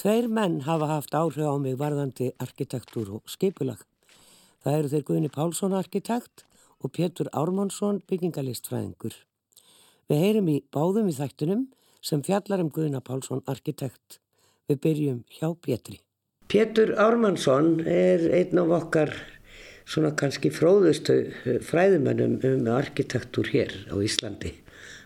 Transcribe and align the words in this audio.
Tveir 0.00 0.30
menn 0.32 0.62
hafa 0.64 0.86
haft 0.88 1.12
áhrif 1.12 1.44
á 1.44 1.60
mig 1.60 1.74
varðandi 1.76 2.30
arkitektúr 2.40 3.08
og 3.18 3.26
skipulag. 3.28 3.82
Það 4.64 4.76
eru 4.78 4.90
þeir 4.92 5.02
Guðni 5.10 5.28
Pálsson 5.34 5.74
arkitekt 5.76 6.46
og 6.80 6.94
Pétur 6.96 7.28
Ármánsson 7.36 7.98
byggingalistfræðingur. 8.08 9.12
Við 10.08 10.22
heyrim 10.24 10.48
í 10.48 10.54
báðum 10.72 11.10
í 11.12 11.18
þættunum 11.18 11.66
sem 12.00 12.24
fjallar 12.24 12.64
um 12.64 12.72
Guðna 12.72 13.02
Pálsson 13.04 13.44
arkitekt. 13.44 14.22
Við 14.72 14.80
byrjum 14.88 15.20
hjá 15.36 15.52
Pétri. 15.68 16.00
Pétur 16.48 16.96
Ármánsson 16.96 17.84
er 17.84 18.24
einn 18.40 18.64
af 18.64 18.74
okkar 18.80 19.12
svona 19.84 20.14
kannski 20.16 20.48
fróðustu 20.48 21.20
fræðumennum 21.68 22.40
um 22.40 22.72
arkitektúr 22.72 23.52
hér 23.52 23.76
á 23.92 24.00
Íslandi. 24.00 24.56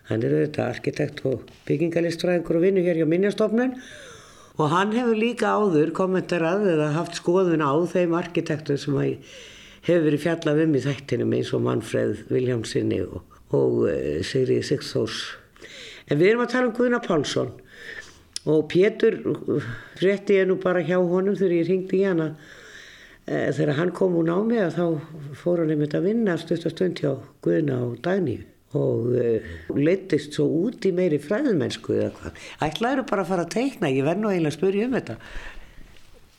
Hann 0.07 0.23
er 0.23 0.39
auðvitað 0.39 0.71
arkitekt 0.71 1.25
og 1.27 1.49
byggingalistfræðingur 1.67 2.63
og 2.63 2.69
vinnu 2.69 2.87
hér 2.87 3.03
hjá 3.03 3.09
Minjastofnun 3.11 3.75
og 3.75 4.14
hann 4.71 4.93
hefur 4.95 5.17
líka 5.19 5.51
áður 5.51 5.91
kommentarað 5.95 6.69
eða 6.75 6.93
haft 6.95 7.17
skoðun 7.19 7.63
á 7.65 7.75
þeim 7.91 8.15
arkitektur 8.15 8.79
sem 8.79 8.95
hefur 8.95 10.05
verið 10.07 10.23
fjallað 10.23 10.61
um 10.63 10.77
í 10.77 10.83
þættinum 10.85 11.35
eins 11.35 11.51
og 11.51 11.65
Manfred 11.65 12.21
Viljámsinni 12.31 13.01
og, 13.03 13.35
og 13.51 13.83
uh, 13.89 13.99
Sigri 14.23 14.61
Sigþós. 14.63 15.19
En 16.07 16.21
við 16.21 16.31
erum 16.31 16.45
að 16.45 16.53
tala 16.53 16.69
um 16.69 16.75
Guðna 16.77 17.01
Pálsson. 17.03 17.51
Og 18.45 18.67
Pétur 18.69 19.19
rétti 19.99 20.39
ég 20.39 20.47
nú 20.47 20.59
bara 20.61 20.85
hjá 20.85 20.99
honum 21.01 21.35
þegar 21.35 21.59
ég 21.59 21.69
ringdi 21.71 22.03
í 22.03 22.05
hana. 22.05 22.31
E, 23.25 23.49
þegar 23.57 23.79
hann 23.79 23.93
kom 23.97 24.15
úr 24.19 24.27
námi 24.29 24.59
að 24.61 24.75
þá 24.77 24.83
fór 25.41 25.63
hann 25.63 25.73
einmitt 25.73 25.97
að 25.97 26.11
vinna 26.11 26.37
stundastund 26.37 27.01
hjá 27.01 27.15
Guðna 27.41 27.81
og 27.87 27.97
Dagníu 28.05 28.45
og 28.77 29.11
uh, 29.15 29.51
leittist 29.77 30.37
svo 30.37 30.47
út 30.65 30.85
í 30.87 30.93
meiri 30.95 31.19
fræðumennsku 31.21 31.95
eða 31.97 32.13
hvað. 32.19 32.41
Ætlaður 32.67 33.05
bara 33.11 33.25
að 33.25 33.31
fara 33.33 33.45
að 33.47 33.53
teikna, 33.55 33.91
ég 33.93 34.07
verð 34.07 34.23
nú 34.23 34.31
eiginlega 34.31 34.53
að 34.53 34.57
spyrja 34.59 34.87
um 34.87 34.97
þetta. 34.99 35.19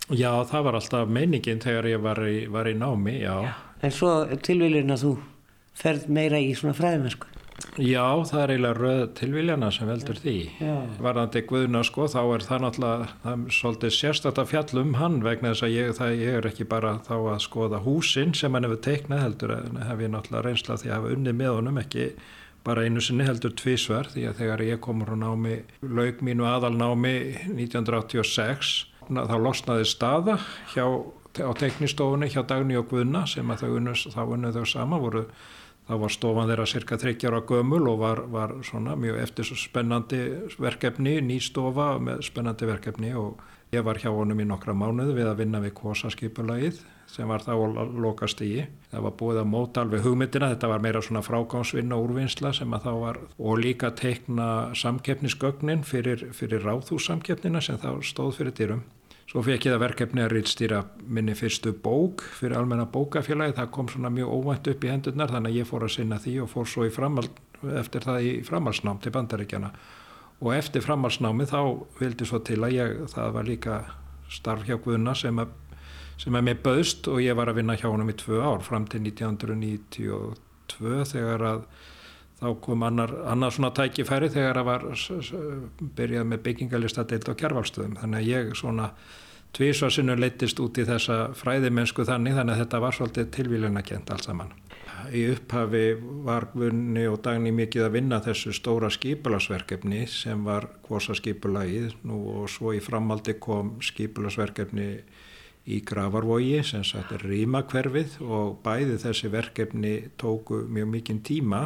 Já, 0.07 0.31
það 0.47 0.67
var 0.69 0.79
alltaf 0.79 1.09
meiningin 1.11 1.63
þegar 1.65 1.89
ég 1.91 2.03
var 2.05 2.21
í, 2.23 2.37
var 2.53 2.69
í 2.71 2.77
námi, 2.79 3.17
já. 3.25 3.35
já. 3.49 3.55
En 3.83 3.95
svo 3.95 4.13
tilvílin 4.47 4.95
að 4.95 5.03
þú 5.03 5.15
ferð 5.77 6.07
meira 6.13 6.39
í 6.41 6.53
svona 6.57 6.77
fræðumennsku. 6.79 7.36
Já, 7.77 8.05
það 8.29 8.41
er 8.41 8.51
eiginlega 8.53 8.77
röð 8.77 9.03
tilvíljana 9.17 9.69
sem 9.73 9.89
veldur 9.89 10.19
því. 10.21 10.37
Varðandi 11.05 11.43
Guðna 11.49 11.83
sko, 11.85 12.07
þá 12.13 12.21
er 12.23 12.45
það 12.45 12.63
náttúrulega, 12.65 13.09
það 13.23 13.35
er 13.37 13.57
svolítið 13.57 13.95
sérstætt 13.97 14.41
að 14.41 14.51
fjalla 14.53 14.83
um 14.83 14.97
hann 15.01 15.19
vegna 15.25 15.53
þess 15.53 15.67
að 15.67 15.75
ég, 15.75 15.93
það, 15.99 16.13
ég 16.21 16.39
er 16.41 16.49
ekki 16.51 16.67
bara 16.69 16.95
þá 17.07 17.15
að 17.19 17.39
skoða 17.45 17.81
húsinn 17.85 18.35
sem 18.37 18.57
hann 18.57 18.69
hefur 18.69 18.83
teiknað 18.87 19.23
heldur, 19.25 19.55
en 19.57 19.81
hef 19.89 20.05
ég 20.05 20.13
náttúrulega 20.13 20.45
reynsla 20.49 20.79
því 20.81 20.91
að 20.91 20.97
hafa 20.99 21.15
unni 21.17 21.37
með 21.37 21.53
honum 21.59 21.81
ekki 21.81 22.07
bara 22.67 22.87
einu 22.87 23.03
sinni 23.05 23.27
heldur 23.27 23.53
tvísver 23.57 24.09
því 24.13 24.25
að 24.31 24.41
þegar 24.41 24.65
ég 24.67 24.81
komur 24.83 25.13
á 25.13 25.17
námi, 25.21 25.61
laug 25.85 26.25
mínu 26.27 26.49
aðalnámi 26.51 27.15
1986, 27.55 28.73
þá 29.07 29.37
losnaði 29.39 29.87
staða 29.89 30.41
hjá, 30.73 30.87
á 31.41 31.51
teiknistofunni 31.61 32.33
hjá 32.33 32.43
Dagni 32.49 32.77
og 32.81 32.89
Guðna 32.91 33.27
sem 33.31 33.53
að 33.53 33.67
þau 33.67 34.27
unnu 34.33 34.51
þau 34.57 34.65
sama 34.67 34.99
voru 35.01 35.29
Það 35.87 36.01
var 36.03 36.11
stofan 36.11 36.49
þeirra 36.51 36.67
cirka 36.67 36.97
30 36.99 37.29
ára 37.31 37.43
gömul 37.47 37.85
og 37.87 38.01
var, 38.01 38.25
var 38.33 38.57
svona 38.67 38.97
mjög 38.99 39.21
eftir 39.23 39.51
spennandi 39.55 40.23
verkefni, 40.59 41.21
ný 41.23 41.39
stofa 41.43 41.93
með 42.03 42.25
spennandi 42.27 42.67
verkefni 42.67 43.13
og 43.15 43.45
ég 43.75 43.87
var 43.87 44.01
hjá 44.03 44.11
honum 44.11 44.43
í 44.43 44.47
nokkra 44.49 44.75
mánuðu 44.75 45.15
við 45.15 45.31
að 45.31 45.41
vinna 45.45 45.63
við 45.63 45.77
kosaskipulagið 45.79 46.83
sem 47.11 47.31
var 47.31 47.45
þá 47.47 47.53
að 47.55 47.95
lokast 48.03 48.43
í. 48.43 48.65
Það 48.91 49.07
var 49.07 49.15
búið 49.21 49.41
að 49.43 49.49
móta 49.53 49.85
alveg 49.85 50.03
hugmyndina, 50.03 50.51
þetta 50.55 50.73
var 50.73 50.83
meira 50.83 51.03
svona 51.05 51.23
frágámsvinna 51.23 52.01
úrvinnsla 52.03 52.53
sem 52.57 52.75
að 52.75 52.89
þá 52.89 52.93
var 53.05 53.23
og 53.39 53.63
líka 53.63 53.93
teikna 53.95 54.51
samkeppnisgögnin 54.75 55.87
fyrir, 55.87 56.29
fyrir 56.35 56.67
ráðhússamkeppnina 56.67 57.63
sem 57.63 57.79
þá 57.79 57.93
stóð 58.03 58.41
fyrir 58.41 58.59
dýrum. 58.59 58.87
Svo 59.37 59.43
fekk 59.45 59.67
ég 59.67 59.75
það 59.75 59.83
verkefni 59.83 60.23
að 60.25 60.31
rýtstýra 60.33 60.79
minni 61.13 61.35
fyrstu 61.37 61.75
bók 61.85 62.23
fyrir 62.39 62.57
almenna 62.57 62.87
bókafélagi. 62.89 63.53
Það 63.59 63.67
kom 63.75 63.89
svona 63.93 64.09
mjög 64.09 64.31
óvænt 64.33 64.69
upp 64.73 64.85
í 64.87 64.89
hendurnar 64.89 65.29
þannig 65.29 65.51
að 65.51 65.59
ég 65.59 65.67
fór 65.69 65.83
að 65.85 65.91
sinna 65.93 66.17
því 66.25 66.33
og 66.41 66.49
fór 66.49 66.71
svo 66.73 66.87
framhald, 66.95 67.35
eftir 67.77 68.07
það 68.09 68.25
í 68.25 68.31
framhalsnám 68.49 69.03
til 69.05 69.13
bandaríkjana. 69.13 69.69
Og 70.41 70.57
eftir 70.57 70.81
framhalsnámi 70.87 71.45
þá 71.51 71.61
vildi 71.99 72.29
svo 72.31 72.41
til 72.49 72.57
að 72.65 72.77
ég, 72.79 72.95
það 73.13 73.35
var 73.35 73.49
líka 73.51 73.75
starf 74.39 74.65
hjá 74.65 74.79
Guðuna 74.87 75.15
sem 75.21 75.43
að, 75.45 75.53
sem 76.17 76.41
að 76.41 76.47
mér 76.49 76.65
bauðst 76.65 77.13
og 77.13 77.21
ég 77.21 77.37
var 77.37 77.53
að 77.53 77.61
vinna 77.61 77.77
hjá 77.77 77.91
honum 77.91 78.15
í 78.15 78.17
tvö 78.17 78.41
ár 78.41 78.65
fram 78.65 78.89
til 78.89 79.03
1992 79.05 81.05
þegar 81.13 81.47
að 81.51 81.69
þá 82.41 82.49
kom 82.65 82.89
annar, 82.89 83.13
annar 83.29 83.53
svona 83.53 83.75
tækifæri 83.77 84.33
þegar 84.33 84.63
það 84.63 84.73
var 84.73 84.89
byrjað 86.01 86.27
með 86.33 86.45
byggingalistadeild 86.49 87.29
á 87.29 87.37
kjærvalstöðum 87.45 88.01
þannig 88.01 88.25
að 88.25 88.33
ég 88.33 88.57
svona 88.57 88.89
tvísvarsinu 89.57 90.17
leittist 90.21 90.61
út 90.61 90.77
í 90.77 90.85
þessa 90.85 91.31
fræðimennsku 91.37 92.05
þannig 92.05 92.37
þannig 92.37 92.57
að 92.57 92.63
þetta 92.63 92.81
var 92.85 92.97
svolítið 92.97 93.31
tilvíluna 93.37 93.83
kent 93.87 94.11
allt 94.13 94.29
saman. 94.29 94.53
Í 95.15 95.23
upphafi 95.33 95.85
var 96.27 96.49
Gunni 96.55 97.07
og 97.09 97.21
Dagni 97.25 97.53
mikið 97.55 97.87
að 97.87 97.95
vinna 97.95 98.19
þessu 98.25 98.53
stóra 98.57 98.91
skipulasverkefni 98.93 100.03
sem 100.11 100.43
var 100.45 100.67
kvosaskipulagið 100.87 101.95
nú 102.09 102.21
og 102.35 102.51
svo 102.53 102.75
í 102.77 102.83
framaldi 102.83 103.37
kom 103.41 103.77
skipulasverkefni 103.85 104.89
í 105.67 105.81
Gravarvogi 105.87 106.61
sem 106.67 106.85
sagt 106.87 107.15
er 107.17 107.25
rímakverfið 107.27 108.21
og 108.23 108.61
bæði 108.67 109.01
þessi 109.03 109.31
verkefni 109.33 109.95
tóku 110.21 110.63
mjög 110.71 110.93
mikinn 110.93 111.23
tíma 111.27 111.63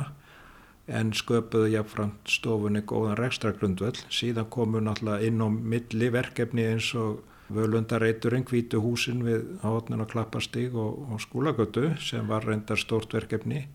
en 0.90 1.12
sköpuðu 1.14 1.70
jáfnframt 1.74 2.30
stofunni 2.30 2.82
góðan 2.82 3.18
rekstragrundvöld. 3.20 4.00
Síðan 4.10 4.48
komu 4.50 4.80
náttúrulega 4.82 5.28
inn 5.28 5.42
á 5.44 5.48
milli 5.48 6.08
verkefni 6.12 6.66
eins 6.72 6.88
og 6.98 7.20
völundareiturinn, 7.54 8.46
hvítu 8.48 8.80
húsin 8.82 9.24
við 9.26 9.44
hátnin 9.64 10.04
og 10.04 10.10
klappastíg 10.12 10.76
og, 10.78 11.04
og 11.10 11.20
skólagötu 11.22 11.90
sem 12.02 12.28
var 12.30 12.46
reyndar 12.46 12.80
stort 12.80 13.14
verkefni. 13.14 13.66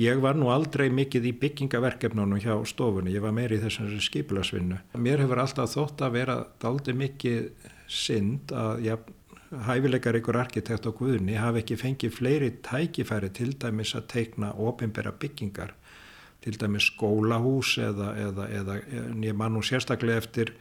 Ég 0.00 0.18
var 0.22 0.38
nú 0.38 0.50
aldrei 0.50 0.88
mikið 0.90 1.28
í 1.30 1.34
byggingaverkefnunum 1.44 2.40
hjá 2.42 2.56
stofunni, 2.66 3.14
ég 3.14 3.22
var 3.22 3.34
meir 3.36 3.54
í 3.54 3.60
þessari 3.62 4.00
skipilasvinnu. 4.02 4.80
Mér 4.98 5.22
hefur 5.22 5.42
alltaf 5.44 5.70
þótt 5.76 6.02
að 6.06 6.16
vera 6.18 6.36
daldi 6.62 6.96
mikið 6.96 7.68
synd 7.90 8.54
að 8.56 8.84
ja, 8.86 8.96
hæfileikar 9.66 10.18
ykkur 10.20 10.38
arkitekt 10.38 10.86
og 10.86 11.00
guðni 11.00 11.38
hafi 11.38 11.64
ekki 11.64 11.78
fengið 11.78 12.16
fleiri 12.16 12.50
tækifæri 12.66 13.30
til 13.34 13.52
dæmis 13.58 13.94
að 13.98 14.06
teikna 14.12 14.52
ofinbæra 14.54 15.12
byggingar 15.18 15.74
til 16.40 16.56
dæmis 16.60 16.86
skólahús 16.92 17.76
eða, 17.82 18.12
eða, 18.16 18.46
eða 18.60 18.76
ég 19.26 19.36
man 19.36 19.56
nú 19.56 19.62
sérstaklega 19.66 20.22
eftir 20.22 20.54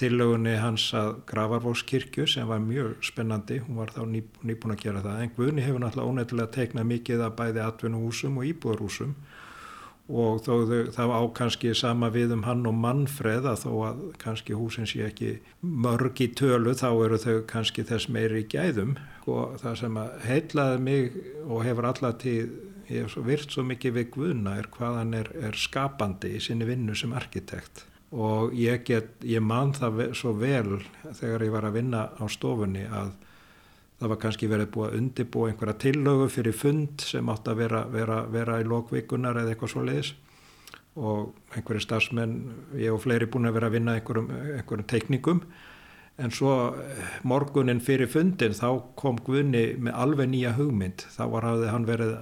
tillögunni 0.00 0.56
hans 0.58 0.88
að 0.96 1.20
Gravarvókskirkju 1.30 2.26
sem 2.30 2.48
var 2.50 2.62
mjög 2.62 2.96
spennandi, 3.06 3.60
hún 3.62 3.78
var 3.78 3.92
þá 3.94 4.02
ný, 4.10 4.24
nýbúin 4.42 4.74
að 4.74 4.82
gera 4.82 5.04
það, 5.04 5.22
en 5.22 5.32
Guðni 5.36 5.64
hefur 5.64 5.84
náttúrulega 5.84 6.10
ónefnilega 6.10 6.54
teiknað 6.56 6.90
mikið 6.90 7.24
að 7.24 7.36
bæði 7.38 7.64
atvinnuhúsum 7.64 8.40
og 8.40 8.48
íbúðarhúsum 8.50 9.14
og 10.04 10.42
þó 10.44 10.52
það 10.92 11.12
á 11.16 11.22
kannski 11.32 11.72
sama 11.74 12.10
við 12.12 12.34
um 12.36 12.42
hann 12.44 12.66
og 12.68 12.74
mannfreð 12.76 13.46
að 13.48 13.62
þó 13.62 13.70
að 13.88 14.02
kannski 14.20 14.56
húsin 14.58 14.88
sé 14.88 15.06
ekki 15.06 15.30
mörg 15.62 16.20
í 16.20 16.28
tölu 16.36 16.74
þá 16.76 16.90
eru 17.06 17.20
þau 17.22 17.38
kannski 17.48 17.86
þess 17.88 18.10
meiri 18.12 18.42
í 18.44 18.48
gæðum. 18.52 18.98
Og 19.24 19.56
það 19.62 19.78
sem 19.80 19.96
að 19.96 20.18
heitlaði 20.26 20.82
mig 20.84 21.16
og 21.48 21.64
hefur 21.64 21.88
allatíð 21.88 22.52
ég 22.92 23.08
hef 23.08 23.16
virt 23.24 23.54
svo 23.54 23.64
mikið 23.64 23.96
við 23.96 24.10
Guðna 24.18 24.58
er 24.60 24.68
hvað 24.68 25.00
hann 25.00 25.16
er, 25.16 25.32
er 25.40 25.56
skapandi 25.56 26.36
í 26.36 26.44
sinni 26.44 26.68
vinnu 26.68 26.92
sem 26.98 27.16
arkitekt 27.16 27.86
og 28.14 28.54
ég, 28.54 28.84
get, 28.86 29.16
ég 29.26 29.42
man 29.42 29.72
það 29.74 30.12
svo 30.14 30.34
vel 30.38 30.78
þegar 31.02 31.42
ég 31.42 31.54
var 31.54 31.66
að 31.66 31.78
vinna 31.80 32.02
á 32.14 32.24
stofunni 32.30 32.84
að 32.86 33.10
það 33.98 34.12
var 34.12 34.20
kannski 34.22 34.50
verið 34.50 34.70
búið 34.74 34.88
að 34.88 34.98
undibúa 35.00 35.50
einhverja 35.50 35.80
tillögu 35.86 36.28
fyrir 36.30 36.54
fund 36.54 37.02
sem 37.02 37.30
átt 37.32 37.48
að 37.50 37.62
vera, 37.64 37.82
vera, 37.90 38.20
vera 38.30 38.60
í 38.62 38.68
lokvikunar 38.68 39.40
eða 39.40 39.54
eitthvað 39.54 39.74
svo 39.74 39.84
leiðis 39.86 40.12
og 40.94 41.56
einhverju 41.56 41.82
starfsmenn, 41.82 42.34
ég 42.78 42.94
og 42.94 43.02
fleiri 43.02 43.26
búin 43.26 43.48
að 43.48 43.56
vera 43.56 43.70
að 43.70 43.78
vinna 43.80 43.96
einhverjum, 43.98 44.28
einhverjum 44.60 44.86
teikningum. 44.90 45.40
En 46.22 46.30
svo 46.30 46.52
eh, 46.78 47.14
morgunin 47.26 47.80
fyrir 47.82 48.06
fundin 48.06 48.54
þá 48.54 48.68
kom 48.94 49.18
Guðni 49.26 49.64
með 49.82 49.96
alveg 50.04 50.30
nýja 50.30 50.52
hugmynd. 50.54 51.02
Þá 51.10 51.24
var 51.32 51.48
hafði 51.48 51.72
hann 51.72 51.88
verið, 51.88 52.12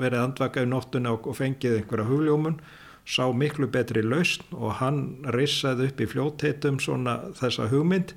verið 0.00 0.22
andvaka 0.24 0.64
í 0.66 0.70
nóttuna 0.70 1.14
og 1.14 1.30
fengið 1.38 1.78
einhverja 1.78 2.08
hugljómun 2.10 2.58
sá 3.06 3.24
miklu 3.32 3.68
betri 3.72 4.02
lausn 4.02 4.44
og 4.56 4.76
hann 4.80 5.00
rissaði 5.36 5.90
upp 5.90 6.00
í 6.00 6.10
fljótheitum 6.10 6.78
svona 6.82 7.16
þessa 7.38 7.70
hugmynd 7.72 8.14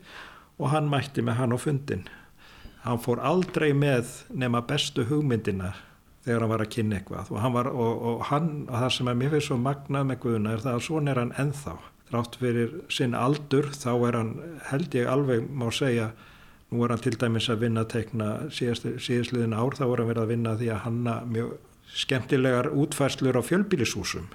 og 0.59 0.69
hann 0.73 0.91
mætti 0.91 1.23
með 1.25 1.39
hann 1.39 1.55
á 1.55 1.59
fundin 1.61 2.05
hann 2.83 3.01
fór 3.01 3.21
aldrei 3.23 3.71
með 3.73 4.11
nema 4.29 4.61
bestu 4.67 5.07
hugmyndina 5.09 5.73
þegar 6.25 6.45
hann 6.45 6.53
var 6.53 6.63
að 6.65 6.73
kynna 6.75 6.99
eitthvað 6.99 7.31
og 7.31 7.41
hann, 7.43 7.55
var, 7.55 7.71
og, 7.71 8.03
og 8.09 8.21
hann, 8.29 8.51
og 8.67 8.77
það 8.77 8.93
sem 8.97 9.09
er 9.11 9.17
mér 9.19 9.33
fyrir 9.33 9.47
svo 9.47 9.57
magnað 9.59 10.05
með 10.09 10.21
Guðna 10.25 10.53
er 10.53 10.63
það 10.65 10.77
að 10.77 10.85
svona 10.87 11.11
er 11.13 11.21
hann 11.23 11.33
enþá 11.43 11.75
rátt 12.13 12.37
fyrir 12.39 12.77
sinn 12.93 13.17
aldur 13.17 13.71
þá 13.73 13.91
er 13.95 14.19
hann 14.19 14.31
held 14.69 14.95
ég 14.99 15.09
alveg 15.09 15.49
má 15.49 15.67
segja 15.73 16.11
nú 16.71 16.83
er 16.83 16.93
hann 16.93 17.03
til 17.03 17.15
dæmis 17.19 17.49
að 17.51 17.65
vinna 17.65 17.83
að 17.85 17.93
tekna 17.95 18.29
síðastliðin 18.53 19.55
ár 19.57 19.77
þá 19.79 19.85
er 19.87 20.03
hann 20.03 20.11
verið 20.11 20.23
að 20.23 20.33
vinna 20.33 20.55
því 20.59 20.71
að 20.73 20.83
hanna 20.87 21.17
mjög 21.29 21.53
skemmtilegar 22.03 22.71
útfærslur 22.71 23.37
á 23.37 23.41
fjölbílishúsum 23.45 24.29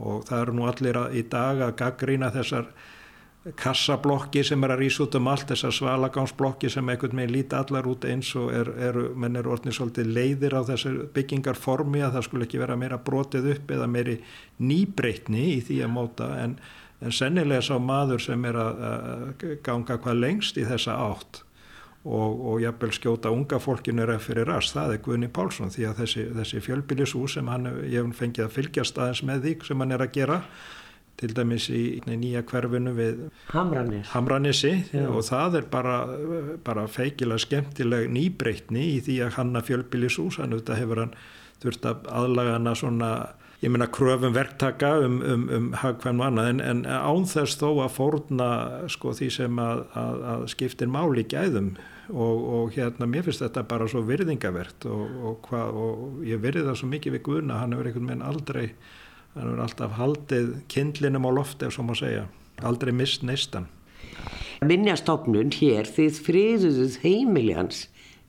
og 0.00 0.24
það 0.28 0.44
eru 0.44 0.56
nú 0.56 0.70
allir 0.70 0.98
að, 1.00 1.18
í 1.20 1.26
dag 1.30 1.60
að 1.66 1.76
gaggrína 1.80 2.32
þessar 2.34 2.70
kassablokki 3.56 4.42
sem 4.44 4.64
er 4.66 4.74
að 4.74 4.82
rýsa 4.82 5.04
út 5.06 5.16
um 5.16 5.28
allt, 5.32 5.46
þessar 5.48 5.72
svalagangsblokki 5.72 6.68
sem 6.72 6.90
einhvern 6.92 7.16
veginn 7.16 7.32
líti 7.32 7.56
allar 7.56 7.88
út 7.88 8.04
eins 8.04 8.34
og 8.36 8.50
er, 8.52 8.68
er, 8.76 8.98
menn 9.16 9.38
er 9.40 9.48
orðin 9.48 9.72
svolítið 9.72 10.10
leiðir 10.12 10.58
á 10.60 10.62
þessu 10.68 10.92
byggingarformi 11.14 12.04
að 12.04 12.18
það 12.18 12.26
skulle 12.28 12.48
ekki 12.48 12.60
vera 12.60 12.76
meira 12.76 13.00
brotið 13.00 13.48
upp 13.54 13.72
eða 13.76 13.88
meiri 13.88 14.18
nýbreytni 14.60 15.46
í 15.54 15.60
því 15.64 15.78
að 15.86 15.94
móta. 15.94 16.28
En, 16.42 16.58
en 17.00 17.16
sennilega 17.16 17.64
sá 17.64 17.78
maður 17.80 18.20
sem 18.26 18.44
er 18.50 18.60
að, 18.60 18.82
að 18.90 19.54
ganga 19.64 19.96
hvað 20.04 20.20
lengst 20.20 20.60
í 20.60 20.68
þessa 20.68 21.00
átt 21.00 21.44
og, 22.04 22.40
og 22.52 22.60
jafnvel 22.62 22.92
skjóta 22.96 23.32
unga 23.34 23.60
fólkinu 23.60 24.06
er 24.06 24.18
fyrir 24.22 24.48
rast, 24.48 24.74
það 24.76 24.94
er 24.94 25.02
Guðni 25.04 25.30
Pálsson 25.32 25.72
því 25.72 25.88
að 25.90 26.02
þessi, 26.02 26.26
þessi 26.38 26.62
fjölbílisús 26.64 27.36
sem 27.36 27.50
hann, 27.52 27.68
ég 27.92 28.12
fengið 28.16 28.46
að 28.46 28.54
fylgjast 28.56 29.00
aðeins 29.00 29.24
með 29.28 29.42
því 29.46 29.56
sem 29.68 29.84
hann 29.84 29.96
er 29.96 30.04
að 30.06 30.14
gera 30.16 30.38
til 31.20 31.34
dæmis 31.36 31.66
í 31.68 31.82
nýja 32.08 32.40
hverfinu 32.48 32.94
við 32.96 33.18
Hamranis. 33.50 34.08
Hamranisi 34.14 34.72
og 35.02 35.20
það 35.26 35.58
er 35.60 35.66
bara, 35.72 35.96
bara 36.64 36.86
feikilega 36.88 37.44
skemmtileg 37.44 38.08
nýbreytni 38.14 38.86
í 38.94 39.02
því 39.04 39.18
að 39.26 39.36
hanna 39.36 39.60
fjölbílisús, 39.66 40.40
hann 40.40 40.56
auðvitað 40.56 40.80
hefur 40.80 41.02
hann 41.04 41.12
þurft 41.60 41.90
að 41.90 42.08
aðlaga 42.22 42.56
hana 42.56 42.74
svona 42.78 43.10
ég 43.60 43.68
meina 43.72 43.88
kröfum 43.92 44.32
verktaka 44.32 44.94
um, 45.04 45.20
um, 45.20 45.42
um 45.52 45.66
hagkvæm 45.76 46.20
og 46.22 46.30
annað 46.30 46.50
en, 46.54 46.60
en 46.64 46.78
ánþess 46.88 47.58
þó 47.60 47.68
að 47.84 47.90
fórna 47.98 48.48
sko 48.92 49.12
því 49.16 49.28
sem 49.34 49.60
að, 49.60 49.82
að, 50.00 50.22
að 50.32 50.44
skiptir 50.54 50.88
máli 50.92 51.26
gæðum 51.28 51.74
og, 52.08 52.46
og 52.56 52.72
hérna 52.78 53.08
mér 53.10 53.26
finnst 53.26 53.44
þetta 53.44 53.66
bara 53.68 53.88
svo 53.90 54.02
virðingavert 54.08 54.86
og, 54.88 55.18
og, 55.32 55.50
og 55.52 56.24
ég 56.26 56.40
virði 56.40 56.64
það 56.70 56.80
svo 56.80 56.88
mikið 56.94 57.16
við 57.18 57.24
Guðna, 57.28 57.60
hann 57.60 57.76
hefur 57.76 57.90
einhvern 57.90 58.08
veginn 58.08 58.26
aldrei 58.30 58.64
hann 59.34 59.44
hefur 59.44 59.62
alltaf 59.66 59.94
haldið 59.98 60.48
kindlinum 60.72 61.28
á 61.28 61.30
lofti 61.36 61.68
ef 61.68 61.76
svo 61.76 61.84
má 61.86 61.92
segja, 61.98 62.24
aldrei 62.64 62.94
mist 62.96 63.26
neistan. 63.26 63.68
Minnjastofnun 64.64 65.52
hér, 65.56 65.88
þið 65.88 66.24
friðuðuð 66.24 66.98
heimiljans, 67.04 67.86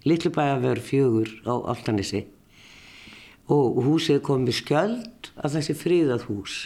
Litlubæðavör 0.07 0.79
fjögur 0.81 1.33
á 1.45 1.53
Altanissi 1.71 2.25
og 3.51 3.81
húsið 3.85 4.21
kom 4.25 4.45
við 4.47 4.61
skjöld 4.61 5.31
af 5.35 5.55
þessi 5.55 5.75
friðað 5.77 6.27
hús. 6.29 6.59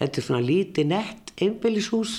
Þetta 0.00 0.20
er 0.20 0.26
svona 0.26 0.44
lítið 0.44 0.88
nett 0.90 1.34
einbillishús 1.38 2.14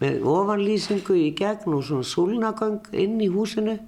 með 0.00 0.26
ofanlýsingu 0.28 1.16
í 1.16 1.30
gegn 1.36 1.76
og 1.76 1.86
svona 1.88 2.08
súlnagöng 2.08 2.92
inn 2.96 3.18
í 3.20 3.30
húsinu. 3.32 3.78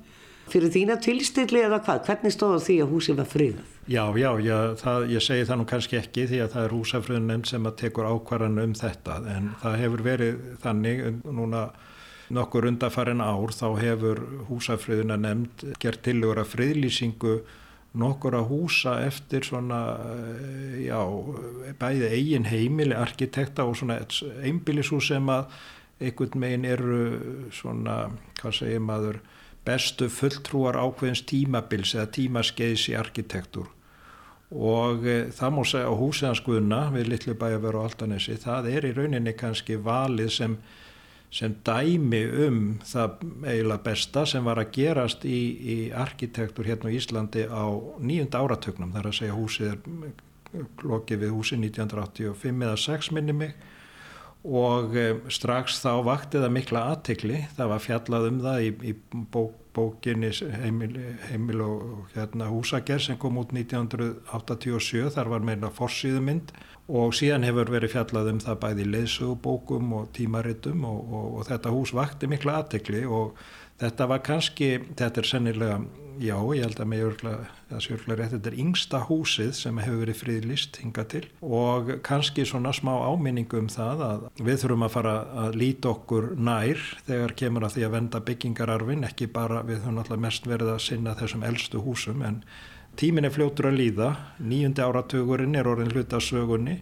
Fyrir 0.53 0.73
þína 0.75 0.99
tilstilli 1.01 1.63
eða 1.65 1.79
hvað? 1.85 2.03
Hvernig 2.09 2.35
stóða 2.35 2.59
því 2.65 2.79
að 2.83 2.91
húsið 2.93 3.21
var 3.21 3.29
friðað? 3.31 3.69
Já, 3.91 4.03
já, 4.15 4.29
já 4.39 4.57
það, 4.79 5.07
ég 5.11 5.25
segi 5.25 5.47
það 5.49 5.59
nú 5.59 5.65
kannski 5.71 5.99
ekki 5.99 6.27
því 6.31 6.43
að 6.45 6.53
það 6.53 6.67
er 6.67 6.75
húsafröðunum 6.77 7.47
sem 7.49 7.65
að 7.67 7.79
tekur 7.81 8.11
ákvarðan 8.11 8.61
um 8.63 8.75
þetta 8.79 9.17
en 9.33 9.49
það 9.63 9.81
hefur 9.81 10.05
verið 10.07 10.45
þannig 10.63 11.03
núna 11.25 11.63
nokkur 12.33 12.69
undarfærin 12.71 13.25
ár 13.25 13.55
þá 13.57 13.67
hefur 13.81 14.23
húsafröðuna 14.49 15.19
nefnd 15.21 15.67
gert 15.83 16.05
tilugur 16.07 16.43
að 16.43 16.53
friðlýsingu 16.53 17.35
nokkur 17.99 18.37
að 18.39 18.49
húsa 18.49 18.97
eftir 19.05 19.45
svona, 19.45 19.83
eh, 20.09 20.87
já, 20.87 21.01
bæði 21.79 22.09
eigin 22.09 22.49
heimili, 22.49 22.95
arkitekta 22.97 23.65
og 23.65 23.77
svona 23.77 24.01
einbílishús 24.43 25.09
sem 25.09 25.27
að 25.27 25.47
einhvern 26.01 26.41
megin 26.41 26.65
eru 26.65 27.03
svona, 27.53 28.11
hvað 28.41 28.59
segir 28.59 28.81
maður, 28.81 29.21
bestu 29.65 30.09
fulltrúar 30.11 30.79
ákveðins 30.81 31.23
tímabils 31.29 31.95
eða 31.95 32.11
tímaskeiðs 32.17 32.89
í 32.91 32.97
arkitektur. 32.99 33.69
Og 34.53 35.07
e, 35.07 35.19
það 35.33 35.55
má 35.55 35.63
segja 35.65 35.89
á 35.89 35.95
húsiðanskuðuna 35.97 36.81
við 36.97 37.13
litlu 37.13 37.37
bæjarveru 37.41 37.81
og 37.81 37.87
altanesi 37.89 38.37
það 38.41 38.69
er 38.75 38.89
í 38.89 38.95
rauninni 38.97 39.33
kannski 39.39 39.79
valið 39.81 40.33
sem, 40.35 40.57
sem 41.33 41.55
dæmi 41.65 42.23
um 42.47 42.59
það 42.85 43.23
eiginlega 43.49 43.85
besta 43.87 44.27
sem 44.29 44.45
var 44.45 44.61
að 44.61 44.75
gerast 44.77 45.25
í, 45.25 45.39
í 45.75 45.77
arkitektur 45.97 46.69
hérna 46.69 46.93
á 46.93 46.97
Íslandi 46.97 47.47
á 47.49 47.65
nýjunda 48.05 48.43
áratögnum 48.45 48.93
þar 48.93 49.09
að 49.09 49.19
segja 49.21 49.39
húsið 49.39 49.71
er 49.73 49.81
lokið 50.85 51.23
við 51.25 51.33
húsið 51.33 51.63
1985 51.71 52.67
eða 52.67 52.81
6 52.85 53.11
minni 53.17 53.37
mig. 53.37 53.57
Og 54.43 54.97
eh, 54.99 55.19
strax 55.31 55.79
þá 55.85 56.03
vakti 56.05 56.41
það 56.43 56.55
mikla 56.57 56.85
aðtikli, 56.93 57.45
það 57.57 57.73
var 57.73 57.83
fjallað 57.85 58.29
um 58.29 58.41
það 58.43 58.65
í, 58.67 58.71
í 58.91 58.95
bók, 59.33 59.55
bókinni 59.73 60.33
heimil, 60.65 60.97
heimil 61.31 61.63
og 61.65 62.11
hérna, 62.17 62.51
húsagerð 62.51 63.07
sem 63.07 63.21
kom 63.23 63.39
út 63.41 63.55
1987, 63.55 65.07
þar 65.15 65.31
var 65.33 65.47
meina 65.47 65.71
forsýðumynd 65.73 66.51
og 66.93 67.17
síðan 67.17 67.47
hefur 67.49 67.73
verið 67.73 67.95
fjallað 67.95 68.31
um 68.35 68.43
það 68.45 68.61
bæði 68.67 68.87
leðsögubókum 68.93 69.97
og 69.97 70.13
tímaritum 70.17 70.85
og, 70.89 71.01
og, 71.09 71.27
og 71.39 71.49
þetta 71.49 71.73
hús 71.73 71.95
vakti 71.97 72.29
mikla 72.29 72.61
aðtikli 72.61 73.05
og 73.09 73.37
þetta 73.81 74.09
var 74.11 74.23
kannski, 74.27 74.75
þetta 74.99 75.23
er 75.23 75.29
sennilega 75.29 75.79
já, 76.21 76.37
ég 76.55 76.67
held 76.67 76.81
að 76.83 76.89
mig 76.91 77.03
örgla, 77.05 77.33
það 77.71 77.83
sé 77.83 77.95
örgla 77.97 78.17
rétt, 78.19 78.35
þetta 78.35 78.51
er 78.51 78.59
yngsta 78.63 79.01
húsið 79.09 79.53
sem 79.57 79.79
hefur 79.83 80.03
verið 80.03 80.19
friðlist 80.21 80.79
hinga 80.83 81.05
til. 81.09 81.23
Og 81.43 81.95
kannski 82.07 82.45
svona 82.49 82.75
smá 82.77 82.93
áminningu 83.09 83.63
um 83.63 83.71
það 83.73 84.05
að 84.09 84.27
við 84.43 84.61
þurfum 84.63 84.87
að 84.87 84.95
fara 84.97 85.15
að 85.45 85.59
líti 85.63 85.91
okkur 85.91 86.29
nær 86.37 86.85
þegar 87.09 87.37
kemur 87.43 87.67
að 87.67 87.79
því 87.79 87.87
að 87.87 87.97
venda 87.97 88.23
byggingararfin, 88.29 89.09
ekki 89.09 89.31
bara 89.33 89.65
við 89.67 89.83
höfum 89.87 90.03
alltaf 90.03 90.23
mest 90.27 90.49
verið 90.51 90.75
að 90.75 90.85
sinna 90.91 91.17
þessum 91.19 91.49
eldstu 91.49 91.83
húsum 91.83 92.23
en 92.29 92.43
tímin 93.01 93.29
er 93.29 93.35
fljótur 93.35 93.71
að 93.71 93.79
líða, 93.81 94.11
nýjundi 94.43 94.85
áratugurinn 94.85 95.57
er 95.59 95.69
orðin 95.71 95.93
hlutasögunni 95.95 96.81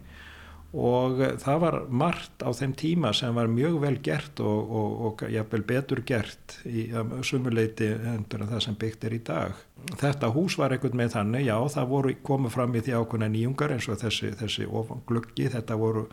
og 0.71 1.19
það 1.41 1.57
var 1.59 1.75
margt 1.91 2.43
á 2.47 2.49
þeim 2.55 2.73
tíma 2.79 3.11
sem 3.15 3.35
var 3.35 3.49
mjög 3.51 3.75
vel 3.83 3.97
gert 4.03 4.39
og, 4.39 4.71
og, 4.71 4.93
og 5.07 5.23
jafnvel 5.27 5.65
betur 5.67 5.99
gert 6.07 6.61
í 6.63 6.85
um, 6.95 7.17
sumuleiti 7.27 7.89
endur 7.91 8.45
en 8.45 8.53
það 8.53 8.63
sem 8.67 8.77
byggt 8.79 9.07
er 9.09 9.15
í 9.17 9.21
dag. 9.27 9.57
Þetta 9.99 10.31
hús 10.31 10.55
var 10.61 10.71
einhvern 10.71 10.95
með 11.01 11.17
þannig, 11.17 11.49
já 11.49 11.57
það 11.75 11.91
voru 11.91 12.15
komið 12.23 12.55
fram 12.55 12.77
í 12.77 12.83
því 12.85 12.95
ákveðna 13.01 13.31
nýjungar 13.33 13.75
eins 13.75 13.89
og 13.91 13.99
þessi, 13.99 14.31
þessi 14.39 14.69
gluggi, 15.09 15.49
þetta 15.51 15.79
voru 15.81 16.05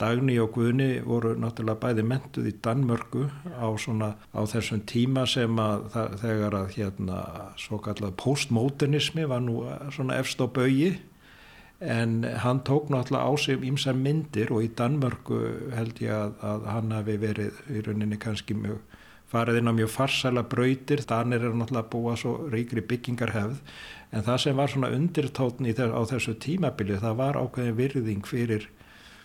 Dagni 0.00 0.38
og 0.42 0.54
Guðni 0.56 1.02
voru 1.04 1.34
náttúrulega 1.38 1.78
bæði 1.82 2.04
mentuð 2.08 2.48
í 2.50 2.54
Danmörku 2.64 3.26
á, 3.54 3.66
svona, 3.78 4.14
á 4.34 4.40
þessum 4.50 4.82
tíma 4.88 5.26
sem 5.30 5.60
að 5.62 5.84
þegar 6.24 6.56
að 6.58 6.74
hérna 6.78 7.18
svo 7.60 7.78
kallað 7.84 8.16
postmodernismi 8.22 9.28
var 9.30 9.44
nú 9.44 9.60
svona 9.94 10.18
efst 10.18 10.42
á 10.42 10.46
baui 10.50 10.96
en 11.82 12.22
hann 12.24 12.62
tók 12.66 12.90
náttúrulega 12.90 13.26
á 13.26 13.32
sig 13.38 13.62
ímsa 13.62 13.94
myndir 13.94 14.50
og 14.54 14.64
í 14.66 14.72
Danmörku 14.74 15.38
held 15.74 16.02
ég 16.02 16.14
að, 16.14 16.34
að 16.40 16.66
hann 16.72 16.92
hafi 16.98 17.16
verið 17.22 17.62
í 17.70 17.86
rauninni 17.86 18.18
kannski 18.22 18.58
mjög 18.58 18.82
farið 19.32 19.62
inn 19.62 19.70
á 19.72 19.74
mjög 19.74 19.90
farsæla 19.94 20.44
brautir, 20.44 21.02
þannig 21.08 21.40
er 21.40 21.56
náttúrulega 21.56 21.90
búa 21.92 22.14
svo 22.20 22.34
ríkri 22.52 22.84
byggingarhefð. 22.84 23.62
En 24.12 24.24
það 24.26 24.40
sem 24.44 24.58
var 24.58 24.72
svona 24.72 24.92
undirtótni 24.92 25.72
á 25.72 26.02
þessu 26.10 26.36
tímabili 26.36 26.98
það 27.00 27.18
var 27.22 27.38
ákveðin 27.40 27.78
virðing 27.78 28.28
fyrir 28.28 28.68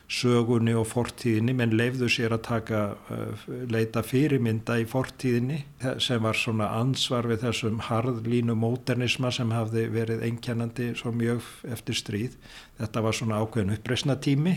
sögunni 0.07 0.71
og 0.79 0.85
fortíðinni 0.87 1.55
menn 1.57 1.75
leifðu 1.75 2.07
sér 2.11 2.37
að 2.37 2.45
taka 2.47 2.81
uh, 3.11 3.47
leita 3.67 4.03
fyrirmynda 4.07 4.77
í 4.79 4.85
fortíðinni 4.87 5.59
sem 6.03 6.23
var 6.23 6.39
svona 6.39 6.69
ansvar 6.79 7.27
við 7.27 7.43
þessum 7.43 7.81
harðlínu 7.89 8.55
móternisma 8.55 9.33
sem 9.35 9.51
hafði 9.51 9.87
verið 9.91 10.23
einkennandi 10.29 10.93
svo 10.95 11.11
mjög 11.11 11.43
eftir 11.67 11.99
stríð. 11.99 12.39
Þetta 12.79 13.03
var 13.03 13.19
svona 13.19 13.41
ákveðin 13.43 13.75
uppreysna 13.75 14.15
tími 14.23 14.55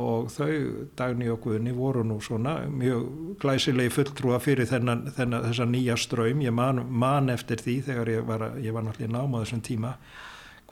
og 0.00 0.30
þau 0.34 0.50
Dagni 0.98 1.28
og 1.30 1.44
Guðni 1.44 1.74
voru 1.74 2.02
nú 2.06 2.18
svona 2.22 2.56
mjög 2.66 3.38
glæsilegi 3.42 3.92
fulltrúa 3.94 4.40
fyrir 4.42 4.66
þennan, 4.66 5.06
þennan 5.14 5.46
þessa 5.46 5.66
nýja 5.70 5.96
ströym 6.00 6.42
ég 6.42 6.54
man, 6.54 6.82
man 6.90 7.30
eftir 7.30 7.62
því 7.62 7.76
þegar 7.88 8.10
ég 8.10 8.26
var, 8.26 8.48
ég 8.58 8.74
var 8.74 8.86
náttúrulega 8.88 9.14
náma 9.14 9.44
þessum 9.44 9.62
tíma 9.62 9.94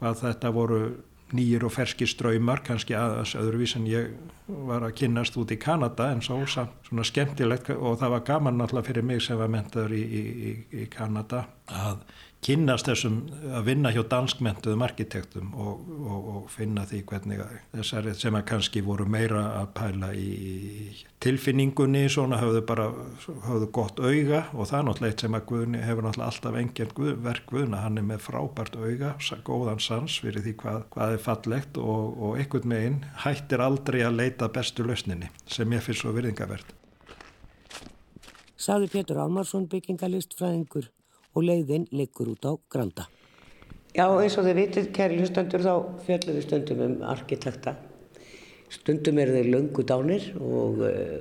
hvað 0.00 0.24
þetta 0.24 0.52
voru 0.54 0.82
nýjir 1.36 1.64
og 1.66 1.72
ferski 1.74 2.06
ströymar 2.08 2.62
kannski 2.66 2.96
aðeins 2.98 3.34
öðruvís 3.38 3.76
en 3.78 3.86
ég 3.88 4.10
var 4.68 4.84
að 4.86 4.96
kynast 5.00 5.36
út 5.40 5.52
í 5.54 5.58
Kanada 5.60 6.10
en 6.12 6.22
svo 6.24 6.40
svona 6.48 7.06
skemmtilegt 7.06 7.70
og 7.74 8.00
það 8.00 8.14
var 8.16 8.26
gaman 8.28 8.60
náttúrulega 8.60 8.90
fyrir 8.90 9.06
mig 9.06 9.22
sem 9.24 9.40
var 9.40 9.52
mentaður 9.52 9.96
í, 9.96 10.02
í, 10.02 10.52
í 10.82 10.88
Kanada 10.92 11.46
að 11.66 12.04
kynnast 12.42 12.88
þessum 12.88 13.18
að 13.54 13.68
vinna 13.68 13.90
hjá 13.94 14.00
danskmentuðum 14.10 14.82
arkitektum 14.82 15.52
og, 15.54 15.82
og, 15.94 16.22
og 16.32 16.46
finna 16.50 16.82
því 16.90 17.02
hvernig 17.06 17.42
þessari 17.70 18.14
sem 18.18 18.34
að 18.34 18.46
kannski 18.50 18.82
voru 18.82 19.06
meira 19.06 19.44
að 19.60 19.68
pæla 19.76 20.08
í 20.18 20.30
tilfinningunni 21.22 22.08
svona 22.10 22.40
höfðu 22.40 22.64
bara 22.66 22.88
höfðu 23.46 23.68
gott 23.76 24.02
auga 24.02 24.40
og 24.56 24.66
það 24.72 24.78
er 24.78 24.88
náttúrulega 24.88 25.14
eitt 25.14 25.22
sem 25.22 25.36
að 25.38 25.44
Guðni 25.52 25.82
hefur 25.86 26.06
náttúrulega 26.08 26.30
alltaf 26.32 26.58
enginn 26.58 26.94
guð, 26.96 27.12
verk 27.22 27.46
Guðna, 27.52 27.82
hann 27.84 28.00
er 28.02 28.06
með 28.08 28.24
frábært 28.26 28.78
auga 28.80 29.12
góðan 29.46 29.82
sans 29.82 30.16
fyrir 30.24 30.42
því 30.42 30.54
hvað, 30.64 30.80
hvað 30.96 31.14
er 31.14 31.22
fallegt 31.22 31.78
og, 31.78 32.16
og 32.18 32.40
einhvern 32.40 32.72
meginn 32.72 32.96
hættir 33.22 33.62
aldrei 33.62 34.00
að 34.02 34.18
leita 34.18 34.50
bestu 34.50 34.86
lausninni 34.88 35.30
sem 35.46 35.78
ég 35.78 35.86
finnst 35.86 36.02
svo 36.02 36.14
virðingavert 36.16 36.74
Saði 38.62 38.90
Pétur 38.90 39.22
Álmarsson 39.22 39.68
byggingalist 39.70 40.34
fræðingur 40.38 40.90
og 41.32 41.46
leiðin 41.46 41.88
liggur 41.92 42.32
út 42.34 42.46
á 42.48 42.52
Granda. 42.72 43.08
Já, 43.92 44.06
eins 44.08 44.38
og 44.40 44.46
þið 44.46 44.58
vitið, 44.58 44.90
kæri 44.96 45.18
hlustendur, 45.20 45.64
þá 45.64 46.04
fjallum 46.06 46.36
við 46.38 46.46
stundum 46.46 46.84
um 46.86 46.94
arkitekta. 47.12 47.74
Stundum 48.72 49.18
eru 49.20 49.34
þeir 49.36 49.50
löngu 49.52 49.84
dánir 49.84 50.30
og 50.40 50.80
uh, 50.86 51.18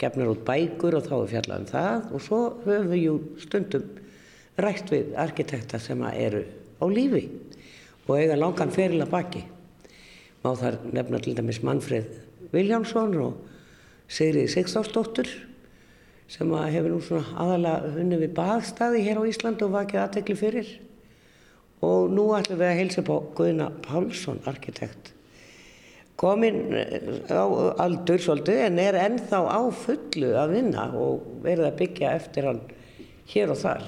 gefnar 0.00 0.32
út 0.34 0.42
bækur 0.44 0.98
og 0.98 1.06
þá 1.06 1.14
er 1.16 1.30
fjallað 1.34 1.62
um 1.62 1.68
það 1.70 2.10
og 2.10 2.24
svo 2.24 2.40
höfum 2.66 2.90
við 2.92 3.04
jú 3.06 3.14
stundum 3.40 3.86
rætt 4.60 4.92
við 4.92 5.14
arkitekta 5.20 5.80
sem 5.80 6.02
eru 6.10 6.42
á 6.80 6.84
lífi 6.92 7.24
og 8.06 8.14
eiga 8.18 8.36
langan 8.36 8.72
feril 8.74 9.00
að 9.04 9.14
baki. 9.14 9.44
Má 10.44 10.52
þar 10.56 10.80
nefna 10.92 11.20
til 11.20 11.36
dæmis 11.36 11.62
Manfred 11.64 12.12
Viljámsson 12.52 13.16
og 13.20 13.40
Sigrið 14.10 14.50
Sigþórsdóttur 14.54 15.28
sem 16.30 16.52
hefur 16.54 16.92
nú 16.92 17.00
svona 17.02 17.36
aðalega 17.42 17.94
unni 18.00 18.20
við 18.20 18.34
baðstæði 18.36 19.06
hér 19.06 19.22
á 19.22 19.30
Íslandu 19.30 19.66
og 19.66 19.76
vakið 19.78 20.04
aðtekli 20.04 20.36
fyrir. 20.38 20.74
Og 21.86 22.12
nú 22.12 22.28
ætlum 22.36 22.60
við 22.60 22.68
að 22.68 22.78
heilsa 22.82 23.02
på 23.06 23.16
Guðna 23.34 23.70
Pálsson, 23.82 24.42
arkitekt 24.46 25.14
komin 26.20 26.74
eh, 26.76 27.32
á 27.32 27.44
aldur 27.80 28.20
svolítið 28.20 28.64
en 28.66 28.78
er 28.82 28.98
ennþá 29.00 29.40
á 29.48 29.60
fullu 29.72 30.34
að 30.36 30.56
vinna 30.56 30.86
og 30.96 31.24
verið 31.44 31.70
að 31.70 31.78
byggja 31.80 32.14
eftir 32.18 32.48
hann 32.50 32.60
hér 33.30 33.54
og 33.54 33.60
þar. 33.60 33.86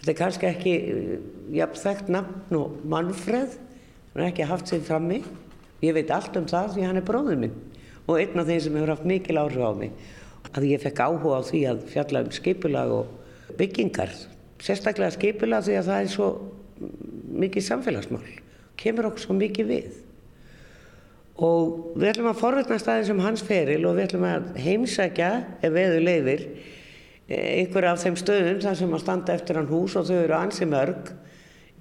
Þetta 0.00 0.12
er 0.12 0.18
kannski 0.18 0.50
ekki 0.50 0.74
eh, 0.74 1.14
jafn 1.60 1.80
þekkt 1.80 2.10
nafn 2.12 2.58
og 2.58 2.82
Manfred, 2.90 3.56
hann 4.12 4.26
er 4.26 4.32
ekki 4.32 4.50
haft 4.50 4.68
sig 4.68 4.84
frammi. 4.84 5.22
Ég 5.84 5.96
veit 5.96 6.12
allt 6.12 6.36
um 6.40 6.48
það 6.48 6.76
því 6.76 6.88
hann 6.88 7.00
er 7.00 7.08
bróður 7.08 7.40
minn 7.40 7.56
og 8.04 8.18
einn 8.20 8.36
af 8.40 8.48
þeim 8.50 8.60
sem 8.60 8.74
hefur 8.76 8.92
haft 8.92 9.08
mikil 9.08 9.40
áhrif 9.40 9.64
á 9.64 9.72
mig. 9.78 9.94
Að 10.54 10.68
ég 10.70 10.82
fekk 10.82 11.02
áhuga 11.02 11.40
á 11.40 11.42
því 11.48 11.60
að 11.70 11.84
fjalla 11.90 12.24
um 12.24 12.32
skipulag 12.34 12.94
og 12.94 13.54
byggingar. 13.58 14.12
Sérstaklega 14.62 15.16
skipulag 15.16 15.66
því 15.66 15.78
að 15.80 15.90
það 15.90 16.00
er 16.00 16.12
svo 16.12 16.28
mikið 17.44 17.66
samfélagsmál. 17.68 18.24
Kemur 18.78 19.10
okkur 19.10 19.26
svo 19.26 19.36
mikið 19.38 19.70
við 19.70 19.92
og 21.42 21.96
við 21.98 22.12
ætlum 22.12 22.30
að 22.30 22.38
forvetna 22.38 22.78
staðin 22.78 23.08
sem 23.08 23.22
hans 23.24 23.42
feril 23.42 23.80
og 23.88 23.96
við 23.96 24.04
ætlum 24.06 24.26
að 24.28 24.44
heimsækja 24.62 25.30
ef 25.66 25.72
veðu 25.74 26.02
leifir 26.04 26.44
einhver 27.26 27.88
af 27.90 28.02
þeim 28.04 28.18
stöðum 28.20 28.60
þar 28.62 28.78
sem 28.78 28.94
að 28.94 29.02
standa 29.02 29.34
eftir 29.34 29.58
hann 29.58 29.70
hús 29.70 29.96
og 29.98 30.06
þau 30.06 30.18
eru 30.20 30.36
ansi 30.38 30.68
mörg 30.68 31.10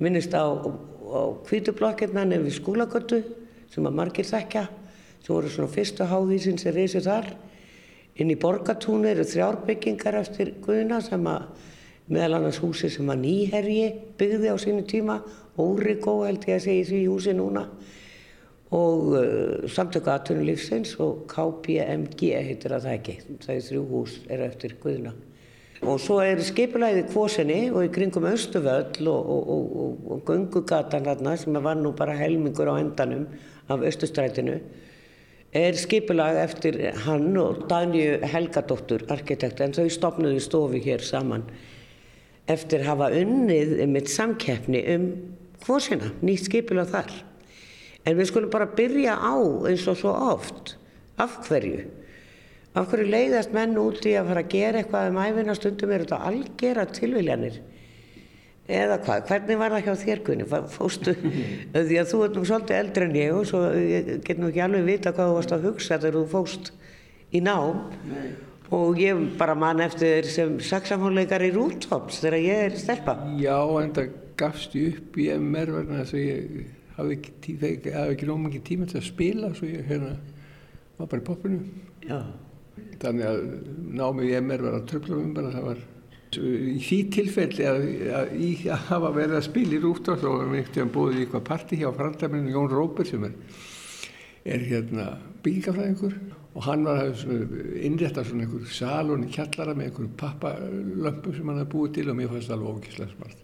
minnist 0.01 0.34
á, 0.34 0.50
á 0.50 1.22
kvítublokkirna 1.46 2.25
nefnir 2.25 2.56
skólagötu 2.56 3.22
sem 3.70 3.86
að 3.86 3.98
margir 4.00 4.25
þekkja 4.25 4.65
sem 5.22 5.30
voru 5.36 5.51
svona 5.51 5.74
fyrstu 5.75 6.08
hávísin 6.10 6.58
sem 6.58 6.74
reysi 6.74 7.03
þar 7.03 7.30
inn 8.22 8.34
í 8.34 8.39
borgatúni 8.39 9.10
eru 9.13 9.25
þrjárbyggingar 9.25 10.20
eftir 10.20 10.53
Guðuna 10.63 11.00
sem 11.01 11.24
að 11.29 11.48
meðal 12.13 12.38
annars 12.38 12.60
húsi 12.62 12.91
sem 12.91 13.10
að 13.10 13.24
nýherji 13.24 13.88
byggði 14.20 14.53
á 14.53 14.58
sínu 14.60 14.86
tíma 14.89 15.22
Órigó 15.58 16.24
held 16.25 16.46
ég 16.50 16.58
að 16.58 16.65
segja 16.65 16.82
í 16.82 16.88
því 16.89 17.01
húsi 17.08 17.36
núna 17.38 17.67
og 18.74 19.12
uh, 19.13 19.67
samtöku 19.70 20.10
aðtunulífsins 20.10 20.96
og 21.03 21.27
KPMG 21.29 22.32
heitir 22.48 22.74
að 22.74 22.88
það 22.88 22.96
ekki, 22.98 23.15
það 23.43 23.53
er 23.53 23.67
þrjú 23.67 23.84
hús 23.91 24.15
er 24.34 24.43
eftir 24.48 24.74
Guðna. 24.82 25.13
Og 25.84 26.00
svo 26.00 26.22
er 26.24 26.39
skipulæðið 26.41 27.10
kvosinni 27.12 27.60
og 27.70 27.84
í 27.86 27.91
kringum 27.93 28.25
Östuvöll 28.29 29.10
og, 29.12 29.29
og, 29.36 29.51
og, 29.51 30.05
og 30.15 30.24
Gungugatan 30.25 31.05
þarna 31.05 31.36
sem 31.38 31.60
var 31.65 31.77
nú 31.77 31.91
bara 31.98 32.15
helmingur 32.17 32.72
á 32.72 32.79
endanum 32.79 33.27
af 33.67 33.84
Östustrætinu 33.84 34.58
er 35.53 35.77
skipulæð 35.77 36.39
eftir 36.41 36.79
hann 37.05 37.38
og 37.38 37.67
Dagníu 37.69 38.17
Helgadóttur, 38.25 39.05
arkitekt, 39.13 39.62
en 39.62 39.75
þau 39.75 39.86
stopnuðu 39.91 40.41
stofi 40.41 40.81
hér 40.83 41.03
saman 41.05 41.45
eftir 42.50 42.83
hafa 42.83 43.07
unnið 43.15 43.77
með 43.88 44.10
samkeppni 44.12 44.81
um 44.95 45.05
kvosina, 45.63 46.10
nýtt 46.25 46.50
skipulæð 46.50 46.95
þar. 46.95 47.13
En 48.03 48.17
við 48.17 48.29
skulum 48.33 48.51
bara 48.51 48.67
byrja 48.67 49.15
á 49.15 49.36
eins 49.69 49.86
og 49.88 50.00
svo 50.01 50.12
oft. 50.12 50.75
Af 51.22 51.38
hverju? 51.48 51.86
Af 52.75 52.89
hverju 52.89 53.05
leiðast 53.13 53.53
menn 53.55 53.77
út 53.79 54.03
í 54.10 54.15
að 54.17 54.31
fara 54.31 54.43
að 54.43 54.51
gera 54.51 54.81
eitthvað 54.81 55.12
um 55.12 55.22
æfina 55.24 55.55
stundum 55.55 55.93
er 55.93 56.03
þetta 56.03 56.19
algjera 56.27 56.88
tilviljanir? 56.89 57.62
Eða 58.63 58.96
hvað? 59.03 59.25
Hvernig 59.27 59.60
var 59.60 59.74
það 59.75 59.88
hjá 59.88 59.96
þér 60.05 60.24
Gunni? 60.24 60.46
Fóstu, 60.72 61.13
því 61.74 61.98
að 62.00 62.10
þú 62.13 62.22
ert 62.27 62.38
nú 62.38 62.46
svolítið 62.48 62.79
eldri 62.79 63.08
en 63.10 63.17
ég 63.20 63.36
og 63.36 63.48
svo 63.50 63.62
ég 63.75 64.12
get 64.24 64.39
nú 64.39 64.50
ekki 64.51 64.63
alveg 64.63 64.88
vita 64.88 65.12
hvað 65.15 65.32
þú 65.32 65.38
varst 65.39 65.55
að 65.58 65.67
hugsa 65.67 66.00
þegar 66.00 66.20
þú 66.20 66.24
fóst 66.32 66.72
í 67.34 67.41
nám 67.43 67.82
Nei. 68.08 68.29
og 68.74 69.01
ég 69.03 69.25
bara 69.39 69.58
man 69.60 69.84
eftir 69.84 70.29
sem 70.32 70.55
saksamhónleikar 70.63 71.43
í 71.43 71.51
Rútops 71.55 72.22
þegar 72.24 72.39
ég 72.39 72.63
er 72.70 72.79
stelpa. 72.79 73.17
Já, 73.41 73.58
en 73.82 73.91
það 73.98 74.15
gafst 74.39 74.77
ég 74.79 74.96
upp 75.01 75.20
í 75.20 75.27
MR 75.36 75.75
verðan 75.75 76.00
þess 76.01 76.15
að 76.15 76.24
ég 76.24 76.63
hafði 76.98 77.17
ekki, 77.20 77.58
ekki 78.05 78.29
nóg 78.29 78.41
mikið 78.48 78.65
tíma 78.70 78.88
til 78.89 79.00
að 79.01 79.08
spila 79.10 79.51
svo 79.58 79.70
ég 79.70 79.88
hérna 79.89 80.15
var 81.00 81.10
bara 81.10 81.22
í 81.22 81.25
poppinu 81.25 81.60
Já. 82.05 82.20
þannig 83.01 83.27
að 83.27 83.41
námið 84.00 84.29
ég 84.29 84.46
mér 84.46 84.63
var 84.65 84.77
að 84.77 84.88
tröfla 84.91 85.20
um 85.20 85.34
bara 85.36 85.53
það 85.53 85.67
var 85.72 85.84
í 86.40 86.78
því 86.84 87.00
tilfelli 87.13 87.68
að, 87.68 87.84
að, 87.84 88.32
að, 88.38 88.63
að 88.75 88.88
hafa 88.90 89.12
verið 89.16 89.38
að 89.40 89.46
spila 89.48 89.78
í 89.78 89.82
þá 89.84 90.25
var 90.25 90.50
mér 90.52 90.62
ekkert 90.63 90.94
búið 90.96 91.18
í 91.18 91.24
eitthvað 91.24 91.46
parti 91.50 91.80
hjá 91.82 91.90
frandamenninu 91.96 92.56
Jón 92.56 92.72
Róber 92.72 93.10
sem 93.10 93.28
er, 93.28 93.36
er 94.56 94.66
hérna 94.70 95.08
byggingafræðingur 95.46 96.18
og 96.54 96.66
hann 96.68 96.86
var 96.86 97.02
að 97.08 97.24
innrætta 97.82 98.24
svona 98.28 98.46
einhver 98.46 98.68
salun 98.70 99.25
í 99.25 99.32
kjallara 99.34 99.74
með 99.78 99.90
einhverjum 99.90 100.18
pappalömpu 100.22 101.34
sem 101.34 101.50
hann 101.50 101.63
hafði 101.63 101.72
búið 101.74 101.96
til 101.98 102.10
og 102.12 102.20
mér 102.20 102.30
fannst 102.34 102.52
það 102.52 102.58
alveg 102.60 102.78
ógíslega 102.78 103.16
smart. 103.16 103.40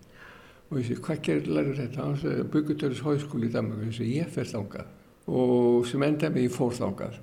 Og 0.69 0.77
ég 0.77 0.85
sé 0.85 0.99
hvað 1.01 1.23
gerir 1.25 1.49
lærir 1.49 1.79
þetta? 1.79 2.03
Hann 2.03 2.19
sagði 2.21 2.45
Byggutöris 2.53 3.01
hóiskóli 3.01 3.49
í 3.49 3.53
Danmark 3.55 3.81
og 3.81 3.89
ég 3.89 3.97
sé 3.97 4.05
ég 4.11 4.29
fer 4.29 4.49
þángað 4.51 4.95
og 5.29 5.87
sem 5.89 6.05
endaði 6.05 6.35
mig 6.35 6.47
ég 6.47 6.53
fór 6.53 6.75
þángað 6.77 7.17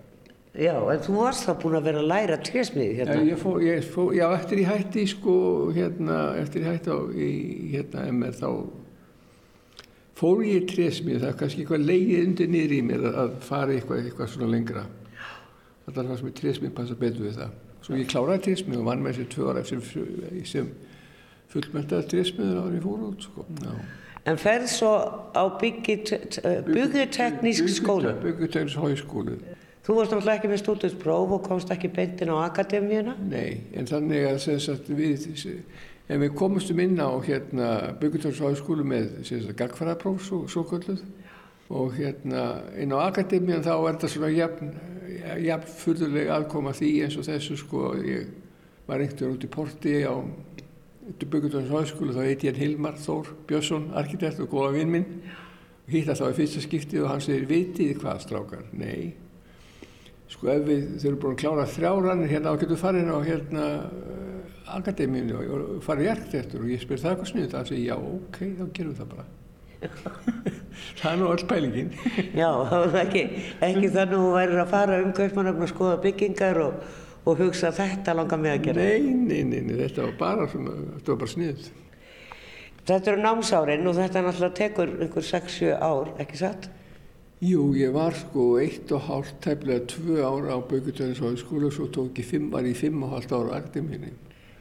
Já, 0.56 0.72
en 0.92 1.00
þú 1.04 1.12
varst 1.18 1.44
þá 1.44 1.52
búin 1.60 1.76
að 1.76 1.88
vera 1.90 2.00
að 2.00 2.10
læra 2.12 2.36
trésmiði 2.46 2.94
hérna? 3.00 3.16
Já, 3.26 3.36
fór, 3.40 3.56
fór, 3.92 4.10
já, 4.16 4.24
eftir 4.38 4.56
ég 4.62 4.70
hætti 4.70 5.02
sko, 5.12 5.34
hérna, 5.76 6.16
eftir 6.40 6.64
ég 6.64 6.70
hætti 6.72 6.88
á 6.96 6.98
í, 7.12 7.30
hérna, 7.74 7.98
MR 8.14 8.34
þá 8.38 8.48
fór 10.16 10.40
ég 10.46 10.62
í 10.62 10.68
trésmiði 10.70 11.20
það 11.20 11.28
er 11.28 11.36
kannski 11.42 11.60
eitthvað 11.64 11.88
leiðið 11.90 12.24
undir 12.24 12.48
niður 12.54 12.72
í 12.72 12.80
mér 12.88 13.02
að 13.12 13.30
fara 13.44 13.76
eitthvað, 13.76 13.98
eitthvað 14.06 14.32
svona 14.32 14.48
lengra 14.54 14.84
það 15.84 16.02
er 16.02 16.08
það 16.08 16.18
sem 16.22 16.30
er 16.30 16.38
trésmið 16.40 16.72
passa 16.78 16.96
betur 16.98 17.26
við 17.26 17.36
það 17.42 17.50
svo 17.86 17.94
ég 18.00 18.08
kláraði 18.10 18.40
trésmið 18.48 18.80
og 18.80 18.86
vann 18.88 19.02
með 19.04 19.12
þessi 19.14 19.26
tvö 19.34 19.44
ára 19.52 19.62
sem, 19.66 19.80
sem 20.48 20.66
fullmentaði 21.52 22.04
trésmiður 22.10 22.58
árið 22.64 22.80
fór 22.86 23.00
út 23.10 23.20
sko. 23.28 23.40
En 24.26 24.36
ferð 24.42 24.68
svo 24.72 24.94
á 25.30 25.42
bygguteknísk 25.60 27.66
skóla? 27.76 28.10
Bygguteknísk 28.24 28.78
hóiskólu. 28.82 29.34
Þú 29.86 29.94
varst 29.94 30.10
náttúrulega 30.10 30.40
ekki 30.40 30.48
með 30.50 30.58
stúdinspróf 30.64 31.32
og 31.36 31.44
komst 31.46 31.68
ekki 31.70 31.88
beintin 31.94 32.32
á 32.34 32.42
akademíuna? 32.42 33.12
Nei, 33.22 33.60
en 33.78 33.86
þannig 33.86 34.24
að 34.26 34.38
sagt, 34.64 34.88
við, 34.90 35.26
en 36.10 36.22
við 36.24 36.32
komumstum 36.38 36.80
inn 36.82 36.96
á 36.98 37.06
hérna, 37.22 37.68
bygguteknísk 38.00 38.42
hóiskólu 38.42 38.82
með 38.82 39.52
gagfærapróf 39.54 40.24
svo, 40.26 40.40
svo 40.50 40.64
kölluð 40.66 41.04
og 41.70 41.94
hérna 41.94 42.64
inn 42.82 42.94
á 42.94 42.98
akademíun 43.04 43.62
þá 43.62 43.76
er 43.76 43.86
þetta 43.92 44.10
svona 44.10 44.30
jafn, 44.34 44.72
jafn 45.44 45.70
fyrðuleg 45.78 46.30
aðkoma 46.34 46.72
því 46.74 46.90
eins 47.06 47.18
og 47.20 47.26
þessu 47.28 47.58
sko 47.60 47.92
ég 48.02 48.32
var 48.88 49.04
einhver 49.04 49.36
út 49.36 49.46
í 49.46 49.50
porti 49.50 50.00
á 50.02 50.14
Böggundóðins 51.06 51.70
háskólu 51.70 52.16
þá 52.16 52.24
heiti 52.26 52.48
ég 52.48 52.58
Hilmar 52.58 52.98
Þór 52.98 53.30
Björnsson, 53.46 53.92
arkitekt 53.94 54.42
og 54.42 54.50
góða 54.50 54.72
vinn 54.80 54.90
minn 54.90 55.06
hitt 55.86 56.10
að 56.10 56.16
það 56.16 56.26
var 56.26 56.36
fyrsta 56.40 56.64
skiptið 56.64 57.04
og 57.04 57.12
hann 57.12 57.22
segir 57.22 57.46
vitið 57.46 57.94
hvað 58.02 58.24
strákar? 58.26 58.66
Nei 58.74 59.25
sko 60.32 60.50
ef 60.52 60.66
við 60.66 60.84
þurfum 61.02 61.22
búin 61.22 61.36
að 61.36 61.40
klára 61.44 61.70
þrjárannir 61.76 62.32
hérna 62.32 62.52
og 62.52 62.60
getum 62.62 62.80
farin 62.80 63.12
á 63.12 63.18
hérna 63.26 63.64
uh, 63.86 64.52
akademíinu 64.76 65.40
og 65.40 65.64
farið 65.86 66.08
í 66.08 66.12
arkitektur 66.16 66.66
og 66.66 66.74
ég 66.74 66.82
spyr 66.82 67.02
það 67.02 67.14
eitthvað 67.14 67.32
sniðut 67.32 67.56
það 67.56 67.72
segir 67.72 67.86
já 67.86 67.96
ok, 67.96 68.38
þá 68.58 68.64
gerum 68.78 68.92
við 68.92 69.00
það 69.02 69.10
bara 69.14 69.26
það 70.98 71.10
er 71.10 71.18
nú 71.20 71.26
öll 71.30 71.48
pælingin 71.50 71.90
Já, 72.32 72.50
ekki, 73.02 73.26
ekki 73.60 73.90
þannig 73.92 74.14
að 74.14 74.14
þú 74.16 74.30
værir 74.34 74.62
að 74.62 74.70
fara 74.72 75.02
um 75.04 75.12
kaupmanöfn 75.16 75.66
og 75.66 75.70
skoða 75.70 75.98
byggingar 76.06 76.62
og 76.64 76.86
og 77.26 77.40
hugsa 77.40 77.72
þetta 77.74 78.14
langar 78.14 78.38
mig 78.38 78.54
að 78.54 78.64
gera? 78.68 78.86
Nei, 78.86 79.10
nei, 79.26 79.42
nei, 79.48 79.60
nei 79.66 79.74
þetta 79.80 80.06
var 80.06 80.16
bara, 80.20 80.46
bara 81.08 81.30
sniðt. 81.30 81.70
Þetta 82.86 83.12
eru 83.12 83.22
námsárin 83.22 83.88
og 83.90 83.96
þetta 83.96 84.22
náttúrulega 84.22 84.58
tekur 84.60 84.92
einhver 85.02 85.26
6-7 85.26 85.72
ár, 85.74 86.12
ekki 86.22 86.38
satt? 86.38 86.68
Jú, 87.44 87.74
ég 87.76 87.92
var 87.92 88.14
sko 88.16 88.54
eitt 88.56 88.88
og 88.96 89.02
hálft, 89.10 89.34
tæmlega 89.44 89.84
tvö 89.92 90.22
ára 90.24 90.54
á 90.56 90.58
Bögutæðins 90.64 91.18
háskóla 91.20 91.68
og 91.68 91.74
svo 91.76 91.84
tók 91.92 92.16
ég 92.16 92.24
fimm, 92.24 92.48
var 92.48 92.64
ég 92.64 92.76
fimm 92.76 93.02
og 93.04 93.10
hálft 93.12 93.32
ára 93.32 93.52
á 93.52 93.60
akademíni. 93.60 94.14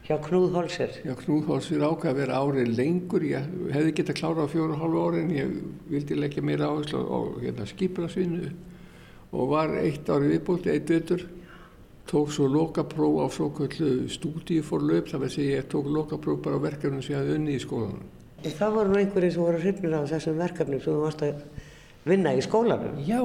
Hjá 0.04 0.18
Knúð 0.20 0.52
Holser? 0.52 0.92
Já, 1.00 1.14
Knúð 1.16 1.48
Holser 1.48 1.80
ákveði 1.80 2.10
að 2.12 2.18
vera 2.20 2.36
árið 2.36 2.74
lengur, 2.76 3.24
ég 3.24 3.48
hefði 3.72 3.94
gett 3.96 4.12
að 4.12 4.18
klára 4.20 4.44
á 4.44 4.52
fjóru 4.52 4.76
og 4.76 4.82
hálfu 4.82 5.06
ári 5.06 5.22
en 5.24 5.32
ég 5.32 5.54
vildi 5.88 6.18
leggja 6.20 6.44
mér 6.44 6.66
áherslu 6.68 7.00
á 7.00 7.18
hérna, 7.40 7.66
skiprasvinnu 7.72 8.52
og 9.32 9.48
var 9.54 9.72
eitt 9.80 10.12
árið 10.12 10.36
viðbúlt, 10.36 10.68
eitt 10.68 10.92
veitur 10.92 11.24
tók 12.06 12.28
svo 12.28 12.44
lokapróf 12.44 13.24
á 13.24 13.26
svo 13.32 13.48
kallu 13.56 14.04
stúdíuforlöp 14.04 15.08
það 15.08 15.24
veist 15.24 15.40
ég 15.40 15.64
tók 15.72 15.88
lokapróf 15.88 16.44
bara 16.44 16.60
á 16.60 16.66
verkefnum 16.68 17.00
sem 17.00 17.16
ég 17.16 17.24
hafði 17.24 17.40
unni 17.40 17.56
í 17.56 17.64
skólanum. 17.64 18.04
Það 18.44 18.76
voru 18.76 19.00
einhverjir 19.00 19.32
sem 19.32 19.42
voru 19.42 19.64
hrifnir 19.64 19.96
á 19.96 20.04
þessum 20.12 20.36
verkefnum 20.38 20.84
sem 20.84 20.92
þú 20.92 21.02
varst 21.02 21.24
að 21.24 21.40
vinna 22.06 22.34
í 22.36 22.42
skólanum? 22.44 23.00
Já, 23.06 23.20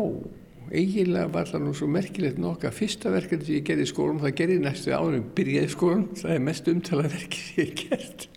eiginlega 0.71 1.31
var 1.33 1.49
það 1.49 1.65
nú 1.65 1.75
svo 1.77 1.87
merkilegt 1.91 2.39
nokka. 2.41 2.71
Fyrsta 2.75 3.11
verkefni 3.13 3.47
sem 3.47 3.59
ég 3.59 3.67
gerði 3.67 3.87
í 3.87 3.91
skólum, 3.91 4.21
það 4.23 4.35
gerði 4.39 4.59
næstu 4.63 4.95
árum 4.95 5.27
byrjaði 5.37 5.69
í 5.69 5.75
skólum. 5.75 6.07
Það 6.21 6.35
er 6.35 6.45
mest 6.47 6.71
umtalað 6.71 7.15
verkið 7.17 7.45
sem 7.47 7.61
ég 7.61 7.73
gert 7.83 8.27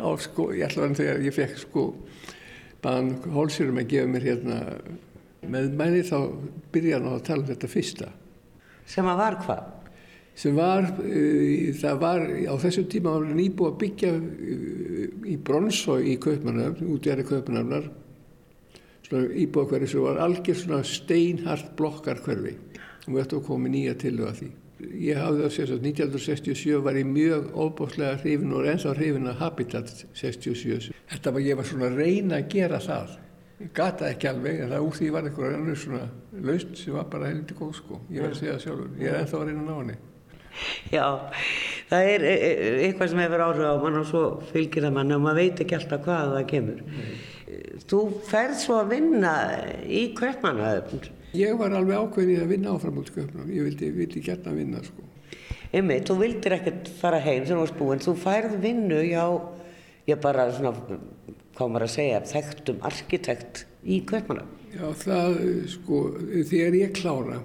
á 0.00 0.08
sko, 0.24 0.48
ég 0.56 0.66
ætla 0.68 0.86
að 0.86 0.96
þegar 1.02 1.26
ég 1.26 1.36
fekk 1.36 1.58
sko 1.60 1.84
baðan 2.80 3.10
hólsýrum 3.34 3.80
að 3.82 3.90
gefa 3.92 4.08
mér 4.08 4.26
hérna 4.30 4.60
meðmæli 5.50 6.00
þá 6.08 6.16
byrjaði 6.72 6.96
hann 6.96 7.12
á 7.12 7.14
að 7.16 7.26
tala 7.28 7.44
um 7.44 7.50
þetta 7.50 7.70
fyrsta. 7.74 8.08
Sem 8.88 9.08
að 9.08 9.20
var 9.20 9.38
hvað? 9.44 9.68
Sem 10.40 10.56
var, 10.56 10.86
uh, 11.04 11.70
það 11.76 11.96
var 12.00 12.22
á 12.48 12.54
þessum 12.62 12.86
tíma 12.88 13.12
var 13.12 13.26
hann 13.28 13.42
íbúið 13.42 13.72
að 13.72 13.80
byggja 13.82 14.12
uh, 14.16 15.02
í 15.28 15.36
Bronsói 15.44 16.14
í 16.14 16.18
Kaupmannöfn, 16.22 16.88
út 16.94 17.08
í 17.08 17.12
aðri 17.12 17.26
Kaupmannöfnar 17.28 17.90
íbúðakverfi 19.10 19.90
sem 19.90 20.04
var 20.04 20.20
algjör 20.22 20.58
svona 20.58 20.82
steinhart 20.86 21.72
blokkarkverfi 21.78 22.56
og 23.06 23.14
við 23.14 23.22
ættum 23.24 23.40
að 23.40 23.46
koma 23.48 23.70
nýja 23.72 23.94
til 23.98 24.16
það 24.18 24.36
því. 24.40 24.50
Ég 24.80 25.18
hafði 25.20 25.42
það 25.44 25.54
sérst 25.54 25.74
að 25.74 25.88
1967 25.90 26.76
var 26.84 26.96
ég 26.96 27.08
mjög 27.08 27.48
óbúslega 27.52 28.20
hrifin 28.22 28.54
og 28.56 28.68
ennþá 28.70 28.94
hrifin 28.96 29.28
að 29.28 29.42
Habitat 29.42 29.90
67. 30.16 30.92
Þetta 31.10 31.34
var 31.34 31.44
ég 31.44 31.58
var 31.58 31.68
svona 31.68 31.90
að 31.90 31.98
reyna 32.00 32.38
að 32.38 32.52
gera 32.54 32.80
það. 32.84 33.16
Ég 33.60 33.72
gata 33.76 34.08
ekki 34.08 34.30
alveg 34.30 34.62
en 34.64 34.70
það 34.72 34.86
úr 34.86 34.94
því 34.96 35.10
var 35.12 35.26
einhverja 35.28 35.58
annars 35.58 35.82
svona 35.84 36.06
laust 36.46 36.78
sem 36.80 36.96
var 36.96 37.10
bara 37.12 37.28
heldur 37.28 37.58
góð 37.58 37.74
sko. 37.76 37.98
Ég 38.08 38.24
var 38.24 38.32
að 38.32 38.38
segja 38.38 38.54
það 38.54 38.64
sjálfur. 38.64 38.94
Ég 39.02 39.10
er 39.10 39.18
ennþá 39.20 39.40
að 39.40 39.50
reyna 39.50 39.60
að 39.60 39.68
ná 39.68 39.80
henni. 39.80 39.98
Já, 40.90 41.04
það 41.90 42.08
er 42.14 42.24
e, 42.26 42.32
e, 42.34 42.70
eitthvað 42.86 43.12
sem 43.12 43.20
hefur 43.22 43.44
áhrif 43.44 43.68
á 43.70 43.76
mann 43.84 44.00
og 44.00 44.08
svo 44.08 44.22
fylgir 44.50 44.86
það 44.86 44.96
mann 44.96 45.14
og 45.14 45.22
maður 45.24 45.42
veit 45.44 45.62
ekki 45.64 45.76
alltaf 45.76 46.02
hvað 46.06 46.34
það 46.38 46.48
kemur. 46.54 46.80
Nei. 46.88 47.12
Þú 47.90 48.00
ferð 48.28 48.58
svo 48.60 48.80
að 48.82 48.92
vinna 48.94 49.34
í 49.86 50.10
Kaupmannahöfn. 50.18 51.08
Ég 51.38 51.54
var 51.58 51.74
alveg 51.78 51.98
ákveðin 51.98 52.42
að 52.44 52.52
vinna 52.54 52.74
áfram 52.74 53.00
út 53.02 53.12
Kaupmannahöfn. 53.14 53.54
Ég 53.54 53.66
vildi, 53.68 53.90
vildi 53.96 54.22
gætna 54.26 54.52
að 54.52 54.60
vinna 54.62 54.82
sko. 54.86 55.06
Ymmi, 55.80 56.00
þú 56.06 56.16
vildir 56.18 56.56
ekkert 56.56 56.90
fara 56.98 57.20
heim 57.22 57.44
sem 57.46 57.54
þú 57.54 57.62
varst 57.62 57.78
búinn. 57.78 58.02
Þú 58.02 58.16
færð 58.18 58.56
vinnu 58.62 59.00
hjá, 59.06 59.24
ég 60.10 60.20
bara 60.22 60.48
svona, 60.56 60.98
maður 61.60 61.86
að 61.86 61.94
segja, 61.94 62.20
þekktum 62.32 62.82
arkitekt 62.90 63.64
í 63.86 64.00
Kaupmannahöfn. 64.10 64.56
Já, 64.70 64.86
það 65.04 65.40
sko, 65.70 66.02
þegar 66.50 66.78
ég 66.78 66.92
klára, 66.94 67.40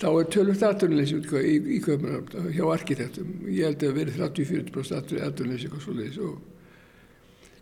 þá 0.00 0.06
er 0.12 0.30
tölvöld 0.32 0.64
aðdunleysi 0.68 1.20
í, 1.20 1.58
í 1.76 1.82
Kaupmannahöfn 1.84 2.52
hjá 2.56 2.64
arkitektum. 2.72 3.34
Ég 3.48 3.68
held 3.68 3.84
að 3.88 3.98
verið 4.00 4.22
30-40% 4.22 5.16
aðdunleysi 5.28 5.68
eitthvað 5.68 5.86
svo 5.86 5.96
leiðis 5.98 6.22
og 6.24 6.40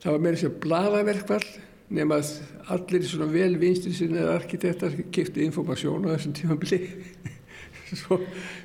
Það 0.00 0.14
var 0.14 0.23
meira 0.25 0.40
sem 0.40 0.54
bladaverkvall 0.62 1.49
nema 1.92 2.21
að 2.21 2.30
allir 2.73 3.04
svona 3.04 3.26
vel 3.28 3.52
vinstri 3.61 3.92
sinnaðar 3.92 4.38
arkitektar 4.38 4.95
kipti 5.12 5.42
informasjón 5.45 6.07
á 6.09 6.14
þessum 6.14 6.37
tímabili. 6.38 6.78
Svo 8.00 8.21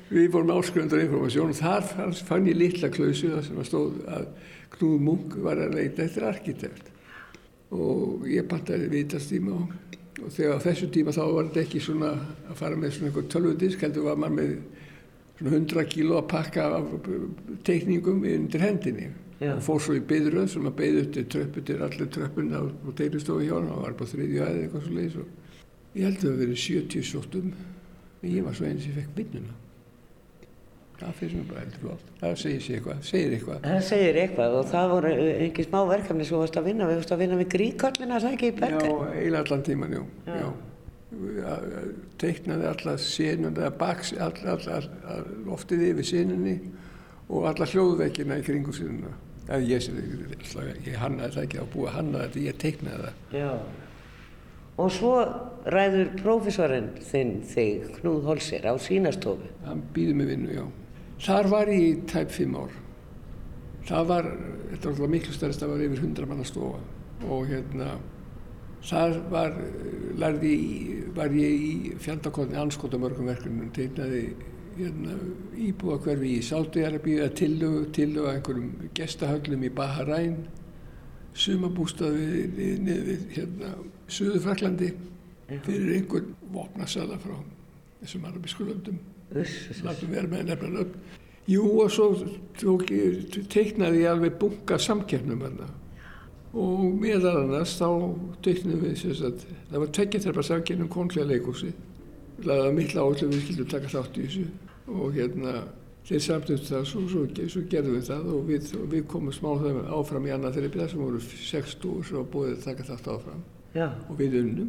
við 0.08 0.30
vorum 0.32 0.54
áskrifundar 0.54 1.02
informasjón 1.02 1.52
og 1.52 1.58
þar 1.58 2.14
fann 2.28 2.46
ég 2.48 2.56
litla 2.56 2.88
klausu 2.94 3.32
sem 3.44 3.58
að 3.58 3.68
stóð 3.68 3.98
að 4.06 4.28
Knúð 4.76 5.02
Munk 5.02 5.36
var 5.44 5.60
að 5.60 5.76
leita 5.76 6.06
eftir 6.06 6.26
arkitekt. 6.28 6.88
Og 7.74 8.24
ég 8.30 8.46
pantaði 8.48 8.88
vitastíma 8.92 9.58
og, 9.58 10.00
og 10.22 10.32
þegar 10.32 10.56
á 10.62 10.64
þessu 10.64 10.88
tíma 10.94 11.14
þá 11.16 11.22
var 11.24 11.50
þetta 11.50 11.64
ekki 11.66 11.82
svona 11.82 12.14
að 12.46 12.58
fara 12.62 12.80
með 12.80 12.96
svona 12.96 13.10
einhver 13.10 13.28
tölvudisk, 13.34 13.84
heldur 13.84 14.08
var 14.08 14.20
maður 14.22 14.36
með 14.40 14.56
svona 15.36 15.54
100 15.60 15.86
kíló 15.92 16.20
að 16.22 16.28
pakka 16.32 16.68
af 16.78 16.90
teikningum 17.66 18.24
undir 18.24 18.64
hendinni. 18.64 19.10
Já. 19.36 19.50
og 19.52 19.60
fór 19.66 19.82
svo 19.84 19.98
í 19.98 20.00
byðröð 20.08 20.46
sem 20.48 20.68
að 20.68 20.78
beði 20.78 21.02
upp 21.04 21.12
til 21.12 21.26
tröppu 21.34 21.62
til 21.68 21.76
allir 21.84 22.08
tröppuna 22.08 22.62
og 22.64 22.94
deilustofu 22.96 23.44
hjá 23.44 23.52
hann 23.58 23.68
og 23.68 23.82
var 23.82 23.96
bara 23.98 24.12
þriðju 24.14 24.42
aðeins 24.46 24.62
eitthvað 24.64 24.86
svo 24.86 24.96
leiðis 24.96 25.18
og 25.20 25.98
ég 25.98 26.06
held 26.06 26.16
að 26.16 26.26
það 26.26 26.40
verið 26.40 26.62
70 26.62 27.08
sóttum. 27.10 27.54
En 28.22 28.32
ég 28.32 28.46
var 28.46 28.56
svo 28.56 28.68
eins 28.68 28.84
sem 28.86 28.96
fekk 28.96 29.18
vinnuna. 29.18 29.56
Það 30.96 31.18
finnst 31.18 31.36
mér 31.36 31.48
bara 31.50 31.62
heldur 31.66 31.82
flott 31.82 32.12
það 32.22 32.38
segir 32.40 32.62
sér 32.64 32.78
eitthvað, 32.78 33.00
segir 33.04 33.34
eitthvað. 33.36 33.58
Það 33.66 33.82
segir 33.90 34.18
eitthvað 34.22 34.54
og 34.56 34.70
það 34.70 34.86
voru 34.94 35.10
ekki 35.34 35.66
smá 35.66 35.76
verkefni 35.90 36.24
sem 36.24 36.32
þú 36.32 36.40
varst 36.40 36.56
að 36.56 36.70
vinna 36.70 36.86
við. 36.88 37.00
Varst 37.02 37.12
að 37.12 37.20
vinna 37.24 37.36
með 37.36 37.50
gríkallina, 37.52 38.20
það 38.22 38.36
ekki 38.38 38.48
í 38.48 38.54
bergen 38.56 38.88
já, 38.88 39.10
eiginlega 39.10 39.42
allan 39.44 39.66
tíman, 39.66 39.92
já, 39.98 40.02
já. 40.30 40.48
já. 41.42 41.52
teiknaði 42.24 42.70
alla 42.70 42.96
senun 43.04 43.60
eða 43.60 43.70
baks, 43.84 44.14
all, 44.16 44.40
all, 44.54 44.88
all, 45.12 45.28
loftið 45.50 45.84
yfir 45.90 46.10
senunni 46.14 46.56
og 47.28 47.48
alla 47.52 47.68
hljóðveikina 47.68 48.40
í 48.40 48.48
kringu 48.48 48.72
sinna 48.72 49.12
eða 49.46 49.60
ég, 49.66 49.88
ég 50.86 50.96
hannaði 51.00 51.36
það 51.36 51.44
ekki 51.44 51.60
á 51.62 51.66
búið 51.74 51.90
að 51.90 51.96
hanna 51.96 52.22
þetta, 52.24 52.46
ég 52.46 52.62
teiknaði 52.62 53.02
það. 53.04 53.20
Já. 53.40 53.50
Og 54.76 54.90
svo 54.92 55.12
ræður 55.72 56.10
prófessorinn 56.20 56.90
þinn 57.00 57.38
þig, 57.48 57.86
Knúð 58.00 58.26
Holser, 58.28 58.66
á 58.68 58.76
sínastofu 58.76 59.48
Hann 59.64 59.80
býði 59.94 60.16
mig 60.18 60.28
vinnu, 60.34 60.50
já. 60.52 60.66
Þar 61.26 61.48
var 61.48 61.70
ég 61.72 61.86
í 61.86 61.94
tæp 62.10 62.34
fimm 62.34 62.58
ár. 62.60 62.74
Það 63.86 64.10
var, 64.10 64.28
þetta 64.72 64.82
var 64.82 64.92
alltaf 64.92 65.14
miklu 65.14 65.32
stærst 65.32 65.62
það 65.62 65.72
var 65.72 65.86
yfir 65.86 66.02
hundra 66.04 66.28
manna 66.28 66.44
stofa. 66.44 66.82
Og 67.24 67.46
hérna 67.48 67.94
þar 68.84 69.16
var, 69.32 69.56
lærði, 70.20 70.56
var 71.16 71.32
ég 71.34 71.64
í 71.70 71.94
fjandakotni 72.02 72.58
anskotamörgum 72.60 73.30
verkunum 73.30 73.72
teiknaði 73.74 74.26
hérna, 74.76 75.16
íbúa 75.56 75.98
hverfi 76.04 76.36
í 76.36 76.44
Sátiarabíu 76.44 77.24
að 77.24 77.34
tillögu, 77.40 77.82
tillögu 77.96 78.28
að 78.28 78.38
einhverjum 78.38 78.92
gestahöglum 78.96 79.66
í 79.66 79.72
Bahrain 79.76 80.38
sumabústaði 81.36 82.46
niður 82.84 83.04
við 83.10 83.26
hérna, 83.36 83.74
Suðurfraklandi 84.08 84.92
fyrir 85.66 85.92
einhvern 85.98 86.32
vopnasala 86.54 87.18
frá 87.22 87.36
þessum 88.00 88.26
arabísku 88.28 88.66
löndum. 88.66 88.98
Látum 89.84 90.12
vera 90.12 90.30
með 90.30 90.50
nefna 90.50 90.68
lönd 90.78 90.98
Jú 91.46 91.62
og 91.78 91.90
svo 91.94 92.08
tók, 92.58 92.88
teiknaði 93.52 94.00
ég 94.02 94.10
alveg 94.10 94.38
bunga 94.40 94.78
samkernum 94.82 95.44
hérna 95.44 95.68
og 96.56 96.96
meðal 96.98 97.42
annars 97.42 97.76
þá 97.78 97.88
teiknaði 98.42 98.78
við 98.82 99.20
að 99.28 99.44
það 99.44 99.82
var 99.82 99.92
tekjarþerfa 99.98 100.44
samkernum 100.48 100.90
konlega 100.90 101.28
leikúsi 101.28 101.70
laðað 102.46 102.72
mitt 102.78 102.96
áhuga 102.96 103.28
við 103.30 103.44
skildum 103.44 103.68
taka 103.70 103.92
þátt 103.92 104.18
í 104.18 104.24
þessu 104.26 104.46
og 104.86 105.14
hérna 105.16 105.54
þeir 106.06 106.22
samtum 106.22 106.58
það 106.62 106.84
svo, 106.86 107.04
svo, 107.10 107.22
svo 107.50 107.62
gerðum 107.70 107.96
við 107.96 108.08
það 108.08 108.26
og 108.32 108.42
við, 108.50 108.72
við 108.92 109.06
komum 109.10 109.34
smá 109.34 109.48
áfram 109.98 110.28
í 110.28 110.34
annað 110.34 110.58
þeirri 110.58 110.72
byrja 110.74 110.90
sem 110.92 111.02
voru 111.02 111.22
sex 111.22 111.74
stúr 111.74 112.04
sem 112.06 112.20
var 112.20 112.28
búið 112.34 112.52
að 112.54 112.66
taka 112.68 112.90
þátt 112.90 113.08
áfram. 113.16 113.46
Já. 113.76 113.90
og 114.08 114.16
við 114.16 114.38
unnum. 114.40 114.68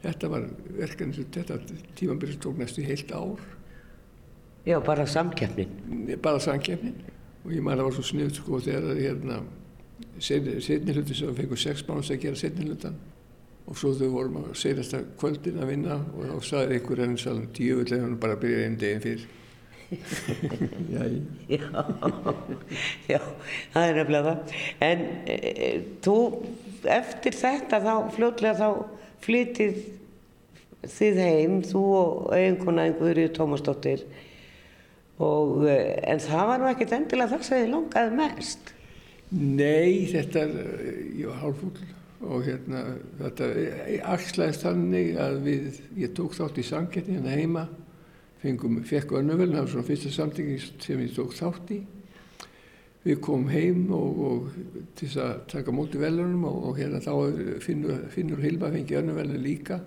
Þetta 0.00 0.28
var 0.32 0.46
verkefni 0.78 1.16
sem 1.18 1.32
þetta 1.34 1.58
tímanbyrjum 1.98 2.40
tók 2.40 2.60
næstu 2.60 2.84
heilt 2.86 3.10
ár. 3.12 3.42
Já, 4.64 4.78
bara 4.84 5.06
samkjöfnin 5.06 6.20
bara 6.22 6.38
samkjöfnin 6.38 6.94
og 7.44 7.52
ég 7.52 7.62
man 7.64 7.74
að 7.74 7.80
það 7.80 7.86
var 7.86 7.94
svo 7.96 8.02
sniðt 8.04 8.36
sko 8.36 8.58
þegar 8.60 8.86
það 8.86 8.98
hérna 9.00 9.38
setni 10.20 10.96
hluti 10.96 11.16
sem 11.16 11.36
fengum 11.36 11.60
sex 11.60 11.84
mánuðs 11.88 12.12
að 12.12 12.20
gera 12.26 12.36
setni 12.36 12.66
hlutan 12.68 12.98
og 13.70 13.78
svo 13.78 13.92
þau 13.94 14.08
vorum 14.10 14.38
að 14.40 14.48
segjast 14.58 14.96
að 14.98 15.10
kvöldin 15.20 15.60
að 15.62 15.68
vinna 15.70 15.98
og 16.00 16.24
þá 16.26 16.48
saði 16.48 16.76
einhver 16.76 17.02
enn 17.04 17.20
salum 17.20 17.50
tíuvillega 17.54 18.02
hann 18.02 18.16
bara 18.22 18.34
að 18.34 18.42
byrja 18.44 18.64
einn 18.66 18.80
deginn 18.80 19.04
fyrr. 19.04 19.28
Já, 19.90 21.02
já, 21.50 21.58
já, 23.10 23.18
það 23.72 23.86
er 23.88 23.96
nefnilega 23.96 24.28
það. 24.28 24.52
En 24.86 25.00
e, 25.26 25.34
e, 25.50 25.70
þú 26.06 26.14
eftir 26.94 27.34
þetta 27.34 27.80
þá 27.82 27.94
fljóðlega 28.14 28.52
þá 28.60 28.68
flytið 29.26 29.80
þið 30.94 31.20
heim 31.24 31.58
þú 31.66 31.84
og 31.98 32.14
eiginkona 32.38 32.86
einhverju 32.86 33.32
Tómasdóttir. 33.34 34.06
Og 35.26 35.66
e, 35.66 35.78
en 36.06 36.22
það 36.22 36.50
var 36.52 36.62
nú 36.62 36.70
ekkert 36.70 36.94
endilega 37.00 37.34
það 37.34 37.48
sem 37.48 37.64
þið 37.64 37.74
longaði 37.74 38.18
mest. 38.22 38.74
Nei, 39.34 40.06
þetta 40.14 40.46
er, 40.46 40.76
ég 41.18 41.32
var 41.32 41.42
hálfúll 41.42 41.98
og 42.20 42.42
hérna 42.44 42.82
þetta 43.20 43.46
axlaðist 44.12 44.66
þannig 44.66 45.14
að 45.20 45.38
við, 45.46 45.78
ég 46.02 46.12
tók 46.16 46.34
þátt 46.36 46.60
í 46.60 46.64
samkettni 46.68 47.16
hérna 47.16 47.36
heima, 47.36 47.62
fengum, 48.42 48.80
fekk 48.84 49.14
önnuveln, 49.20 49.54
það 49.54 49.64
var 49.64 49.72
svona 49.74 49.88
fyrsta 49.88 50.12
samtingin 50.14 50.60
sem 50.84 51.00
ég 51.00 51.14
tók 51.16 51.32
þátt 51.36 51.72
í. 51.76 51.80
Við 53.00 53.16
komum 53.24 53.48
heim 53.48 53.86
og, 53.96 54.18
og 54.26 54.50
til 54.98 55.06
þess 55.06 55.22
að 55.24 55.32
taka 55.54 55.72
móti 55.72 56.00
velunum 56.00 56.44
og, 56.50 56.58
og 56.68 56.80
hérna 56.80 57.00
þá 57.00 57.14
finnur, 57.64 58.04
finnur 58.12 58.42
Hilma 58.44 58.68
fengi 58.74 58.98
önnuvelni 59.00 59.40
líka. 59.40 59.80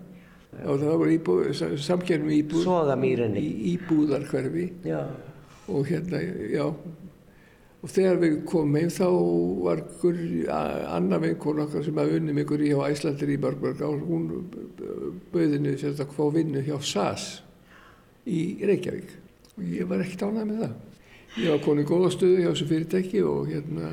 Og 0.64 0.82
það 0.82 0.98
var 1.02 1.12
íbúð, 1.14 1.48
samkettnum 1.82 2.34
íbúð, 2.34 2.66
í, 3.38 3.48
íbúðarkverfi 3.74 4.66
og 5.74 5.88
hérna, 5.90 6.20
já, 6.54 6.66
Og 7.84 7.92
þegar 7.92 8.20
við 8.22 8.36
komum 8.48 8.78
heim 8.80 8.92
þá 8.96 9.08
var 9.66 9.82
annar 10.96 11.20
vinkun 11.20 11.60
okkar 11.66 11.84
sem 11.84 11.98
hafði 12.00 12.20
unni 12.22 12.36
mig 12.36 12.46
Guri 12.48 12.70
hjá 12.72 12.86
Æslandir 12.86 13.34
í 13.34 13.40
Mörgberg 13.44 13.82
og 13.84 14.06
hún 14.08 14.30
bauðinni 15.34 15.74
sérstaklega 15.76 16.08
að 16.08 16.16
fá 16.16 16.38
vinnu 16.38 16.64
hjá 16.64 16.78
SAS 16.80 17.26
í 18.24 18.40
Reykjavík. 18.64 19.12
Og 19.58 19.66
ég 19.68 19.90
var 19.90 20.04
ekkert 20.06 20.24
ánæg 20.30 20.48
með 20.48 20.62
það. 20.64 20.78
Ég 21.34 21.50
var 21.50 21.66
konið 21.66 21.90
góða 21.90 22.14
stöðu 22.14 22.40
hjá 22.40 22.50
þessu 22.54 22.70
fyrirtæki 22.70 23.26
og 23.28 23.52
hérna 23.52 23.92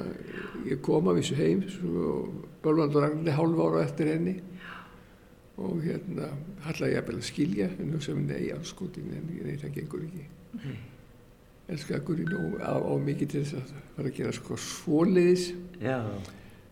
ég 0.70 0.80
kom 0.86 1.10
af 1.10 1.18
þessu 1.18 1.40
heim 1.40 1.66
og 1.90 2.46
Bölvandur 2.62 3.06
Ragnarni 3.08 3.36
hálf 3.40 3.64
ára 3.66 3.82
eftir 3.88 4.12
henni. 4.12 4.36
Og 5.58 5.82
hérna 5.82 6.30
hallar 6.68 6.94
ég 6.94 7.10
að 7.10 7.26
skilja 7.26 7.66
en 7.74 7.90
þú 7.96 8.04
sem 8.06 8.22
nei 8.30 8.54
á 8.54 8.58
skotin 8.62 9.10
en 9.18 9.34
það 9.50 9.76
gengur 9.80 10.06
ekki 10.06 10.28
elskar 11.70 12.02
Guðin 12.06 12.32
á, 12.62 12.74
mikið 13.00 13.32
til 13.34 13.44
þess 13.44 13.58
að 13.60 13.76
fara 13.96 14.10
að 14.10 14.16
gera 14.16 14.32
sko 14.36 14.58
svoliðis 14.60 15.50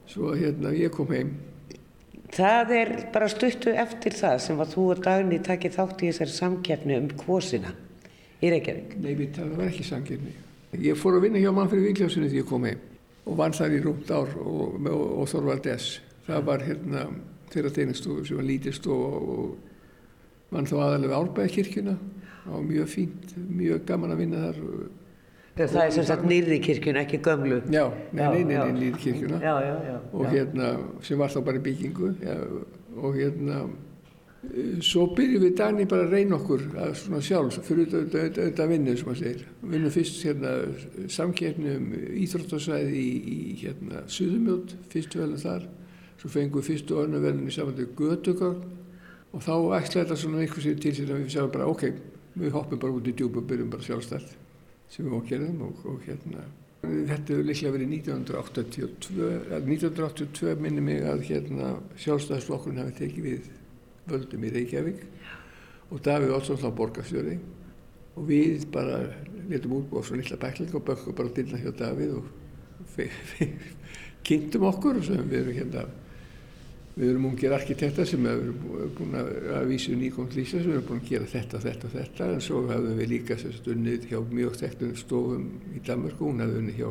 svo 0.08 0.32
hérna 0.34 0.72
ég 0.76 0.92
kom 0.94 1.12
heim 1.12 1.36
Það 2.34 2.72
er 2.76 2.90
bara 3.12 3.28
stuttu 3.32 3.72
eftir 3.72 4.12
það 4.12 4.34
sem 4.44 4.58
að 4.60 4.74
þú 4.74 4.82
og 4.92 4.98
Dagni 5.04 5.38
takkið 5.44 5.76
þátt 5.78 6.02
í 6.02 6.10
þessari 6.10 6.34
samkeppni 6.34 6.98
um 7.00 7.06
kvosina 7.22 7.72
í 8.44 8.50
Reykjavík. 8.52 8.98
Nei, 9.00 9.14
það 9.32 9.54
var 9.56 9.70
ekki 9.70 9.86
samkeppni. 9.88 10.34
Ég 10.84 10.98
fór 11.00 11.16
að 11.16 11.24
vinna 11.24 11.40
hjá 11.40 11.48
mann 11.56 11.70
fyrir 11.72 11.88
Víkljósinu 11.88 12.28
því 12.28 12.42
ég 12.42 12.48
kom 12.50 12.66
heim 12.68 12.82
og 13.24 13.38
vann 13.40 13.56
þar 13.56 13.78
í 13.78 13.80
rúmt 13.84 14.12
ár 14.12 14.34
og, 14.42 14.76
og, 14.76 15.06
og 15.22 15.30
Þorvald 15.32 15.70
S. 15.72 15.88
Það 16.28 16.44
var 16.50 16.64
hérna 16.66 17.06
þeirra 17.48 17.72
teinistofu 17.78 18.26
sem 18.28 18.36
var 18.36 18.48
lítist 18.48 18.86
og, 18.92 19.16
og 19.32 20.52
mann 20.52 20.68
þá 20.68 20.76
aðalega 20.82 21.22
árbæðakirkjuna 21.22 21.96
og 22.52 22.64
mjög 22.66 22.88
fínt, 22.92 23.34
mjög 23.48 23.84
gaman 23.88 24.14
að 24.14 24.22
vinna 24.24 24.46
þar. 24.46 24.62
Það 25.58 25.80
er 25.82 25.90
sem 25.96 26.06
sagt 26.06 26.28
nýrði 26.28 26.60
kirkjuna, 26.62 27.02
ekki 27.02 27.18
gömlu. 27.24 27.58
Já, 27.74 27.88
nei, 28.14 28.22
nei, 28.22 28.44
nei, 28.46 28.72
nýrði 28.76 29.02
kirkjuna. 29.02 29.40
Já, 29.42 29.54
já, 29.64 29.74
já, 29.88 29.98
og 30.12 30.30
hérna, 30.30 30.70
sem 31.02 31.18
var 31.18 31.34
þá 31.34 31.40
bara 31.48 31.62
byggingu 31.64 32.10
og 33.02 33.16
hérna, 33.18 33.64
svo 34.86 35.08
byrjum 35.18 35.42
við 35.48 35.56
Dani 35.58 35.86
bara 35.90 36.06
að 36.06 36.14
reyna 36.14 36.38
okkur 36.38 36.62
að 36.78 36.92
svona 37.00 37.22
sjálf, 37.26 37.58
fyrir 37.66 37.90
auðvitað 37.90 38.70
vinnu, 38.70 38.94
sem 38.94 39.08
maður 39.10 39.22
segir. 39.24 39.42
Vinnum 39.72 39.94
fyrst 39.96 40.20
hérna 40.28 40.52
samkérni 41.10 41.74
um 41.74 41.88
íþróttarsvæði 42.22 43.02
í, 43.02 43.08
í 43.18 43.56
hérna 43.64 44.04
Suðumjótt, 44.06 44.76
fyrstu 44.94 45.24
velin 45.24 45.42
þar, 45.42 45.66
svo 46.22 46.30
fengum 46.30 46.62
við 46.62 46.70
fyrstu 46.70 46.94
og 46.94 47.08
önnu 47.08 47.24
velin 47.24 47.50
í 47.50 47.54
samvæntið 47.54 47.96
Götugörn 47.98 48.62
og 49.34 49.42
þá 49.44 49.52
ætlaði 49.76 50.04
þetta 50.04 50.20
svona 50.22 50.44
einhversið 50.44 50.78
til 50.82 50.94
sér 50.96 51.10
að 51.12 51.24
við 51.24 51.34
sjáum 51.34 51.50
bara, 51.52 51.66
ok, 51.68 51.84
við 52.38 52.54
hoppum 52.54 52.80
bara 52.82 52.96
út 52.96 53.10
í 53.10 53.14
djúbu 53.16 53.42
og 53.42 53.50
byrjum 53.50 53.70
bara 53.72 53.86
sjálfstært 53.86 54.32
sem 54.88 55.04
við 55.06 55.18
okkerðum 55.18 55.62
og, 55.66 55.84
og 55.90 56.00
hérna. 56.06 56.46
Þetta 56.82 57.34
hefur 57.34 57.46
líklega 57.48 57.74
verið 57.74 57.94
1982 57.98 59.28
1982 59.58 60.56
minnir 60.62 60.84
mig 60.86 61.06
að 61.10 61.24
hérna 61.28 61.72
sjálfstæðisflokkurinn 61.98 62.82
hafi 62.84 62.96
tekið 63.02 63.26
við 63.26 63.48
völdum 64.08 64.46
í 64.46 64.52
Reykjavík 64.54 65.06
og 65.90 66.02
Davíð 66.04 66.34
Olsson 66.36 66.60
þá 66.62 66.68
borgarstjóri. 66.78 67.38
Og 68.18 68.26
við 68.28 68.66
bara 68.74 69.02
letum 69.48 69.76
útbúa 69.78 70.04
svona 70.06 70.22
lilla 70.22 70.38
bækling 70.40 70.74
og 70.74 70.84
bökkum 70.86 71.16
bara 71.18 71.34
dyrna 71.34 71.60
hjá 71.62 71.72
Davíð 71.82 72.18
og 72.18 72.26
kynntum 74.26 74.66
okkur 74.68 75.00
og 75.00 75.06
sem 75.06 75.26
við 75.28 75.40
erum 75.42 75.58
hérna 75.58 75.84
Við 76.98 77.12
erum 77.12 77.28
ungir 77.28 77.52
arkitektar 77.54 78.08
sem 78.10 78.24
hefur 78.26 78.88
búin 78.98 79.12
að, 79.14 79.28
að 79.54 79.68
vísu 79.70 79.94
nýgónd 79.94 80.32
lýsa 80.34 80.58
sem 80.58 80.72
erum 80.72 80.86
búin 80.88 81.04
að 81.04 81.12
gera 81.12 81.28
þetta, 81.30 81.60
þetta 81.62 81.86
og 81.86 81.92
þetta. 81.94 82.30
En 82.34 82.42
svo 82.42 82.62
hafðum 82.66 82.98
við 82.98 83.12
líka 83.12 83.36
sérst 83.38 83.68
unnið 83.70 84.08
hjá 84.10 84.18
mjög 84.32 84.56
þekktum 84.58 84.96
stofum 84.98 85.44
í 85.78 85.82
Danmarku, 85.86 86.26
hún 86.26 86.42
hafði 86.42 86.64
unnið 86.64 86.80
hjá 86.80 86.90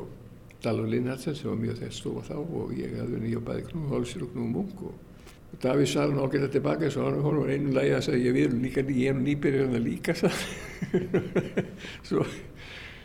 Dalur 0.63 0.88
Linnarsen 0.89 1.36
sem 1.36 1.50
var 1.50 1.60
mjög 1.60 1.82
þekkt 1.82 1.98
stofa 1.98 2.24
þá 2.32 2.38
og 2.39 2.72
ég 2.78 2.96
hafði 2.98 3.20
unnið 3.20 3.34
hjá 3.36 3.41
bæði 3.50 3.65
Knúm 3.67 3.89
Hólsir 3.91 4.24
og 4.26 4.32
Knúm 4.34 4.56
Mung 4.56 4.86
og, 4.88 4.96
og 5.52 5.60
Davíð 5.63 5.91
sað 5.91 6.15
hann 6.15 6.39
að 6.39 6.48
tilbaka 6.56 6.89
svo 6.93 7.06
hann 7.06 7.41
var 7.41 7.52
einu 7.54 7.74
lagi 7.76 7.91
að 7.93 8.06
segja 8.08 8.34
við 8.34 8.48
erum 8.48 8.63
líka, 8.65 8.86
ég 8.88 9.12
er 9.12 9.20
nýbyrjað 9.20 9.76
að 9.78 9.86
líka 9.86 10.15
svo 12.08 12.26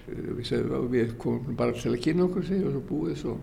við, 0.07 0.47
segðum, 0.49 0.88
við 0.93 1.12
komum 1.21 1.59
bara 1.59 1.77
til 1.77 1.93
að 1.93 2.01
kynna 2.07 2.27
okkur 2.29 2.49
sig 2.49 2.65
og 2.65 2.73
svo 2.73 2.85
búið 2.88 3.21
svo 3.21 3.37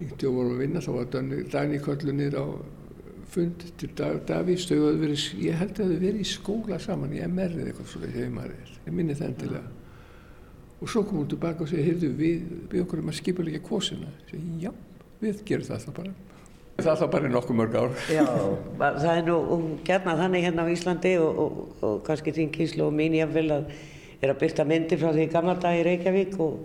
Þegar 0.00 0.32
vorum 0.36 0.54
að 0.56 0.62
vinna 0.64 0.82
þá 0.82 0.92
var 0.96 2.12
niður 2.12 2.38
á 2.40 2.46
fund 3.32 3.62
til 3.80 3.90
Davís, 3.96 4.66
þau 4.68 4.76
hafði 4.76 4.98
verið, 5.00 5.22
ég 5.40 5.60
held 5.60 5.78
að 5.80 5.92
þau 5.92 6.00
verið 6.02 6.18
í 6.20 6.26
skóla 6.28 6.78
saman 6.82 7.14
í 7.16 7.22
MR 7.24 7.54
eða 7.54 7.70
eitthvað 7.70 7.92
svona 7.92 8.10
þegar 8.12 8.34
maður 8.34 8.58
er, 8.58 8.74
ég 8.86 8.96
minni 8.98 9.16
það 9.16 9.30
endilega. 9.30 9.70
Og 10.82 10.90
svo 10.90 11.04
kom 11.06 11.20
hún 11.22 11.30
tilbaka 11.30 11.64
og 11.64 11.70
segi, 11.70 11.86
heyrðu 11.86 12.10
við, 12.18 12.42
við 12.72 12.82
okkur 12.82 13.00
um 13.00 13.08
að 13.12 13.16
skipa 13.20 13.46
líka 13.46 13.62
kvosina. 13.64 14.10
Ég 14.26 14.34
segi, 14.34 14.58
já, 14.66 14.72
við 15.22 15.40
gerum 15.48 15.68
það 15.70 15.86
þá 15.86 15.94
bara. 16.00 16.14
Það 16.82 16.98
þá 16.98 17.06
bara 17.12 17.28
í 17.28 17.32
nokkuð 17.32 17.58
mörg 17.60 17.78
ár. 17.78 17.96
Já, 18.10 18.24
það 18.80 19.10
er 19.12 19.26
nú 19.28 19.38
gerna 19.86 20.18
þannig 20.18 20.46
hérna 20.48 20.66
á 20.66 20.72
Íslandi 20.72 21.12
og, 21.22 21.40
og, 21.44 21.58
og 21.86 21.98
kannski 22.08 22.34
þín 22.34 22.52
kíslu 22.52 22.88
og 22.88 22.96
mín 22.96 23.16
ég 23.16 23.28
að 23.30 23.64
er 24.22 24.30
að 24.30 24.38
byrta 24.38 24.66
myndir 24.66 25.00
frá 25.00 25.10
því 25.14 25.28
gamla 25.32 25.56
dag 25.58 25.78
í 25.78 25.84
Reykjavík 25.86 26.36
og 26.42 26.60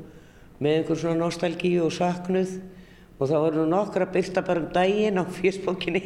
með 0.62 0.80
einhver 0.80 1.00
svona 1.02 1.20
nostálgíu 1.24 1.86
og 1.88 1.94
saknuð 1.94 2.58
og 3.18 3.26
það 3.26 3.44
voru 3.46 3.66
nokkra 3.70 4.08
byrta 4.14 4.44
bara 4.46 4.62
um 4.62 4.70
daginn 4.74 5.18
á 5.18 5.26
fjöspókinni 5.26 6.04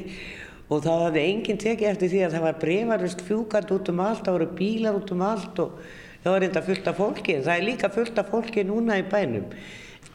og 0.72 0.86
það 0.86 1.04
hafði 1.06 1.24
enginn 1.28 1.60
tekið 1.60 1.90
eftir 1.90 2.12
því 2.14 2.22
að 2.26 2.36
það 2.36 2.46
var 2.46 2.60
brefarist 2.62 3.24
fjúkand 3.28 3.74
út 3.76 3.92
um 3.92 4.04
allt, 4.06 4.24
það 4.24 4.38
voru 4.38 4.50
bílar 4.56 5.00
út 5.02 5.12
um 5.12 5.24
allt 5.28 5.60
og 5.60 5.82
það 6.24 6.32
var 6.32 6.44
reynda 6.46 6.66
fullt 6.68 6.88
af 6.88 7.00
fólki, 7.02 7.40
það 7.44 7.56
er 7.56 7.66
líka 7.68 7.90
fullt 7.92 8.22
af 8.22 8.30
fólki 8.32 8.64
núna 8.68 9.00
í 9.02 9.08
bænum. 9.12 9.50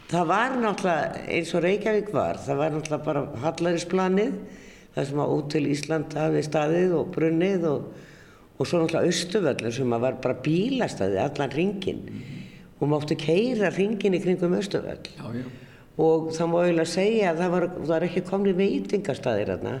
Það 0.07 0.29
var 0.31 0.55
náttúrulega 0.55 1.21
eins 1.35 1.51
og 1.53 1.63
Reykjavík 1.65 2.09
var, 2.15 2.39
það 2.41 2.61
var 2.61 2.73
náttúrulega 2.73 3.05
bara 3.05 3.23
Hallarinsplanið, 3.43 4.33
það 4.95 5.09
sem 5.11 5.21
á 5.21 5.27
út 5.27 5.51
til 5.53 5.63
Ísland 5.67 6.17
hafði 6.17 6.43
staðið 6.47 6.97
og 6.97 7.13
brunnið 7.13 7.69
og, 7.69 7.93
og 8.57 8.63
svo 8.63 8.81
náttúrulega 8.81 9.13
Östuvöllur 9.13 9.77
sem 9.77 9.95
var 10.07 10.19
bara 10.23 10.41
bílastæði 10.47 11.21
allan 11.21 11.53
ringin 11.53 12.01
og 12.79 12.89
máttu 12.89 13.19
keira 13.19 13.69
ringin 13.75 14.17
í 14.17 14.23
kringum 14.23 14.57
Östuvöll. 14.57 15.11
Já, 15.19 15.27
já 15.43 15.66
og 15.97 16.27
það 16.35 16.51
má 16.51 16.57
eiginlega 16.63 16.91
segja 16.91 17.31
að 17.31 17.39
það 17.41 17.53
var, 17.55 17.67
það 17.77 17.93
var 17.93 18.05
ekki 18.07 18.25
komnið 18.27 18.59
veitingastæðir 18.61 19.53
þarna. 19.53 19.77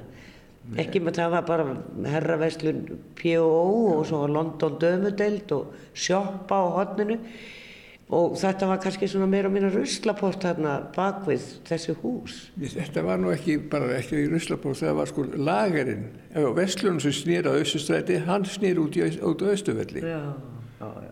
Ekki 0.81 0.99
með 0.99 1.21
það 1.21 1.35
var 1.35 1.45
bara 1.47 1.67
herraveslun 2.11 2.81
P.O.O. 3.15 3.67
og 3.93 4.01
svo 4.09 4.25
London 4.27 4.79
Dömudeld 4.81 5.53
og 5.55 5.77
sjoppa 5.95 6.59
á 6.59 6.65
hodninu 6.75 7.21
og 8.07 8.35
þetta 8.39 8.67
var 8.69 8.81
kannski 8.83 9.07
svona 9.11 9.27
meira 9.27 9.49
og 9.49 9.55
minna 9.55 9.69
ruslaport 9.71 10.43
þarna 10.43 10.73
bakvið 10.95 11.45
þessi 11.67 11.95
hús. 12.01 12.37
Þetta 12.59 13.03
var 13.03 13.19
nú 13.19 13.31
ekki 13.33 13.57
bara 13.71 13.93
ekki 13.97 14.21
í 14.23 14.27
ruslaport 14.31 14.79
það 14.79 14.99
var 15.01 15.11
sko 15.11 15.25
lagarinn 15.35 16.05
Vestlunum 16.57 17.01
sem 17.03 17.15
snýr 17.15 17.47
á 17.47 17.55
Östustræti 17.55 18.21
hann 18.27 18.47
snýr 18.47 18.79
út, 18.83 18.95
í, 18.95 19.07
Östuvelli 19.51 20.03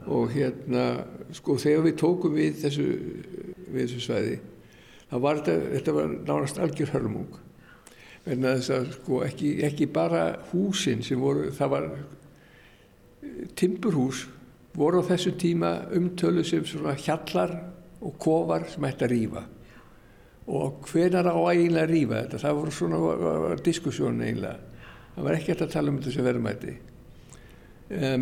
og 0.05 0.35
hérna 0.35 1.05
sko 1.35 1.57
þegar 1.59 1.87
við 1.87 1.95
tókum 1.99 2.35
við 2.37 2.59
þessu 2.63 2.89
við 3.65 3.81
þessu 3.81 4.03
svæði 4.03 4.35
var 5.11 5.41
þetta, 5.41 5.55
þetta 5.75 5.95
var 5.95 6.13
nánast 6.27 6.61
algjör 6.61 6.93
hörmung. 6.95 7.39
En 8.25 8.41
þess 8.41 8.71
að 8.73 8.87
sko 8.95 9.21
ekki, 9.25 9.51
ekki 9.67 9.87
bara 9.93 10.23
húsin 10.51 11.03
sem 11.05 11.19
voru, 11.21 11.51
það 11.53 11.73
var 11.75 11.89
eh, 11.93 13.43
timburhús 13.57 14.25
voru 14.75 15.03
á 15.05 15.09
þessu 15.13 15.35
tíma 15.39 15.75
umtölu 15.95 16.43
sem 16.43 16.65
svona 16.67 16.95
hjallar 16.97 17.53
og 18.01 18.17
kofar 18.19 18.65
sem 18.69 18.87
ætti 18.89 19.05
að 19.05 19.13
rýfa 19.13 19.43
og 20.45 20.89
hvenar 20.91 21.29
á 21.31 21.37
eiginlega 21.49 21.87
að 21.87 21.93
rýfa 21.93 22.17
þetta? 22.19 22.39
Það 22.43 22.57
voru 22.59 22.73
svona 22.77 23.55
diskussjón 23.65 24.19
eiginlega. 24.21 24.81
Það 25.15 25.25
var 25.25 25.37
ekki 25.37 25.51
hægt 25.51 25.63
að 25.65 25.71
tala 25.73 25.89
um 25.93 26.01
þessu 26.03 26.25
verðmæti. 26.25 26.73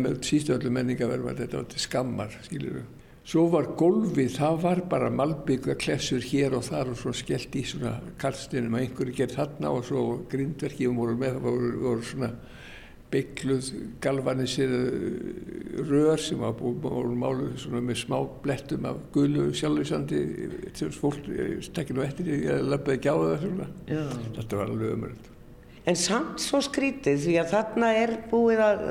Með 0.00 0.20
sístu 0.24 0.54
öllu 0.54 0.72
menningaverðmæti 0.72 1.44
þetta 1.44 1.58
var 1.60 1.66
til 1.72 1.82
skammar 1.84 2.38
skiljuðu 2.46 2.84
Svo 3.24 3.46
var 3.48 3.70
golfið, 3.80 4.34
það 4.36 4.56
var 4.60 4.80
bara 4.90 5.06
malbyggja 5.08 5.78
klessur 5.80 6.24
hér 6.28 6.58
og 6.58 6.66
þar 6.66 6.90
og 6.92 6.98
svo 7.00 7.12
skellt 7.16 7.54
í 7.56 7.62
svona 7.64 7.94
kallstinum 8.20 8.76
að 8.76 8.84
einhverju 8.84 9.14
gerð 9.16 9.38
þarna 9.38 9.70
og 9.72 9.86
svo 9.88 10.02
grindverkið 10.28 10.92
voru 10.98 11.14
með, 11.16 11.38
það 11.38 11.46
voru, 11.46 11.70
voru 11.86 12.04
svona 12.04 12.28
byggluð 13.14 13.70
galvanisir 14.04 14.74
rör 15.88 16.20
sem 16.20 16.42
var 16.42 16.52
voru 16.58 17.14
máluð 17.16 17.56
svona 17.62 17.80
með 17.86 18.00
smá 18.02 18.18
blettum 18.44 18.90
af 18.90 19.00
gulu 19.16 19.46
sjálfisandi 19.56 20.20
þess 20.74 21.00
fólk 21.00 21.32
stekkinu 21.64 22.04
eftir 22.04 22.28
ég 22.34 22.68
löfði 22.68 22.98
ekki 22.98 23.08
á 23.08 23.16
það 23.22 23.34
svona. 23.46 23.70
Já. 23.88 24.04
Þetta 24.36 24.60
var 24.60 24.74
alveg 24.74 24.94
ömurönd. 24.98 25.32
En 25.88 26.00
samt 26.00 26.44
svo 26.44 26.60
skrítið 26.64 27.24
því 27.24 27.40
að 27.40 27.50
þarna 27.56 27.92
er 28.04 28.16
búið 28.28 28.64
að 28.68 28.86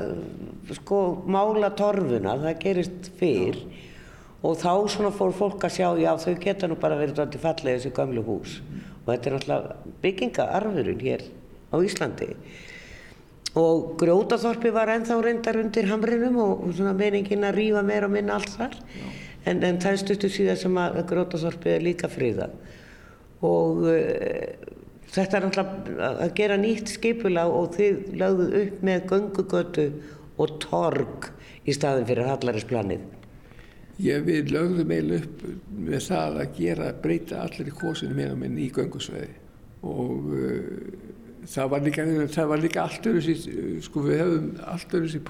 sko 0.80 1.00
mála 1.30 1.70
torfuna, 1.78 2.38
það 2.42 2.62
gerist 2.66 3.12
fyrr. 3.20 3.62
Já 3.62 3.83
og 4.44 4.58
þá 4.60 4.72
svona 4.92 5.12
fór 5.14 5.32
fólk 5.36 5.64
að 5.64 5.76
sjá 5.78 5.88
já 5.96 6.10
þau 6.20 6.34
geta 6.42 6.68
nú 6.68 6.76
bara 6.80 6.98
verið 7.00 7.22
alltaf 7.24 7.44
fallið 7.46 7.78
þessu 7.78 7.92
gamlu 7.96 8.24
hús. 8.26 8.58
Og 9.04 9.10
þetta 9.10 9.30
er 9.30 9.36
náttúrulega 9.38 9.96
byggingaarfurinn 10.04 11.04
hér 11.04 11.24
á 11.72 11.76
Íslandi. 11.80 12.30
Og 13.56 13.94
Grjótaþorpi 14.00 14.72
var 14.74 14.92
ennþá 14.92 15.16
reyndar 15.22 15.60
undir 15.62 15.88
hamrinum 15.88 16.36
og 16.42 16.64
svona 16.74 16.92
meiningin 16.98 17.46
að 17.46 17.60
rýfa 17.60 17.84
meira 17.86 18.10
og 18.10 18.16
minna 18.16 18.36
allt 18.36 18.52
þar. 18.52 18.76
En, 19.44 19.62
en 19.62 19.80
það 19.80 19.90
er 19.92 20.00
stuttu 20.02 20.32
síðan 20.32 20.60
sem 20.60 20.80
að 20.82 21.00
Grjótaþorpi 21.08 21.76
er 21.76 21.84
líka 21.84 22.10
fríða 22.12 22.50
og 23.44 23.82
uh, 23.84 24.44
þetta 25.12 25.38
er 25.38 25.46
náttúrulega 25.46 26.10
að 26.24 26.36
gera 26.38 26.56
nýtt 26.60 26.94
skipula 26.94 27.44
og 27.52 27.74
þið 27.76 27.98
lögðuð 28.22 28.54
upp 28.62 28.86
með 28.88 29.08
göngugötu 29.10 29.88
og 30.40 30.56
torg 30.64 31.28
í 31.68 31.76
staðin 31.76 32.08
fyrir 32.08 32.30
Hallaresplanið 32.30 33.04
Ég 34.02 34.24
við 34.26 34.50
lögðum 34.50 34.90
eiginlega 34.90 35.26
upp 35.26 35.42
með 35.86 36.06
það 36.08 36.38
að 36.42 36.56
gera, 36.58 36.92
breyta 37.04 37.42
allir 37.44 37.68
í 37.70 37.74
kosinu 37.78 38.16
meina 38.16 38.38
minn 38.38 38.56
í 38.58 38.70
göngusveiði 38.74 39.36
og 39.84 40.30
uh, 40.34 41.12
það 41.46 41.70
var 41.70 41.84
líka, 41.84 42.06
líka 42.58 42.86
allt 42.86 43.06
öru 43.06 43.22
sér, 43.22 43.44
sko 43.84 44.02
við 44.06 44.22
hefum 44.22 44.48
allt 44.72 44.96
öru 44.98 45.10
sér 45.12 45.22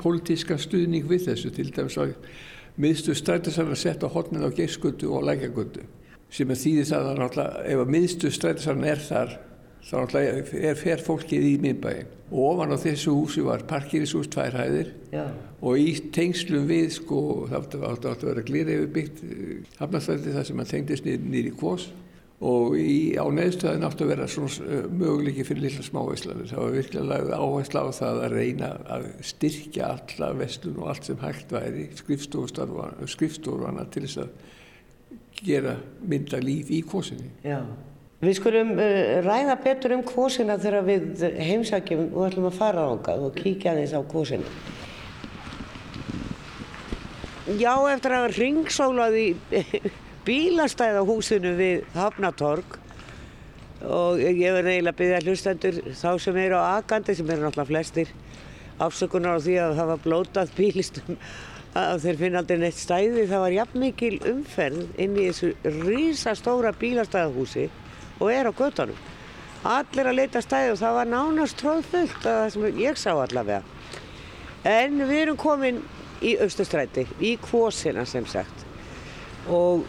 pólitíska 0.00 0.58
stuðning 0.58 1.06
við 1.10 1.28
þessu. 1.28 1.52
Til 1.54 1.68
dæmis 1.76 1.98
að 2.00 2.16
miðstu 2.80 3.14
strætisarna 3.14 3.78
sett 3.78 4.02
á 4.02 4.08
hotnið 4.10 4.48
á 4.48 4.50
geiskutu 4.56 5.12
og 5.14 5.26
lækjagötu 5.28 5.86
sem 6.30 6.50
að 6.50 6.62
þýðir 6.62 6.90
það 6.90 7.08
að 7.10 7.20
náttúrulega 7.20 7.62
ef 7.66 7.82
að 7.82 7.94
miðstu 7.94 8.30
strætisarna 8.34 8.90
er 8.90 9.00
þar 9.02 9.38
þá 9.84 9.94
náttúrulega 9.98 10.64
er 10.70 10.78
fer 10.78 11.04
fólkið 11.04 11.46
í 11.50 11.54
minnbæin 11.62 12.10
og 12.30 12.42
ofan 12.52 12.74
á 12.74 12.78
þessu 12.78 13.14
húsi 13.16 13.42
var 13.42 13.64
parkirishús 13.70 14.28
tvær 14.30 14.54
hæðir 14.60 14.92
Já. 15.10 15.24
og 15.60 15.80
í 15.80 15.96
tengslum 16.14 16.68
við 16.70 16.92
sko 17.00 17.22
það 17.50 17.88
átti 17.88 18.10
að 18.12 18.28
vera 18.28 18.46
glýra 18.46 18.76
yfirbyggt 18.76 19.24
hafnastræti 19.80 20.36
þar 20.36 20.46
sem 20.46 20.62
að 20.62 20.72
tengdist 20.74 21.08
nýri 21.08 21.50
kvós 21.56 21.88
og 22.40 22.76
í, 22.80 23.16
á 23.20 23.24
neðstöðin 23.28 23.84
átti 23.84 24.06
að 24.06 24.12
vera 24.14 24.28
svona 24.30 24.78
möguleiki 24.96 25.44
fyrir 25.44 25.66
lilla 25.66 25.84
smáveislanir. 25.84 26.48
Það 26.48 26.62
var 26.62 26.76
virkilega 26.78 27.36
áhersla 27.36 27.82
á 27.84 27.88
það 27.92 28.20
að 28.24 28.36
reyna 28.38 28.70
að 28.96 29.08
styrkja 29.28 29.90
alla 29.98 30.30
vestlun 30.38 30.80
og 30.80 30.88
allt 30.88 31.10
sem 31.10 31.20
hægt 31.20 31.52
væri 31.52 31.90
skrifstofurana 32.00 33.84
til 33.92 34.06
þess 34.06 34.22
að 34.24 34.30
gera 35.44 35.76
mynda 36.00 36.40
líf 36.40 36.72
í 36.72 36.80
kvosinni. 36.88 37.28
Já. 37.44 37.60
Við 38.20 38.36
skulum 38.36 38.74
uh, 38.76 39.20
ræða 39.24 39.56
betur 39.64 39.96
um 39.96 40.04
kvosina 40.04 40.58
þegar 40.60 40.84
við 40.88 41.24
heimsækjum 41.40 42.10
og 42.10 42.26
ætlum 42.26 42.50
að 42.50 42.58
fara 42.58 42.84
ángað 42.92 43.24
og 43.28 43.38
kíkja 43.38 43.72
aðeins 43.72 43.96
á 43.96 44.00
kvosina. 44.10 44.52
Já, 47.58 47.72
eftir 47.90 48.14
að 48.14 48.36
ringsólaði 48.36 49.24
bílastæðahúsinu 50.28 51.54
við 51.58 51.86
Hafnatorg 51.96 52.76
og 53.80 54.20
ég 54.20 54.52
verði 54.52 54.74
eiginlega 54.76 54.92
að 54.92 54.98
byggja 55.00 55.20
hlustendur 55.24 55.78
þá 55.96 56.10
sem 56.20 56.36
eru 56.42 56.60
á 56.60 56.76
Agandi 56.76 57.16
sem 57.16 57.30
eru 57.32 57.46
náttúrulega 57.46 57.70
flestir 57.70 58.12
afsökunar 58.80 59.40
á 59.40 59.44
því 59.44 59.56
að 59.62 59.78
það 59.78 59.90
var 59.90 60.02
blótað 60.04 60.52
bílistum 60.58 61.18
að 61.80 62.04
þeir 62.04 62.20
finna 62.20 62.42
aldrei 62.42 62.60
neitt 62.60 62.80
stæði 62.80 63.24
það 63.30 63.44
var 63.46 63.56
jafn 63.56 63.82
mikil 63.84 64.16
umferð 64.28 65.00
inn 65.00 65.16
í 65.16 65.28
þessu 65.30 65.52
rísastóra 65.86 66.74
bílastæðahúsi 66.76 67.70
og 68.20 68.28
er 68.32 68.46
á 68.46 68.52
göttanum 68.52 69.00
allir 69.66 70.08
að 70.08 70.16
leita 70.16 70.40
stæði 70.40 70.72
og 70.72 70.78
það 70.80 70.94
var 70.96 71.08
nánast 71.10 71.58
tróðfullt 71.60 72.24
að 72.24 72.38
það 72.38 72.50
sem 72.54 72.78
ég 72.80 72.96
sá 72.96 73.10
allavega. 73.12 73.62
En 74.64 75.00
við 75.08 75.18
erum 75.24 75.38
komin 75.40 75.82
í 76.24 76.36
Östustræti 76.40 77.06
í 77.20 77.36
kvósina 77.40 78.06
sem 78.08 78.26
sagt. 78.28 78.64
Og 79.48 79.84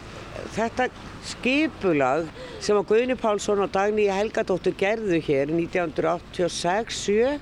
þetta 0.56 0.90
skipulag 1.28 2.28
sem 2.64 2.78
að 2.78 2.88
Guðni 2.90 3.16
Pálsson 3.20 3.64
og 3.64 3.72
Dagný 3.72 4.10
Helgadóttur 4.12 4.76
gerðu 4.80 5.20
hér 5.24 5.48
1986-7 5.54 7.40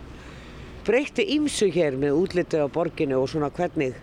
breytti 0.85 1.23
ímsu 1.35 1.69
hér 1.73 1.97
með 1.99 2.17
útlitið 2.17 2.65
á 2.65 2.67
borginu 2.73 3.15
og 3.21 3.29
svona 3.31 3.49
hvernig 3.53 3.93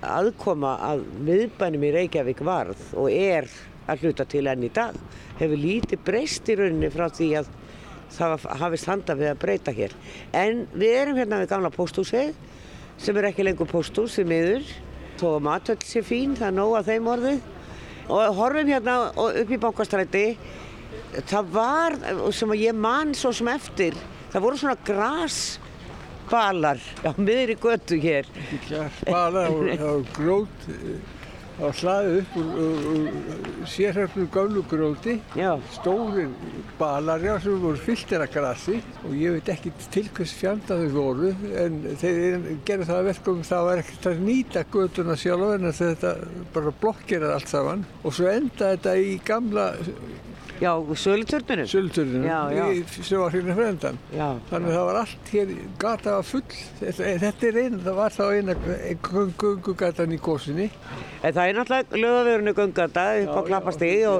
aðkoma 0.00 0.78
að 0.84 1.04
miðbænum 1.26 1.84
í 1.84 1.92
Reykjavík 1.96 2.40
varð 2.44 2.80
og 2.96 3.08
er 3.12 3.48
að 3.90 4.04
hluta 4.04 4.26
til 4.30 4.46
enn 4.50 4.66
í 4.66 4.70
dag 4.74 4.96
hefur 5.40 5.58
lítið 5.60 6.04
breyst 6.06 6.48
í 6.50 6.56
rauninni 6.58 6.90
frá 6.92 7.06
því 7.10 7.28
að 7.40 7.50
það 8.14 8.46
hafi 8.60 8.78
standað 8.80 9.20
við 9.22 9.30
að 9.30 9.40
breyta 9.44 9.74
hér. 9.74 9.92
En 10.34 10.64
við 10.74 10.96
erum 11.02 11.18
hérna 11.20 11.40
við 11.42 11.52
gamla 11.52 11.70
pósthúsið 11.74 12.34
sem 13.00 13.16
er 13.16 13.30
ekki 13.30 13.46
lengur 13.46 13.70
pósthús 13.70 14.16
því 14.18 14.24
miður. 14.30 14.64
Þó 15.20 15.26
að 15.36 15.44
matöld 15.46 15.84
sé 15.86 16.00
fín 16.04 16.36
það 16.38 16.48
er 16.48 16.56
nóg 16.56 16.72
að 16.78 16.88
þeim 16.90 17.10
orðið. 17.14 17.40
Og 18.10 18.20
horfum 18.40 18.72
hérna 18.72 18.94
upp 19.14 19.50
í 19.50 19.60
bankastræti. 19.62 20.26
Það 21.30 21.44
var 21.54 21.90
sem 22.34 22.50
að 22.54 22.64
ég 22.64 22.74
mann 22.86 23.14
svo 23.18 23.30
sem 23.34 23.48
eftir 23.52 23.94
það 24.30 24.44
voru 24.44 24.56
svona 24.60 24.82
grasbalar 24.86 26.80
á 27.02 27.10
miðri 27.18 27.56
götu 27.62 27.96
hér. 28.02 28.24
Grasbalar 28.68 29.50
og 29.90 30.06
grót 30.14 30.58
og 31.60 31.76
hlaði 31.80 32.20
upp 32.20 32.36
úr, 32.40 32.48
úr, 32.64 32.86
úr 32.94 33.68
sérhörnum 33.68 34.28
gálu 34.32 34.62
gróti. 34.68 35.16
Stórir 35.74 36.30
balarja 36.78 37.36
sem 37.42 37.58
voru 37.60 37.80
fylltir 37.80 38.24
af 38.24 38.32
grassi 38.32 38.78
og 39.04 39.14
ég 39.16 39.36
veit 39.36 39.52
ekki 39.52 39.72
til 39.92 40.08
hvers 40.16 40.32
fjanda 40.36 40.78
þau 40.80 40.94
voru 40.94 41.32
en 41.60 41.78
þeir 42.00 42.48
gerðu 42.68 42.88
það 42.90 43.08
verkum 43.10 43.44
það 43.46 43.68
var 43.68 43.82
ekkert 43.84 44.10
að 44.10 44.24
nýta 44.26 44.64
göduna 44.72 45.18
sjálf 45.20 45.54
en 45.56 45.70
þetta 45.82 46.14
bara 46.54 46.74
blokkeraði 46.82 47.36
allt 47.36 47.52
saman. 47.52 47.86
Og 48.04 48.16
svo 48.16 48.30
enda 48.32 48.74
þetta 48.74 48.96
í 48.96 49.16
gamla 49.26 49.70
Já, 50.60 50.72
Söluturninu. 50.94 51.64
Söluturninu, 51.66 52.84
sem 53.00 53.20
var 53.20 53.32
hérna 53.32 53.54
frendan. 53.56 53.98
Þannig 54.12 54.68
að 54.68 54.74
það 54.74 54.82
var 54.90 54.98
allt 55.00 55.30
hér, 55.32 55.54
gata 55.80 56.16
var 56.18 56.26
full. 56.28 56.42
Þetta, 56.80 57.46
er 57.48 57.58
eina, 57.62 57.78
það 57.86 57.96
var 57.96 58.16
þá 58.16 58.24
eina 58.34 58.56
gungugatan 59.40 60.12
í 60.12 60.18
góðsynni. 60.20 60.68
En 61.24 61.32
það 61.32 61.46
er 61.46 61.58
náttúrulega 61.60 62.02
lögavörunu 62.04 62.54
gungugata 62.60 63.06
upp 63.22 63.40
á 63.40 63.40
klappastíði, 63.48 64.12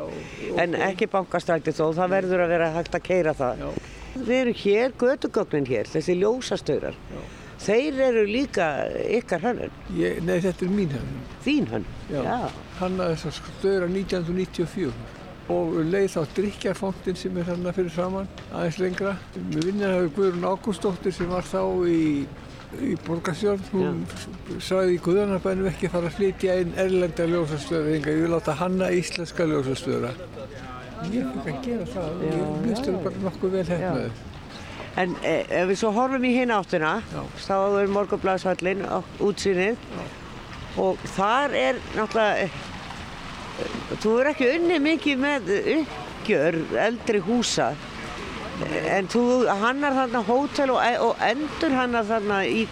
en 0.64 0.78
ekki 0.88 1.10
bankastræti 1.12 1.76
þó, 1.76 1.84
það 2.00 2.16
verður 2.16 2.46
að 2.46 2.56
vera 2.56 2.72
hægt 2.78 2.96
að 2.96 3.06
keira 3.10 3.36
það. 3.36 3.60
Já. 3.60 3.68
Við 4.16 4.34
erum 4.40 4.58
hér, 4.64 4.96
gödugögnin 5.04 5.68
hér, 5.68 5.92
þessi 5.92 6.16
ljósastöðar. 6.24 6.98
Þeir 7.60 8.00
eru 8.08 8.24
líka 8.24 8.72
ykkar 9.20 9.44
hannun? 9.44 9.72
Nei, 9.92 10.38
þetta 10.40 10.64
er 10.64 10.72
mín 10.72 10.96
hannun. 10.96 11.24
Þín 11.44 11.68
hannun? 11.68 11.96
Já. 12.08 12.22
Já. 12.24 12.60
Hanna 12.80 13.12
þessar 13.12 13.42
stöðar 13.44 13.90
1994 13.92 15.19
og 15.50 15.74
leið 15.90 16.14
þá 16.14 16.20
drikjarfóntinn 16.36 17.18
sem 17.18 17.36
er 17.40 17.48
þarna 17.48 17.72
fyrir 17.74 17.92
saman 17.94 18.30
aðeins 18.50 18.78
lengra. 18.82 19.16
Mér 19.50 19.66
vinnir 19.68 19.96
að 19.96 20.08
Guðrún 20.16 20.46
Ágústóttir 20.50 21.14
sem 21.16 21.30
var 21.30 21.46
þá 21.48 21.62
í, 21.90 22.00
í 22.86 22.94
borgarsjórn, 23.06 23.66
hún 23.72 24.02
Já. 24.06 24.56
saði 24.70 24.96
í 24.96 25.02
Guðanarbænum 25.04 25.70
ekki 25.72 25.90
fara 25.92 26.10
að 26.10 26.18
flytja 26.20 26.56
einn 26.60 26.74
erlenda 26.78 27.28
ljósastöður, 27.30 27.92
ég 27.98 28.24
vil 28.24 28.32
láta 28.34 28.56
hanna 28.60 28.90
íslenska 28.94 29.48
ljósastöðra. 29.50 30.14
Ég 31.10 31.30
fikk 31.44 31.54
að 31.54 31.62
gera 31.66 31.90
það, 31.94 32.24
Já. 32.24 32.32
ég 32.34 32.64
mjöstur 32.66 32.98
bara 33.06 33.24
nokkuð 33.26 33.56
vel 33.58 33.68
hefnaðið. 33.72 34.26
En 35.00 35.12
e, 35.22 35.36
ef 35.54 35.68
við 35.70 35.78
svo 35.78 35.92
horfum 35.94 36.24
í 36.26 36.32
hinn 36.34 36.50
áttuna, 36.54 36.96
þá 37.38 37.54
er 37.80 37.92
morgunblæðshallinn 37.94 38.82
á 38.90 38.98
útsýnið 39.22 39.78
og 40.80 40.98
þar 41.14 41.54
er 41.58 41.78
náttúrulega 41.94 42.50
þú 44.00 44.18
er 44.20 44.30
ekki 44.32 44.50
unni 44.56 44.78
mikið 44.82 45.20
með 45.20 45.50
uppgjör 45.78 46.60
eldri 46.88 47.22
húsa. 47.24 47.72
En 48.92 49.08
þú 49.08 49.24
hannar 49.62 49.96
þarna 49.96 50.20
hótel 50.28 50.72
og, 50.74 50.80
og 51.06 51.22
endur 51.24 51.76
hannar 51.76 52.08
þarna 52.08 52.44
í 52.44 52.64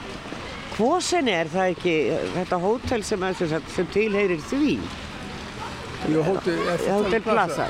Kvosinni 0.78 1.32
er 1.34 1.48
það 1.50 1.72
ekki 1.72 1.92
þetta 2.36 2.58
hótel 2.62 3.02
sem, 3.02 3.24
sem, 3.34 3.54
sem 3.74 3.86
tilheyrir 3.90 4.42
því? 4.46 4.74
Jú, 6.06 6.20
hótel, 6.22 6.60
hótel 6.84 7.24
Plaza 7.24 7.66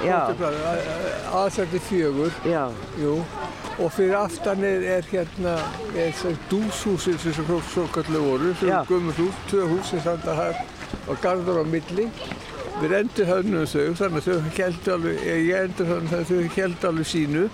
aðsætti 1.33 1.81
fjögur. 1.87 2.35
Jú, 3.01 3.15
og 3.79 3.95
fyrir 3.97 4.19
aftan 4.19 4.67
er, 4.67 4.85
er 4.99 5.09
hérna 5.09 5.55
dúshúsir 6.51 7.17
sem 7.23 7.39
svo 7.39 7.87
kallu 7.95 8.21
voru 8.27 8.53
sem 8.61 8.75
gömur 8.91 9.17
hús, 9.23 9.41
tvö 9.49 9.65
hús 9.73 9.95
sem 9.95 10.05
standa 10.05 10.37
þar 10.43 10.61
og 11.09 11.25
garður 11.25 11.63
á 11.63 11.65
milli 11.65 12.11
við 12.83 12.95
endur 12.99 13.31
höfnum 13.33 13.65
þau 13.67 13.95
þannig 13.99 14.19
að 14.19 14.29
þau 14.29 14.59
held 14.59 14.91
alveg, 14.95 15.25
ég 15.29 15.65
endur 15.65 15.89
höfnum 15.93 16.13
þannig 16.13 16.21
að 16.21 16.29
þau 16.31 16.59
held 16.59 16.85
alveg 16.91 17.09
sínu 17.13 17.49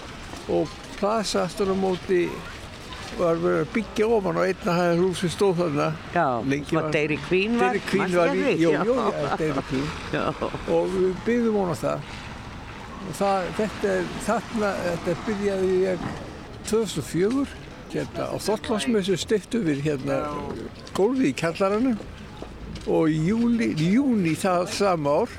og 0.55 0.75
plasa 0.99 1.45
aftur 1.45 1.73
á 1.73 1.77
móti 1.79 2.27
var 3.15 3.39
verið 3.39 3.61
að 3.63 3.73
byggja 3.77 4.07
ofan 4.17 4.39
á 4.39 4.43
einna 4.43 4.75
hæðar 4.75 5.01
hús 5.05 5.21
sem 5.23 5.31
stóð 5.31 5.61
þarna. 5.61 5.89
Já, 6.15 6.27
hvað 6.71 6.89
Dairy 6.97 7.19
Queen 7.29 7.59
var? 7.61 7.69
Dairy 7.69 7.83
Queen 7.91 8.15
var 8.17 8.35
í, 8.35 8.45
jú, 8.59 8.73
jú, 8.75 8.97
Queen. 9.69 9.91
Já. 10.17 10.25
og 10.43 10.95
við 10.95 11.21
byggðum 11.29 11.59
hún 11.61 11.71
á 11.71 11.77
það. 11.85 12.09
Það, 13.21 13.51
þetta 13.59 13.95
þarna, 14.27 14.73
þetta 14.89 15.17
byrjaði 15.29 15.75
ég 15.85 16.09
2004 16.71 17.47
hérna 17.95 18.29
á 18.33 18.37
Þortlandsmessu 18.43 19.19
stiftu 19.21 19.61
við 19.63 19.85
hérna 19.85 20.19
gólfið 20.97 21.31
í 21.31 21.35
kjallarannu 21.39 21.95
og 22.91 23.09
í 23.09 23.21
júli, 23.31 23.71
júni 23.79 24.35
það 24.37 24.67
sama 24.75 25.19
ár 25.23 25.37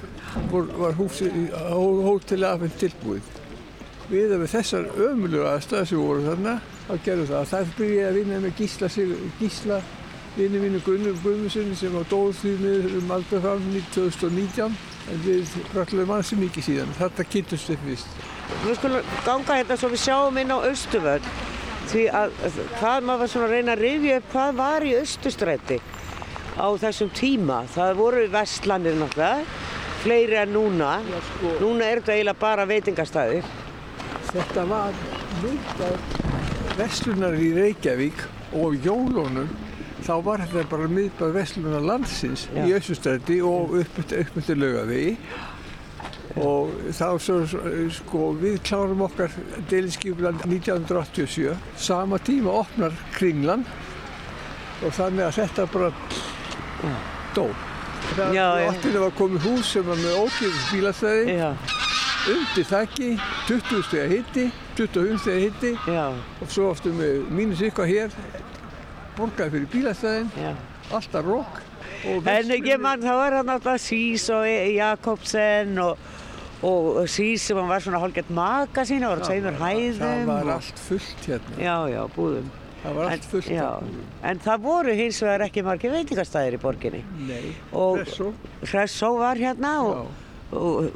var 0.51 0.95
hóteli 0.97 2.47
afhengt 2.47 2.79
tilbúið. 2.81 3.34
Við 4.10 4.34
með 4.38 4.49
þessar 4.53 4.89
ömulega 5.01 5.53
aðstæðar 5.55 5.88
sem 5.89 6.01
voru 6.01 6.25
þarna 6.25 6.55
þá 6.86 6.95
gerðum 7.05 7.29
það. 7.31 7.47
Það 7.51 7.71
byrjaði 7.79 8.08
að 8.10 8.17
vinna 8.19 8.41
með 8.43 8.60
Gísla, 8.60 8.89
Gísla 9.39 9.79
vinnu 10.36 10.62
mínu 10.62 10.81
Gunnur 10.86 11.17
Guðmussoni 11.23 11.77
sem 11.79 11.93
var 11.95 12.05
dóð 12.12 12.36
því 12.41 12.53
með 12.60 12.88
um 12.99 13.12
aldrei 13.15 13.41
fram 13.41 13.67
2019 13.95 14.77
en 15.13 15.21
við 15.23 15.53
rættilega 15.73 16.10
mannstu 16.10 16.38
mikið 16.41 16.67
síðan. 16.69 16.95
Þetta 16.99 17.27
kynntumst 17.31 17.73
upp 17.75 17.86
vist. 17.88 18.23
Við 18.65 18.79
skulum 18.79 19.13
ganga 19.25 19.60
hérna 19.62 19.77
svo 19.79 19.91
við 19.93 20.03
sjáum 20.03 20.39
inn 20.41 20.53
á 20.53 20.60
Östuvöld 20.69 21.29
því 21.89 22.08
að 22.19 22.36
hvað 22.79 23.05
maður 23.08 23.21
var 23.21 23.31
svona 23.31 23.47
að 23.47 23.55
reyna 23.55 23.75
að 23.75 23.84
rifja 23.86 24.19
upp 24.19 24.31
hvað 24.34 24.58
var 24.60 24.86
í 24.86 24.95
Östustræti 24.99 25.79
á 26.56 26.68
þessum 26.82 27.12
tíma. 27.15 27.63
Það 27.76 27.94
voru 28.00 28.26
vestlanir 28.34 28.98
náttúrulega, 29.00 29.46
fleiri 30.04 30.39
en 30.41 30.54
núna. 30.56 30.98
Já, 31.06 31.20
sko. 31.30 31.54
Núna 31.63 31.89
er 31.89 32.02
þetta 32.02 32.15
eiginlega 32.15 32.41
bara 32.41 32.68
veitingastæðir. 32.70 33.54
Þetta 34.32 34.65
var 34.68 34.98
miðbæð 35.44 36.24
Vestlunar 36.76 37.36
í 37.39 37.54
Reykjavík 37.56 38.24
og 38.60 38.76
jólunum 38.84 39.48
þá 40.04 40.15
var 40.26 40.44
þetta 40.44 40.63
bara 40.72 40.88
miðbæð 40.91 41.36
Vestlunar 41.38 41.86
landsins 41.86 42.48
Já. 42.52 42.65
í 42.65 42.74
Össustræti 42.76 43.38
og 43.46 43.78
upp 43.80 44.00
til 44.10 44.58
laugavegi 44.60 45.15
og 46.36 46.74
þá 46.91 47.08
svo, 47.24 47.38
sko, 47.96 48.34
við 48.41 48.58
klárum 48.68 49.06
okkar 49.06 49.32
deilinskiplan 49.72 50.41
1987 50.44 51.56
sama 51.80 52.20
tíma 52.20 52.58
opnar 52.65 52.96
kringlan 53.15 53.63
og 54.84 54.91
þannig 54.98 55.30
að 55.30 55.38
þetta 55.39 55.68
bara 55.72 55.91
dó. 57.36 57.48
Það 58.15 58.36
Já, 58.36 58.45
já. 58.62 58.67
allir 58.69 59.00
var 59.02 59.15
komið 59.17 59.48
hús 59.50 59.71
sem 59.74 59.86
var 59.88 59.98
með 60.02 60.19
ókjöfis 60.26 60.67
bílastæði. 60.71 61.38
Undir 62.26 62.65
þakki 62.65 63.10
20 63.48 63.84
steg 63.86 64.12
hitti 64.15 64.45
25 64.78 65.19
steg 65.21 65.43
hitti 65.43 65.71
já, 65.88 66.06
og 66.41 66.50
svo 66.50 66.71
aftur 66.74 66.95
með 66.98 67.28
mínus 67.30 67.62
eitthvað 67.62 67.91
hér. 67.91 68.15
Borgaði 69.15 69.54
fyrir 69.54 69.69
bílastæðin. 69.74 70.32
Alltaf 70.93 71.30
og 72.06 72.28
En 72.30 72.52
ég 72.52 72.78
mann, 72.82 73.02
þá 73.02 73.13
er 73.28 73.38
hann 73.39 73.50
alltaf 73.50 73.82
Sís 73.82 74.28
og 74.34 74.45
Jakobsen 74.45 75.78
og, 75.82 75.98
og 76.65 77.06
Sís 77.10 77.45
sem 77.48 77.58
var 77.58 77.82
svona 77.82 78.02
hálfgett 78.04 78.30
magasín 78.30 79.06
og 79.06 79.15
var 79.15 79.24
á 79.24 79.28
tveimur 79.30 79.58
hæðum. 79.62 80.02
það 80.02 80.30
var 80.30 80.54
allt 80.58 80.86
fullt 80.89 81.26
hérna. 81.30 81.58
Já, 81.62 81.78
já, 81.93 82.02
búðum. 82.17 82.52
Það 82.86 82.95
var 83.00 83.12
allt 83.15 83.26
fullt 83.32 83.50
já, 83.52 83.69
hérna. 83.82 84.04
en 84.32 84.39
það 84.45 84.65
voru 84.69 84.95
hins 85.02 85.21
vegar 85.26 85.45
ekki 85.50 85.63
margir 85.65 85.91
veitingastæðir 85.95 86.58
í 86.58 86.62
borginni. 86.62 87.04
nei, 87.28 87.56
Og- 87.74 87.98
Presso 88.04 88.34
Hressó 88.63 89.13
var 89.19 89.36
hérna 89.41 89.76
og, 89.84 90.08
og 90.52 90.91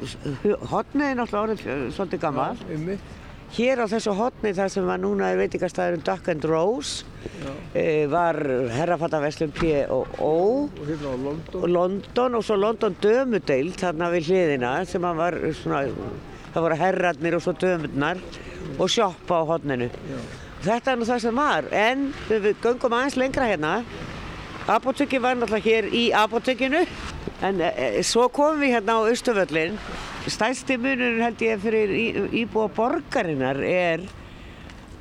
hotnið 0.70 1.08
er 1.10 1.16
náttúrulega 1.18 1.46
orðið 1.46 1.64
fjö- 1.64 1.90
svolítið 1.98 2.20
gammal. 2.20 2.56
einmitt 2.70 3.16
Hér 3.50 3.80
á 3.82 3.86
þessu 3.90 4.12
hotni 4.14 4.52
þar 4.54 4.68
sem 4.70 4.84
að 4.86 5.00
núna 5.02 5.32
veitingastæðurinn 5.34 6.04
Duck 6.06 6.28
and 6.30 6.44
Rose 6.46 7.02
e, 7.74 8.06
var 8.06 8.36
herrafattaverslun 8.70 9.50
P 9.50 9.72
og 9.90 10.06
og 10.22 10.70
hérna 10.86 11.16
London 11.24 11.58
og 11.64 11.68
London 11.68 12.34
og 12.38 12.44
svo 12.46 12.54
London 12.54 12.94
dömudeild 13.02 13.74
þarna 13.82 14.12
við 14.14 14.28
hliðina 14.30 14.70
sem 14.86 15.02
var 15.02 15.34
svona, 15.64 15.82
það 16.54 16.62
voru 16.62 16.78
herrarnir 16.78 17.34
og 17.34 17.42
svo 17.42 17.52
dömurnar 17.58 18.22
og 18.78 18.86
sjoppa 18.88 19.42
á 19.42 19.44
hotninu. 19.50 19.90
Þetta 20.60 20.92
er 20.92 20.98
nú 21.00 21.06
það 21.08 21.20
sem 21.24 21.38
var, 21.40 21.66
en 21.72 22.00
við, 22.28 22.50
göngum 22.60 22.92
aðeins 22.92 23.16
lengra 23.16 23.46
hérna. 23.48 23.78
Apotekki 24.68 25.16
var 25.22 25.38
náttúrulega 25.38 25.64
hér 25.64 25.86
í 25.96 26.02
apotekkinu, 26.12 26.82
en 27.48 27.62
e, 27.64 27.70
e, 27.70 28.02
svo 28.04 28.26
komum 28.28 28.60
við 28.60 28.74
hérna 28.76 28.98
á 29.00 29.08
Östuvöllin. 29.08 29.78
Stærsti 30.28 30.76
munurinn 30.76 31.24
held 31.24 31.40
ég 31.46 31.62
fyrir 31.62 31.94
í, 31.96 32.04
íbúa 32.42 32.68
borgarinnar 32.76 33.62
er 33.64 34.04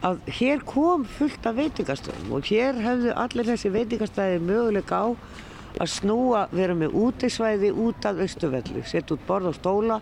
að 0.08 0.22
hér 0.39 0.63
kom 0.63 1.04
fullt 1.17 1.43
af 1.50 1.58
veitingastöðum 1.60 2.38
og 2.38 2.48
hér 2.48 2.80
hefðu 2.80 3.12
allir 3.19 3.50
þessi 3.52 3.74
veitingastæði 3.74 4.39
möguleika 4.48 5.02
á 5.04 5.08
að 5.76 5.91
snúa, 5.91 6.45
vera 6.56 6.76
með 6.76 6.95
útisvæði 6.95 7.74
út 7.76 8.08
af 8.08 8.24
Östuvelli, 8.24 8.86
setja 8.88 9.17
út 9.17 9.28
borð 9.28 9.52
og 9.52 9.60
stóla 9.60 10.00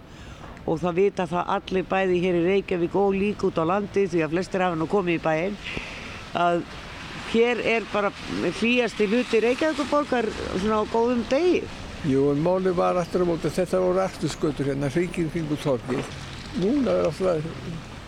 og 0.67 0.81
það 0.81 0.99
vita 0.99 1.27
það 1.31 1.53
allir 1.55 1.87
bæði 1.87 2.19
hér 2.23 2.37
í 2.41 2.43
Reykjavík 2.47 2.97
og 2.99 3.15
líka 3.15 3.47
út 3.47 3.61
á 3.63 3.65
landi 3.69 4.03
því 4.11 4.23
að 4.25 4.35
flestir 4.35 4.65
hafa 4.65 4.79
nú 4.79 4.87
komið 4.91 5.19
í 5.19 5.23
bæinn 5.23 5.57
að 6.37 6.61
hér 7.31 7.61
er 7.75 7.87
bara 7.93 8.11
hlýjasti 8.59 9.07
hluti 9.07 9.41
Reykjavíkuborgar 9.43 10.29
svona 10.59 10.83
á 10.83 10.91
góðum 10.91 11.23
degi. 11.31 11.63
Jú, 12.07 12.29
en 12.31 12.43
máli 12.43 12.71
var 12.75 12.99
aftur 12.99 13.23
á 13.23 13.27
móti 13.27 13.49
að 13.49 13.57
þetta 13.57 13.81
voru 13.83 14.03
afturskötur 14.03 14.69
hérna, 14.71 14.91
hringin 14.93 15.31
kringu 15.33 15.57
torgið. 15.63 16.11
Núna 16.61 16.93
er 16.93 17.09
alltaf 17.09 17.49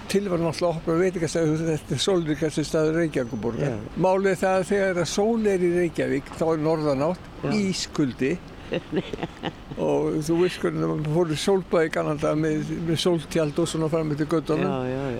tilvæðan 0.09 0.47
alltaf 0.49 0.65
að 0.65 0.77
opna 0.77 0.99
veitingastæðu 0.99 1.57
þetta 1.63 1.95
er 1.95 2.03
sólríkasti 2.03 2.63
staður 2.65 3.01
Reykjavíkuborgar. 3.03 3.75
Já. 3.75 3.97
Málið 4.01 4.39
það 4.43 4.55
að 4.59 4.69
þegar 4.71 5.01
að 5.03 5.11
sól 5.11 5.49
er 5.51 5.65
í 5.65 5.73
Reykjavík, 5.75 6.31
þá 6.39 6.45
er 6.49 6.63
norðanátt, 6.65 7.27
Já. 7.43 7.51
ískuldi 7.59 8.31
og 9.89 10.19
þú 10.27 10.37
veist 10.41 10.61
hvernig 10.63 10.83
það 10.83 11.09
fóru 11.15 11.37
sólbæði 11.43 11.91
kannanda 11.95 12.33
með, 12.37 12.71
með 12.87 13.01
sóltjald 13.03 13.61
og 13.63 13.69
svona 13.71 13.89
fram 13.91 14.13
eftir 14.15 14.29
göttunum. 14.33 14.71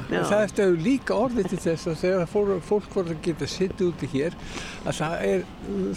En 0.10 0.30
það 0.30 0.46
eftir 0.46 0.66
hefur 0.68 0.86
líka 0.86 1.18
orðið 1.18 1.52
til 1.54 1.62
þess 1.66 1.92
að 1.92 2.00
þegar 2.04 2.32
fór, 2.34 2.56
fólk 2.70 2.96
voru 2.96 3.16
að 3.16 3.22
geta 3.28 3.50
sittið 3.50 3.92
úti 3.92 4.12
hér 4.16 4.40
að 4.86 5.02
það 5.02 5.28
er, 5.32 5.46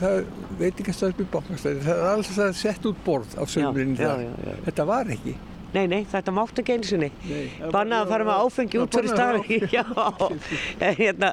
það 0.03 0.19
er 0.19 0.29
veitingastæður 0.61 1.17
við 1.23 1.33
bankastæður, 1.37 1.87
það 1.89 2.03
er 2.03 2.13
alls 2.13 2.35
að 2.37 2.53
sett 2.65 2.93
út 2.93 3.07
borð 3.07 3.39
á 3.39 3.43
sömurinn 3.49 3.97
í. 3.97 4.13
Þetta 4.69 4.89
var 4.89 5.17
ekki. 5.17 5.39
Nei, 5.73 5.87
nei, 5.89 6.03
þetta 6.09 6.33
mátti 6.37 6.61
ekki 6.61 6.75
einu 6.77 6.85
sinni. 6.87 7.09
Nei. 7.25 7.45
Bannað 7.73 8.03
að 8.05 8.11
fara 8.13 8.27
með 8.29 8.41
áfengi 8.45 8.81
út 8.83 8.97
fyrir 8.97 9.13
að 9.13 9.15
staði. 9.17 9.59
Já, 9.79 9.85
hérna, 10.99 11.31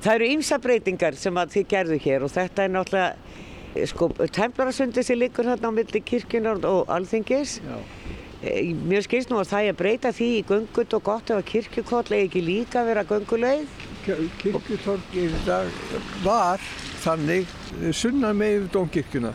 það 0.00 0.14
eru 0.14 0.28
ýmsa 0.32 0.58
breytingar 0.64 1.18
sem 1.20 1.40
að 1.40 1.56
þið 1.56 1.66
gerðu 1.74 1.98
hér 2.06 2.24
og 2.24 2.32
þetta 2.32 2.64
er 2.64 2.72
náttúrulega, 2.72 3.40
sko, 3.86 4.08
Templarasundi 4.32 5.02
sem 5.04 5.18
liggur 5.18 5.44
hérna 5.48 5.70
á 5.70 5.72
milli 5.72 6.00
kirkjunar 6.04 6.60
og 6.68 6.88
alþingis. 6.92 7.60
Já. 7.64 7.78
Eh, 8.42 8.72
Mér 8.74 9.04
skilst 9.06 9.30
nú 9.30 9.38
að 9.38 9.52
það 9.52 9.68
er 9.68 9.72
að 9.72 9.78
breyta 9.78 10.10
því 10.12 10.28
í 10.40 10.44
göngut 10.48 10.94
og 10.98 11.02
gott 11.06 11.30
ef 11.30 11.38
að 11.38 11.44
kirkjukoll 11.52 12.08
eigi 12.10 12.24
ekki 12.26 12.40
líka 12.42 12.82
vera 12.84 13.04
í 15.14 15.26
dag 15.46 15.68
var 16.24 16.58
þannig 17.04 17.46
eh, 17.82 17.92
sunnan 17.94 18.36
með 18.40 18.66
Dómkirkjuna 18.74 19.30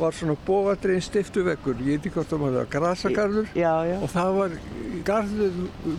var 0.00 0.16
svona 0.16 0.34
bógadrein 0.46 1.02
stiftu 1.04 1.44
veggur, 1.46 1.76
ég 1.84 1.98
veit 2.00 2.06
ekki 2.08 2.14
hvort 2.16 2.30
það 2.32 2.40
var 2.42 2.54
það, 2.56 2.68
grasagarður 2.72 3.50
Já, 3.54 3.72
já, 3.86 3.96
og 4.02 4.08
það 4.10 4.30
var 4.38 4.54
garður 5.04 5.58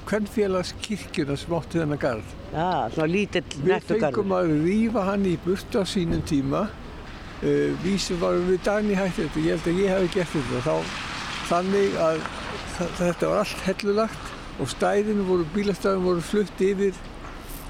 kvennfélags 0.09 0.73
kirkjuna 0.81 1.37
sem 1.39 1.53
átti 1.59 1.79
þennan 1.83 2.01
garð. 2.01 2.33
já, 2.49 2.71
svona 2.95 3.07
lítill 3.13 3.45
Við 3.53 3.69
nettugarður. 3.69 4.07
fengum 4.09 4.35
að 4.39 4.53
rífa 4.65 5.05
hann 5.11 5.27
í 5.29 5.35
burtu 5.45 5.79
á 5.79 5.85
sínum 5.85 6.25
tíma. 6.25 6.65
Uh, 7.43 7.73
vísum 7.83 8.21
varum 8.21 8.45
við 8.47 8.61
dagni 8.63 8.95
hætti 8.95 9.25
þetta. 9.25 9.41
Ég 9.43 9.57
held 9.57 9.67
að 9.67 9.81
ég 9.81 9.89
hef 9.91 10.13
gert 10.13 10.35
þetta. 10.35 10.61
Þá, 10.63 10.75
þannig 11.49 11.97
að 11.99 12.21
þetta 12.99 13.31
var 13.31 13.41
allt 13.43 13.65
hellulagt 13.67 14.29
og 14.61 14.69
stæðin 14.71 15.25
voru, 15.27 15.47
bílastæðin 15.55 16.05
voru 16.05 16.23
flutt 16.23 16.61
yfir 16.63 16.95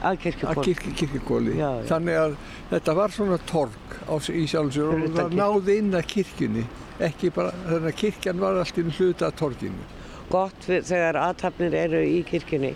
Að 0.04 0.12
að 0.12 0.20
kirkjukoll. 0.26 0.64
kirk, 0.68 0.88
kirkjukóli. 1.00 1.58
Já, 1.58 1.70
já. 1.80 1.84
Þannig 1.88 2.18
að 2.20 2.38
þetta 2.70 2.96
var 3.00 3.14
svona 3.16 3.38
torg 3.48 3.98
á, 4.04 4.16
í 4.20 4.46
sjálfsögur 4.52 5.06
og 5.08 5.14
það 5.16 5.36
náði 5.40 5.78
inn 5.80 5.94
að 5.96 6.08
kirkjunni. 6.12 6.64
Ekki 7.08 7.32
bara, 7.36 7.54
þannig 7.66 7.90
að 7.94 8.00
kirkjan 8.02 8.42
var 8.44 8.60
allt 8.60 8.78
í 8.78 8.84
hluta 8.98 9.30
af 9.30 9.38
torginu. 9.40 9.86
gott 10.30 10.66
þegar 10.66 11.20
aðtapnir 11.20 11.74
eru 11.78 12.02
í 12.04 12.24
kirkjunni. 12.28 12.74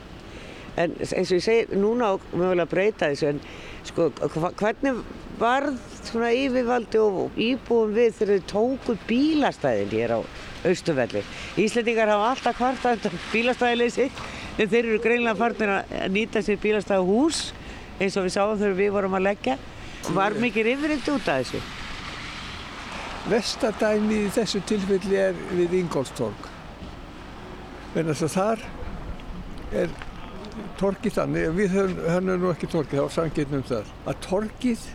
En 0.77 0.93
eins 1.01 1.31
og 1.31 1.37
ég 1.39 1.43
segi, 1.43 1.77
núna 1.79 2.13
mögulega 2.31 2.67
að 2.67 2.73
breyta 2.73 3.09
þessu, 3.11 3.31
en 3.33 3.39
sko, 3.91 4.09
hvernig 4.59 4.99
varð 5.39 5.77
svona 6.07 6.31
yfirvaldi 6.33 6.99
og 7.03 7.37
íbúum 7.37 7.93
við 7.95 8.15
þegar 8.17 8.33
þið 8.33 8.45
tóku 8.51 8.97
bílastæðin 9.09 9.93
hér 9.93 10.13
á 10.17 10.19
Austuvelli? 10.67 11.23
Íslendingar 11.61 12.11
hafa 12.11 12.31
alltaf 12.33 12.57
kvartað 12.57 12.97
undan 12.97 13.23
bílastæðileysi, 13.31 14.09
en 14.57 14.71
þeir 14.71 14.83
eru 14.83 15.01
greinlega 15.03 15.39
farnir 15.39 15.73
að 15.77 16.07
nýta 16.15 16.43
sér 16.45 16.61
bílastæðahús, 16.63 17.41
eins 17.99 18.17
og 18.17 18.27
við 18.27 18.35
sáum 18.37 18.57
þegar 18.57 18.79
við 18.81 18.93
vorum 18.97 19.17
að 19.17 19.27
leggja. 19.29 19.57
Var 20.15 20.37
mikið 20.41 20.71
yfirrindi 20.73 21.13
út 21.13 21.31
af 21.33 21.41
þessu? 21.41 21.61
Vestadæmi 23.27 24.21
í 24.23 24.27
þessu 24.31 24.61
tilfelli 24.69 25.17
er 25.19 25.39
við 25.51 25.73
Ingolstorg. 25.81 26.51
Þess 27.97 28.23
að 28.23 28.35
þar 28.37 28.67
er 29.81 29.95
torgið 30.79 31.13
þannig, 31.17 31.47
við 31.57 31.75
höfum, 31.75 32.31
nú 32.41 32.51
ekki 32.53 32.69
torgið, 32.71 33.01
þá 33.03 33.15
sanngirnum 33.17 33.63
það, 33.67 33.91
að 34.07 34.19
torgið 34.27 34.85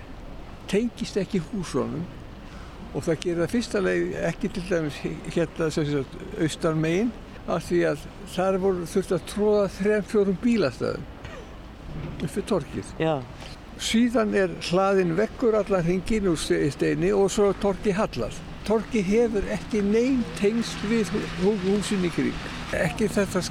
tengist 0.72 1.16
ekki 1.20 1.40
húsrónum 1.50 2.04
og 2.92 3.04
það 3.06 3.20
gerir 3.24 3.40
það 3.42 3.52
fyrsta 3.56 3.80
leið 3.82 4.14
ekki 4.28 4.48
til 4.52 4.62
dæmis 4.68 4.98
hérna 5.34 5.68
austan 6.44 6.80
megin 6.82 7.12
af 7.48 7.64
því 7.68 7.80
að 7.88 8.04
þar 8.34 8.58
voru 8.62 8.86
þurft 8.86 9.14
að 9.16 9.24
tróða 9.32 9.64
þrejum 9.78 10.08
fjórum 10.12 10.38
bílastæðum 10.44 11.08
upp 12.22 12.30
fyrir 12.30 12.46
torgið. 12.52 12.92
Já, 13.02 13.14
Síðan 13.82 14.34
er 14.38 14.52
hlaðin 14.68 15.16
vekkur 15.18 15.56
allan 15.58 15.82
hringin 15.82 16.28
úr 16.30 16.36
ste- 16.38 16.68
steini 16.70 17.08
og 17.16 17.30
svo 17.34 17.48
er 17.50 17.56
torki 17.58 17.90
hallað. 17.96 18.36
Torki 18.68 19.00
hefur 19.02 19.42
ekki 19.50 19.80
neinn 19.82 20.20
tengst 20.38 20.78
við 20.86 21.10
hú- 21.42 21.56
húsin 21.64 22.04
í 22.06 22.10
kring. 22.14 22.36
Ekki 22.72 23.08
þetta 23.12 23.42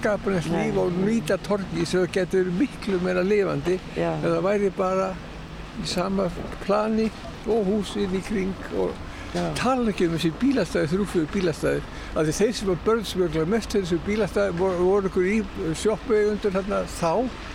Nei. 0.50 0.72
líf 0.72 0.78
og 0.82 0.96
nýta 0.98 1.38
torki 1.46 1.86
sem 1.86 2.08
getur 2.14 2.50
miklu 2.58 3.00
meira 3.04 3.22
lifandi 3.22 3.78
Já. 3.96 4.16
ef 4.18 4.26
það 4.26 4.42
væri 4.48 4.72
bara 4.78 5.14
í 5.82 5.86
sama 5.86 6.30
plani 6.66 7.12
og 7.48 7.66
húsin 7.70 8.14
í 8.18 8.22
kring 8.26 8.54
og 8.78 8.96
Já. 9.32 9.46
tala 9.56 9.92
ekki 9.94 10.10
um 10.10 10.16
þessi 10.18 10.32
bílastæði, 10.42 10.90
þrjúfjögur 10.92 11.30
bílastæði 11.36 11.84
því 12.18 12.34
þeir 12.40 12.56
sem 12.58 12.68
var 12.68 12.82
börnsmjögla 12.88 13.46
mest 13.54 13.70
til 13.72 13.84
þessu 13.86 14.00
bílastæði 14.08 14.58
voru, 14.58 14.88
voru 14.90 15.12
ykkur 15.12 15.30
í 15.30 15.38
sjoppu 15.80 16.18
undir 16.32 16.52
þarna 16.58 16.82
þá 16.98 17.14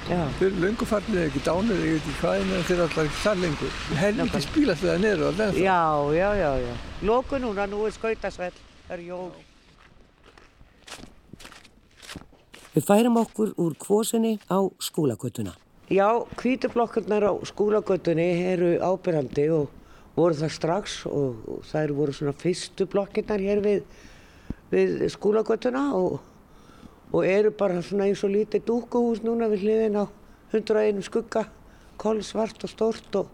já. 0.08 0.22
Þeir 0.38 0.46
eru 0.46 0.62
löngu 0.64 0.88
farnir 0.88 1.18
eða 1.20 1.32
ekki 1.32 1.42
dánir, 1.50 1.82
veit 1.82 1.98
ekki 1.98 2.14
hvað 2.22 2.38
en 2.38 2.54
þeir 2.70 2.76
eru 2.78 2.86
alltaf 2.86 3.18
þar 3.24 3.42
lengur. 3.42 3.82
Helviti 4.00 4.44
spílastæða 4.46 4.96
niður 5.02 5.26
á 5.26 5.30
den 5.42 5.60
Já, 5.60 5.82
já, 6.16 6.30
já, 6.40 6.50
já. 6.64 6.72
Lóku 7.10 7.42
núna, 7.44 7.68
nú 7.68 7.84
er 7.84 7.98
skautasvell, 7.98 8.64
er 8.88 9.04
jól. 9.04 9.45
Við 12.76 12.84
færum 12.84 13.14
okkur 13.16 13.54
úr 13.56 13.72
kvosinni 13.80 14.34
á 14.52 14.60
skólagötuna. 14.84 15.54
Já, 15.88 16.28
kvítublokkurnar 16.36 17.24
á 17.24 17.32
skólagötunni 17.48 18.26
eru 18.52 18.74
ábyrgandi 18.84 19.46
og 19.48 19.70
voru 20.12 20.36
það 20.36 20.50
strax 20.52 20.96
og, 21.08 21.38
og 21.48 21.62
það 21.64 21.86
eru 21.86 21.94
voru 21.96 22.12
svona 22.12 22.34
fyrstu 22.36 22.84
blokkirnar 22.92 23.40
hér 23.40 23.62
við, 23.64 23.86
við 24.68 25.06
skólagötuna 25.14 25.86
og, 25.96 26.18
og 27.16 27.24
eru 27.24 27.54
bara 27.56 27.80
svona 27.80 28.10
eins 28.10 28.20
og 28.28 28.34
lítið 28.34 28.66
dúkuhús 28.68 29.22
núna 29.24 29.48
við 29.54 29.64
hliðin 29.64 29.96
á 29.96 30.04
101 30.52 31.00
skugga, 31.06 31.46
kolsvart 31.96 32.60
og 32.60 32.72
stórt 32.74 33.18
og 33.22 33.30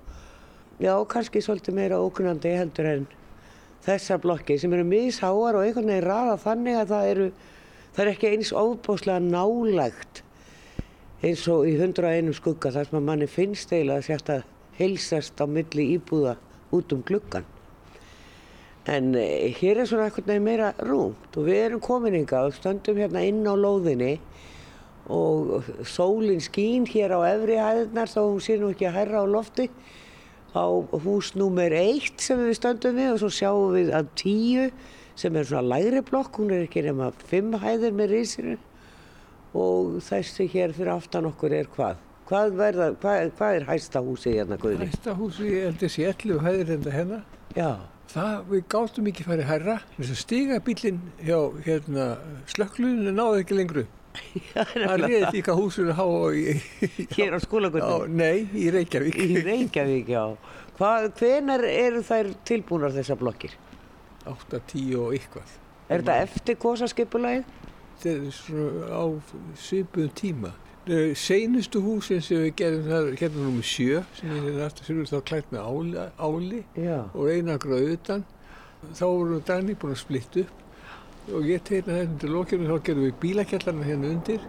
já, 0.78 0.94
kannski 1.10 1.42
svolítið 1.42 1.80
meira 1.80 1.98
ókunandi 1.98 2.54
heldur 2.60 2.92
en 2.92 3.08
þessar 3.82 4.22
blokki 4.22 4.54
sem 4.62 4.70
eru 4.70 4.86
misháar 4.86 5.58
og 5.58 5.66
einhvern 5.66 5.90
veginn 5.90 6.06
raða 6.06 6.38
þannig 6.46 6.78
að 6.78 6.94
það 6.94 7.10
eru, 7.16 7.28
það 7.92 8.04
er 8.04 8.12
ekki 8.12 8.30
eins 8.32 8.52
óbáslega 8.52 9.20
nálægt 9.24 10.22
eins 11.22 11.44
og 11.52 11.68
í 11.70 11.76
101 11.76 12.32
skugga 12.34 12.72
þar 12.74 12.88
sem 12.88 13.04
manni 13.06 13.28
finnst 13.30 13.72
eiginlega 13.72 14.16
að 14.16 14.32
að 14.36 14.48
heilsast 14.78 15.38
á 15.38 15.46
milli 15.46 15.92
íbúða 15.96 16.36
út 16.72 16.94
um 16.94 17.02
gluggan. 17.06 17.44
En 18.90 19.12
eh, 19.14 19.52
hér 19.54 19.82
er 19.82 19.86
svona 19.86 20.08
eitthvað 20.08 20.40
meira 20.42 20.72
rúmt 20.82 21.36
og 21.36 21.46
við 21.46 21.60
erum 21.68 21.82
komin 21.84 22.16
ynga 22.18 22.46
og 22.48 22.56
stöndum 22.56 22.98
hérna 22.98 23.22
inn 23.28 23.44
á 23.46 23.54
lóðinni 23.54 24.16
og 25.12 25.68
sólinn 25.86 26.42
skín 26.42 26.88
hér 26.90 27.14
á 27.14 27.20
efri 27.30 27.60
hæðnar 27.60 28.10
þá 28.10 28.20
hún 28.22 28.42
sé 28.42 28.56
nú 28.58 28.72
ekki 28.72 28.88
að 28.88 28.98
herra 28.98 29.22
á 29.22 29.26
lofti 29.26 29.68
á 30.54 30.66
hús 31.04 31.32
númer 31.38 31.74
eitt 31.78 32.22
sem 32.22 32.40
við 32.42 32.58
stöndum 32.58 32.98
við 32.98 33.12
og 33.14 33.22
svo 33.22 33.30
sjáum 33.30 33.76
við 33.76 33.94
að 33.94 34.10
tíu 34.18 34.66
sem 35.18 35.36
er 35.36 35.48
svona 35.48 35.76
lægri 35.76 36.02
blokk, 36.08 36.40
hún 36.40 36.52
er 36.54 36.66
ekki 36.66 36.84
nema 36.86 37.10
fimm 37.28 37.54
hæðir 37.62 37.96
með 37.96 38.14
risinu 38.16 38.58
og 39.52 39.98
þessi 40.06 40.48
hér 40.52 40.72
fyrir 40.76 40.94
aftan 40.94 41.28
okkur 41.28 41.52
er 41.56 41.68
hvað? 41.74 42.00
Hvað, 42.28 42.52
verða, 42.56 42.90
hvað, 43.02 43.32
hvað 43.36 43.56
er 43.58 43.66
hæsta 43.68 44.00
húsi 44.00 44.36
hérna 44.38 44.56
Guðni? 44.60 44.86
Hæsta 44.88 45.12
húsi 45.18 45.48
heldur 45.52 45.88
þessi 45.90 46.06
11 46.08 46.44
hæðir 46.46 46.70
enda 46.78 46.94
hérna. 46.94 47.18
Já, 47.52 47.70
Það, 48.12 48.32
við 48.50 48.62
gáttum 48.68 49.06
ekki 49.08 49.24
farið 49.24 49.46
hærra. 49.48 49.74
Þess 49.96 50.12
að 50.12 50.18
stigabílinn 50.20 50.98
hjá 51.24 51.38
hérna, 51.64 52.06
slökkluðinu 52.52 53.12
náði 53.16 53.44
ekki 53.44 53.56
lengru. 53.56 53.84
Það 54.52 54.98
reyði 55.00 55.20
líka 55.32 55.54
húsinu 55.56 55.94
há 55.96 56.02
og 56.04 56.36
í, 56.36 56.58
hér 57.14 57.32
á 57.32 57.38
Já, 57.40 57.44
skólagötu 57.46 58.10
nei, 58.12 58.42
í 58.52 58.66
Reykjavík. 58.74 59.16
í 59.16 59.40
Reykjavík, 59.46 60.10
já. 60.12 60.26
Hvað, 60.76 61.06
hvenar 61.22 61.64
eru 61.70 62.02
þær 62.04 62.28
tilbúnar 62.48 62.92
þessar 62.92 63.20
blokkir? 63.22 63.56
8, 64.26 64.60
10 64.72 64.96
og 65.00 65.14
eitthvað. 65.16 65.54
Er 65.88 66.02
þetta 66.02 66.16
eftir 66.26 66.58
kosaskipulagið? 66.62 67.44
Þetta 68.02 68.12
er 68.12 68.36
svona 68.36 68.90
á 68.90 69.04
svipuðum 69.60 70.14
tíma. 70.18 70.52
Seinustu 71.14 71.82
húsin 71.84 72.22
sem 72.24 72.40
við 72.42 72.56
gerðum 72.58 72.88
það 72.90 73.10
er 73.10 73.18
hérna 73.20 73.44
nummið 73.44 73.68
sjö 73.70 74.00
sem 74.18 74.32
við 74.32 74.48
erum 74.50 74.64
aftur 74.66 74.88
fyrir 74.88 75.10
þá 75.12 75.18
klætt 75.28 75.52
með 75.54 75.68
áli, 75.68 76.06
áli 76.18 76.62
og 77.12 77.28
einangrað 77.30 77.92
utan. 77.92 78.24
Þá 78.82 79.04
vorum 79.06 79.36
við 79.36 79.44
Dani 79.50 79.76
búin 79.78 79.94
að 79.94 80.02
splitt 80.02 80.40
upp 80.42 80.61
og 81.30 81.44
ég 81.46 81.62
tegna 81.66 81.98
þetta 82.00 82.18
til 82.24 82.32
lokinu 82.34 82.66
þá 82.70 82.78
gerðum 82.88 83.06
við 83.06 83.18
bílakjallarna 83.22 83.86
hérna 83.86 84.10
undir. 84.16 84.46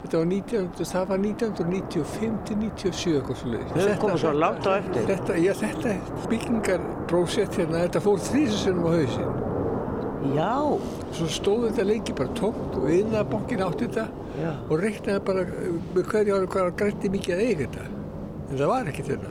Þetta 0.00 0.16
var, 0.16 0.28
19, 0.30 0.68
það 0.88 1.08
var 1.10 1.18
1995 1.20 2.36
til 2.48 2.56
97 2.56 3.14
eitthvað 3.18 3.36
svo 3.36 3.50
leiðis. 3.52 3.72
Við 3.74 3.82
höfum 3.84 3.98
komið 4.06 4.22
svo 4.22 4.30
langt 4.32 4.64
á 4.66 4.72
eftir. 4.78 5.02
Þetta, 5.10 5.36
já, 5.44 5.52
þetta 5.60 5.92
byggingarprósett 6.32 7.58
hérna, 7.60 7.82
þetta 7.84 8.02
fór 8.06 8.22
þrísasunum 8.30 8.88
á 8.88 8.92
hausinn. 8.96 9.36
Já, 10.36 10.54
Svo 11.16 11.26
stóð 11.32 11.62
þetta 11.68 11.84
lengi 11.88 12.14
bara 12.16 12.32
tómt 12.36 12.74
og 12.76 12.88
innanbankin 12.92 13.62
átti 13.64 13.86
þetta 13.88 14.06
já. 14.40 14.50
og 14.68 14.74
reiknaði 14.82 15.22
bara 15.28 15.44
með 15.94 16.10
hverju 16.10 16.34
ári 16.36 16.50
hvað 16.54 16.72
grætti 16.80 17.12
mikið 17.12 17.36
að 17.36 17.44
eiga 17.44 17.60
þetta. 17.68 17.86
En 18.50 18.58
það 18.58 18.72
var 18.72 18.90
ekkert 18.92 19.12
þetta. 19.14 19.30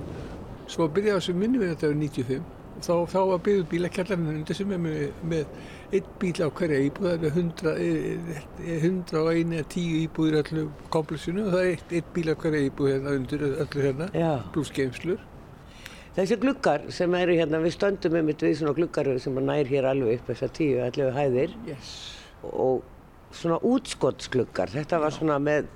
Svo 0.70 0.88
byrjaði 0.96 1.20
þessu 1.20 1.36
minni 1.38 1.62
við 1.62 1.74
þetta 1.76 1.92
við 1.92 2.02
95. 2.06 2.42
Þá, 2.80 2.94
þá 3.12 3.20
var 3.28 3.42
byggðuð 3.44 3.66
bílakjallarinn 3.74 4.30
undir 4.32 4.56
sem 4.56 4.70
er 4.72 4.80
með, 4.80 5.00
með 5.28 5.50
einn 5.98 6.12
bíl 6.22 6.36
á 6.40 6.48
hverja 6.60 6.78
íbúð, 6.86 7.08
það 7.10 7.26
er 7.28 7.34
100, 7.42 7.74
eh, 7.74 8.38
eh, 8.64 8.86
101 8.88 9.56
eða 9.58 9.66
10 9.74 9.98
íbúðir 10.06 10.38
í 10.38 10.44
öllu 10.44 10.64
komplexinu 10.94 11.44
og 11.48 11.56
það 11.56 11.64
er 11.66 11.72
eitt, 11.74 11.92
eitt 11.98 12.14
bíl 12.16 12.30
á 12.32 12.36
hverja 12.40 12.62
íbúð 12.70 12.92
hérna 12.94 13.16
undir 13.20 13.44
öllu 13.50 13.84
hérna, 13.84 14.08
pluss 14.54 14.72
geimslur. 14.76 15.26
Þessi 16.16 16.38
gluggar 16.42 16.86
sem 16.92 17.14
eru 17.20 17.36
hérna, 17.38 17.60
við 17.64 17.76
stöndum 17.76 18.16
með 18.16 18.24
mitt 18.30 18.46
við 18.48 18.56
svona 18.62 18.78
gluggar 18.78 19.12
sem 19.24 19.36
að 19.42 19.50
nær 19.50 19.70
hér 19.70 19.90
alveg 19.92 20.22
upp 20.22 20.32
þessar 20.32 20.56
tíu, 20.58 20.80
allavega 20.84 21.18
hæðir 21.20 21.54
Yes. 21.68 21.92
og 22.44 22.82
svona 23.36 23.60
útskottsgluggar, 23.62 24.72
þetta 24.74 25.00
var 25.04 25.14
svona 25.14 25.38
með, 25.44 25.68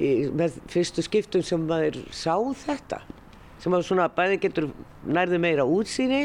í, 0.00 0.10
með 0.34 0.58
fyrstu 0.72 1.04
skiptum 1.06 1.44
sem 1.46 1.68
maður 1.68 2.00
sá 2.10 2.34
þetta, 2.64 3.02
sem 3.62 3.74
að 3.74 3.86
svona 3.88 4.08
bæði 4.14 4.38
getur 4.44 4.68
nærði 5.06 5.40
meira 5.42 5.66
útsýni 5.66 6.22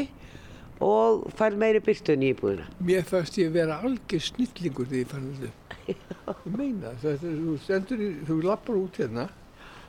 og 0.84 1.26
fær 1.38 1.56
meiri 1.58 1.80
byrtun 1.84 2.24
í 2.24 2.32
íbúðina. 2.34 2.68
Mér 2.84 3.04
fannst 3.08 3.38
ég 3.40 3.52
vera 3.54 3.80
algjör 3.84 4.22
snillingur 4.28 4.88
þegar 4.90 5.02
ég 5.02 5.12
fann 5.12 5.28
þetta. 5.40 5.60
Ég 6.24 6.54
meina 6.56 6.94
það, 7.02 7.26
þú 7.26 7.54
stendur 7.60 8.00
í, 8.00 8.06
þú 8.24 8.38
lappar 8.46 8.78
út 8.80 8.96
hérna, 8.96 9.26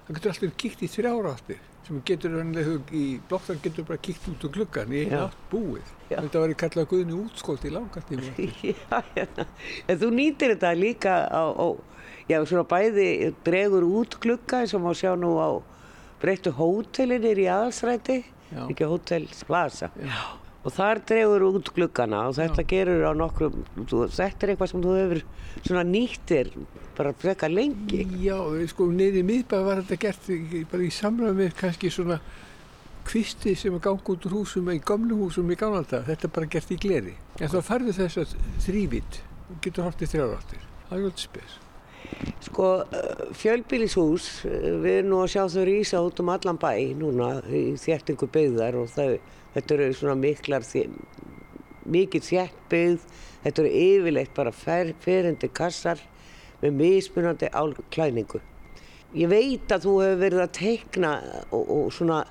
það 0.08 0.18
getur 0.18 0.32
alltaf 0.34 0.58
kíkt 0.60 0.84
í 0.84 0.90
þrjára 0.92 1.32
áttir 1.32 1.62
sem 1.86 2.00
getur 2.08 2.34
rannlega 2.34 2.80
í 2.98 3.04
blokkan 3.30 3.60
getur 3.62 3.86
bara 3.86 4.02
kíkt 4.02 4.26
út 4.32 4.46
úr 4.48 4.54
gluggan 4.56 4.92
í 4.92 5.04
einu 5.06 5.14
Já. 5.14 5.22
átt 5.28 5.44
búið. 5.52 5.92
Já. 6.10 6.18
Þetta 6.18 6.42
var 6.42 6.52
í 6.52 6.58
kallað 6.64 6.88
guðni 6.92 7.18
útskólt 7.20 7.68
í 7.68 7.74
langartíma. 7.74 8.32
Já, 8.72 8.98
hérna. 9.14 9.46
En 9.86 10.02
þú 10.02 10.10
nýtir 10.18 10.56
þetta 10.56 10.74
líka 10.80 11.14
á, 11.30 11.44
á 11.54 11.68
já, 12.30 12.40
svona 12.42 12.66
bæði 12.70 13.08
dregur 13.46 13.86
út 14.02 14.18
glugga 14.22 14.64
og 14.66 14.84
má 14.84 14.92
sjá 14.98 15.14
nú 15.20 15.36
á 15.38 15.50
breyttu 16.22 16.54
hótelinir 16.56 17.40
í 17.44 17.48
aðalsræti, 17.52 18.24
Já. 18.52 18.64
ekki 18.70 18.90
Hótel 18.90 19.28
Plaza. 19.46 19.92
Og 20.66 20.74
þar 20.74 21.04
dregur 21.06 21.44
út 21.52 21.68
gluggana 21.76 22.24
og 22.30 22.40
þetta 22.40 22.64
gerur 22.66 23.04
á 23.06 23.14
nokkrum, 23.14 23.60
þú, 23.86 24.08
þetta 24.10 24.48
er 24.48 24.54
eitthvað 24.54 24.72
sem 24.72 24.82
þú 24.82 24.96
hefur 24.98 25.22
svona 25.60 25.84
nýttir 25.86 26.50
bara 26.98 27.12
frekar 27.22 27.54
lengi. 27.54 28.02
Já, 28.24 28.40
sko 28.72 28.88
niður 28.90 29.22
í 29.22 29.26
miðbæð 29.28 29.68
var 29.68 29.84
þetta 29.84 30.00
gert 30.02 30.32
bara 30.72 30.88
í 30.88 30.90
samræmi 30.96 31.38
með 31.44 31.54
kannski 31.60 31.92
svona 31.94 32.18
kvisti 33.06 33.54
sem 33.60 33.76
að 33.78 33.84
ganga 33.86 34.16
út 34.16 34.26
úr 34.26 34.38
húsum 34.40 34.72
í 34.74 34.80
gamlu 34.82 35.20
húsum 35.20 35.52
í 35.54 35.60
gamla 35.60 35.84
dag, 35.86 36.08
þetta 36.08 36.26
er 36.26 36.34
bara 36.40 36.50
gert 36.56 36.74
í 36.74 36.80
gleri. 36.82 37.14
En 37.38 37.52
þá 37.54 37.60
færðu 37.68 37.94
þess 38.00 38.24
að 38.24 38.34
þrývít, 38.66 39.22
getur 39.62 39.86
hort 39.86 40.02
í 40.02 40.10
þrjára 40.10 40.40
áttir. 40.40 40.66
Það 40.88 40.98
er 40.98 41.04
alveg 41.04 41.22
spes. 41.28 41.60
Sko, 42.46 42.70
uh, 42.84 43.26
fjölbýlishús, 43.36 44.30
uh, 44.46 44.72
við 44.84 45.00
erum 45.00 45.12
nú 45.14 45.22
að 45.24 45.32
sjá 45.34 45.44
þau 45.52 45.66
rísa 45.70 46.02
út 46.06 46.22
um 46.22 46.32
allan 46.34 46.60
bæ 46.62 46.72
núna 47.00 47.30
í 47.50 47.64
þjættingu 47.82 48.30
byggðar 48.34 48.78
og 48.82 48.92
það, 48.94 49.16
þetta 49.56 49.78
eru 49.78 49.88
svona 49.98 50.18
miklar, 50.20 50.68
mikið 51.96 52.28
þjætt 52.30 52.60
byggð, 52.72 53.08
þetta 53.46 53.64
eru 53.64 53.74
yfirleitt 53.82 54.36
bara 54.38 54.54
fer, 54.56 54.94
ferindi 55.02 55.50
kassar 55.50 56.02
með 56.62 56.78
mismunandi 56.82 57.50
álklæningu. 57.52 58.42
Ég 59.16 59.30
veit 59.32 59.72
að 59.72 59.86
þú 59.86 59.98
hefur 60.04 60.24
verið 60.24 60.44
að 60.44 60.56
teikna 60.60 61.12
og, 61.56 61.62
og 61.64 61.92
svona 61.96 62.24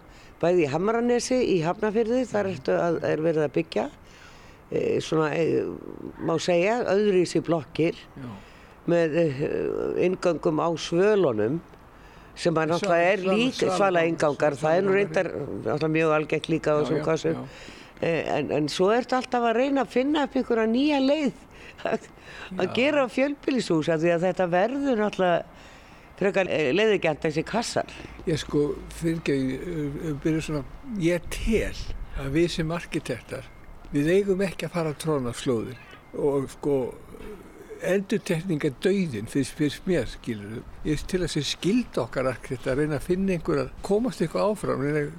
bæði 0.42 0.66
í 0.66 0.72
Hamranesi 0.72 1.38
í 1.54 1.60
Hafnafyrði, 1.64 2.24
þar 2.28 2.50
að, 2.52 2.98
er 3.08 3.22
verið 3.24 3.46
að 3.46 3.54
byggja, 3.54 3.84
e, 4.68 4.82
svona, 5.04 5.30
e, 5.38 5.62
má 6.20 6.34
segja, 6.42 6.82
öðruvísi 6.92 7.40
blokkir 7.44 7.96
Já. 7.96 8.28
Með 8.90 9.14
uh, 9.20 10.02
ingangum 10.04 10.60
á 10.60 10.68
svölunum 10.76 11.60
sem 12.34 12.56
að 12.58 12.72
náttúrulega 12.72 13.12
er 13.14 13.24
líka 13.28 13.70
svala- 13.76 14.04
ingangar, 14.08 14.56
það 14.58 14.76
er 14.76 14.84
nú 14.86 14.94
reyndar 14.96 15.28
náttúrulega 15.38 15.94
mjög 15.96 16.14
algengt 16.16 16.48
líka 16.50 16.74
á 16.74 16.76
þessum 16.82 17.04
kassum. 17.06 17.44
Eh, 18.02 18.24
en, 18.38 18.50
en 18.50 18.68
svo 18.68 18.90
ertu 18.90 19.14
alltaf 19.16 19.44
að 19.46 19.56
reyna 19.60 19.84
að 19.84 19.92
finna 19.94 20.24
upp 20.26 20.34
einhverja 20.36 20.66
nýja 20.66 20.98
leið 21.00 21.44
að, 21.86 22.08
að 22.58 22.72
gera 22.74 23.04
fjölbýlishús 23.08 23.88
af 23.94 24.02
því 24.02 24.10
að 24.16 24.26
þetta 24.26 24.48
verður 24.50 24.98
náttúrulega 25.04 25.44
frekar 26.18 26.50
leiðigjant 26.74 27.22
þessi 27.24 27.42
kassar. 27.46 27.94
Ég 28.26 28.38
sko, 28.42 28.66
byrju 29.02 30.42
svona, 30.42 30.64
ég 31.02 31.24
tel 31.34 31.72
að 32.22 32.28
við 32.36 32.50
sem 32.54 32.70
arkitektar, 32.74 33.46
við 33.94 34.10
eigum 34.18 34.42
ekki 34.46 34.68
að 34.68 34.76
fara 34.76 34.92
að 34.94 35.00
tróna 35.06 35.32
slóðir. 35.34 35.80
Og 36.14 36.46
sko, 36.52 36.76
endurtekning 37.92 38.64
er 38.64 38.74
dauðin 38.84 39.28
fyrst, 39.30 39.54
fyrst 39.58 39.86
mér, 39.88 40.08
skilur 40.10 40.62
Ég 40.84 41.04
til 41.08 41.22
að 41.24 41.32
sé 41.34 41.44
skild 41.48 41.96
okkar 42.00 42.28
arkitektar, 42.32 42.78
reyna 42.80 42.98
að 43.00 43.08
finna 43.08 43.36
einhver 43.36 43.64
að 43.64 43.72
komast 43.86 44.22
eitthvað 44.24 44.50
áfram, 44.52 44.84
reyna 44.84 45.06
að 45.06 45.14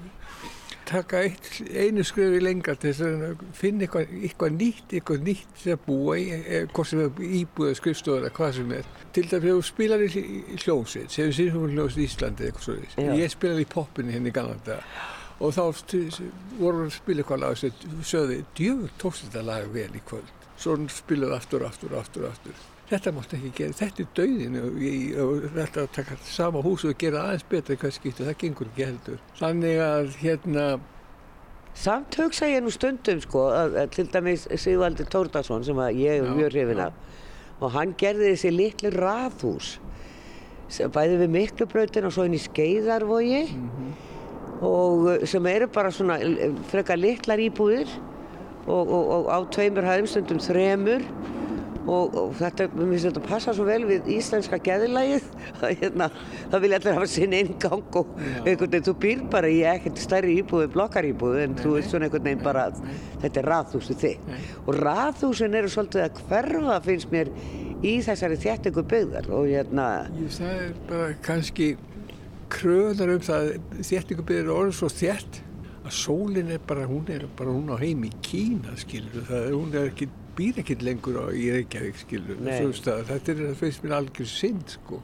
taka 0.86 1.22
eitt, 1.26 1.48
einu 1.74 2.04
skrefi 2.06 2.40
lengra 2.44 2.76
til 2.78 2.92
að 2.94 3.24
að 3.32 3.44
finna 3.58 3.86
eitthvað, 3.86 4.14
eitthvað 4.28 4.56
nýtt, 4.60 4.94
eitthvað 4.94 5.26
nýtt 5.26 5.58
til 5.64 5.74
að 5.74 5.82
búa 5.88 6.18
í, 6.22 6.28
eh, 6.36 6.68
hvort 6.70 6.92
sem 6.92 7.02
er 7.02 7.24
íbúða 7.42 7.76
skrifstofur 7.80 8.22
eða 8.22 8.36
hvað 8.38 8.56
sem 8.60 8.72
er. 8.78 8.90
Til 9.14 9.26
dæmis 9.32 9.50
ef 9.50 9.58
þú 9.58 9.66
spilar 9.72 10.06
í 10.06 10.10
hljómsveit, 10.62 11.10
sem 11.12 11.30
við 11.30 11.38
sýnum 11.40 11.74
hljómsveit 11.74 12.04
í 12.04 12.08
Íslandi 12.10 12.48
eitthvað 12.50 12.68
svo 12.68 12.78
Já. 13.02 13.12
Ég 13.18 13.34
spilaði 13.34 13.66
í 13.66 13.74
poppinu 13.74 14.12
hérna 14.14 14.30
í 14.30 14.36
Galanda 14.36 14.80
og 15.40 15.52
þá 15.52 15.62
vorum 16.60 16.86
við 16.86 16.92
að 16.92 16.96
spila 16.96 17.24
eitthvað 17.24 17.40
lag 17.40 17.52
og 17.52 18.06
sögði, 18.08 18.42
djöfur 18.56 18.92
tókst 19.02 19.26
þetta 19.26 19.46
lag 19.50 19.72
vel 19.74 19.90
í 19.92 20.04
kvöld. 20.08 20.45
Svo 20.58 20.78
spilaði 20.92 21.36
aftur, 21.36 21.66
aftur, 21.68 21.94
aftur, 22.00 22.30
aftur. 22.30 22.64
Þetta 22.86 23.12
mátti 23.16 23.38
ekki 23.40 23.52
gera, 23.58 23.76
þetta 23.80 24.04
er 24.04 24.10
dauðin 24.20 24.58
og 24.62 25.46
þetta 25.56 25.86
að 25.86 25.94
taka 25.96 26.18
sama 26.30 26.62
hús 26.62 26.84
og 26.86 27.00
gera 27.02 27.24
aðeins 27.26 27.48
betra 27.50 27.80
hvað 27.82 27.96
skiptu, 27.96 28.28
það 28.28 28.38
gengur 28.44 28.70
ekki 28.70 28.86
heldur. 28.86 29.24
Þannig 29.40 29.80
að 29.82 30.12
hérna... 30.22 30.66
Samt 31.76 32.16
hugsa 32.22 32.48
ég 32.48 32.62
nú 32.64 32.72
stundum 32.72 33.20
sko, 33.24 33.50
að, 33.52 33.80
til 33.92 34.06
dæmis 34.14 34.46
Sigvaldi 34.62 35.08
Tórdarsson 35.12 35.66
sem 35.66 35.82
ég 35.98 36.22
er 36.22 36.30
mjög 36.38 36.54
hrifin 36.54 36.86
af 36.86 37.02
og 37.64 37.72
hann 37.76 37.94
gerði 38.00 38.34
þessi 38.34 38.52
litlu 38.54 38.92
raðhús 38.96 39.76
bæði 40.96 41.20
við 41.22 41.32
Miklubrautin 41.36 42.08
og 42.08 42.16
svo 42.16 42.26
inn 42.28 42.36
í 42.36 42.42
Skeiðarvogi 42.42 43.44
mm 43.46 43.70
-hmm. 43.70 43.92
og 44.66 45.28
sem 45.28 45.46
eru 45.46 45.68
bara 45.68 45.92
svona 45.92 46.18
frekar 46.72 46.98
litlar 46.98 47.40
íbúðir 47.40 47.88
og, 48.66 48.84
og, 48.84 49.10
og 49.16 49.32
á 49.32 49.38
tveimur 49.56 49.88
hæðumstundum 49.88 50.44
þremur. 50.44 51.10
Og, 51.86 52.16
og 52.18 52.32
þetta, 52.40 52.66
mér 52.74 52.88
finnst 52.96 53.06
þetta 53.06 53.22
að 53.22 53.28
passa 53.30 53.52
svo 53.54 53.68
vel 53.68 53.84
við 53.86 54.08
íslenska 54.16 54.58
geðilægið 54.66 55.28
hérna, 55.84 56.08
það 56.50 56.64
vil 56.64 56.72
allir 56.80 56.98
hafa 56.98 57.10
sinn 57.12 57.36
einn 57.38 57.52
gang 57.62 58.00
og 58.00 58.16
einhvern 58.42 58.72
veginn, 58.72 58.88
þú 58.88 58.96
býr 59.04 59.22
bara 59.36 59.52
í 59.54 59.60
ekkert 59.70 60.02
stærri 60.02 60.40
íbúðu, 60.40 60.72
en 61.44 61.54
nei, 61.54 61.60
þú 61.62 61.76
veist 61.76 61.94
svona 61.94 62.08
einhvern 62.10 62.26
veginn 62.26 62.42
bara, 62.42 62.64
þetta 63.22 63.44
er 63.44 63.50
raðhúsu 63.52 64.00
þig 64.02 64.34
og 64.66 64.82
raðhúsin 64.82 65.60
eru 65.62 65.70
svolítið 65.76 66.08
að 66.08 66.24
hverfa 66.26 66.80
finnst 66.90 67.14
mér 67.14 67.30
í 67.86 67.96
þessari 68.06 68.38
þjættingu 68.42 68.84
byggðar. 68.90 69.30
Og 69.36 69.50
hérna 69.52 69.88
Jú, 70.16 70.30
það 70.40 70.62
er 70.64 70.72
bara 70.90 71.10
kannski 71.26 71.72
kröðar 72.54 73.16
um 73.16 73.26
það 73.26 73.52
þjættingu 73.82 74.26
byggðar 74.26 74.56
orðið 74.56 74.80
svo 74.80 74.92
þjætt 74.94 75.42
að 75.86 75.94
sólinn 75.94 76.52
er 76.54 76.62
bara, 76.66 76.86
hún 76.90 77.10
er 77.14 77.28
bara 77.38 77.54
hún 77.54 77.70
á 77.70 77.78
heim 77.78 78.06
í 78.08 78.12
Kína 78.26 78.74
skilur 78.80 79.26
það, 79.28 79.50
hún 79.54 79.76
er 79.76 79.92
ekki, 79.92 80.08
býr 80.38 80.62
ekki 80.64 80.78
lengur 80.82 81.20
á, 81.22 81.26
í 81.30 81.46
Reykjavík 81.54 82.00
skilur 82.02 82.40
þetta 83.12 83.34
er, 83.34 83.44
það 83.44 83.60
finnst 83.60 83.86
mér 83.86 83.98
algjör 84.00 84.32
synd 84.32 84.74
sko. 84.78 85.02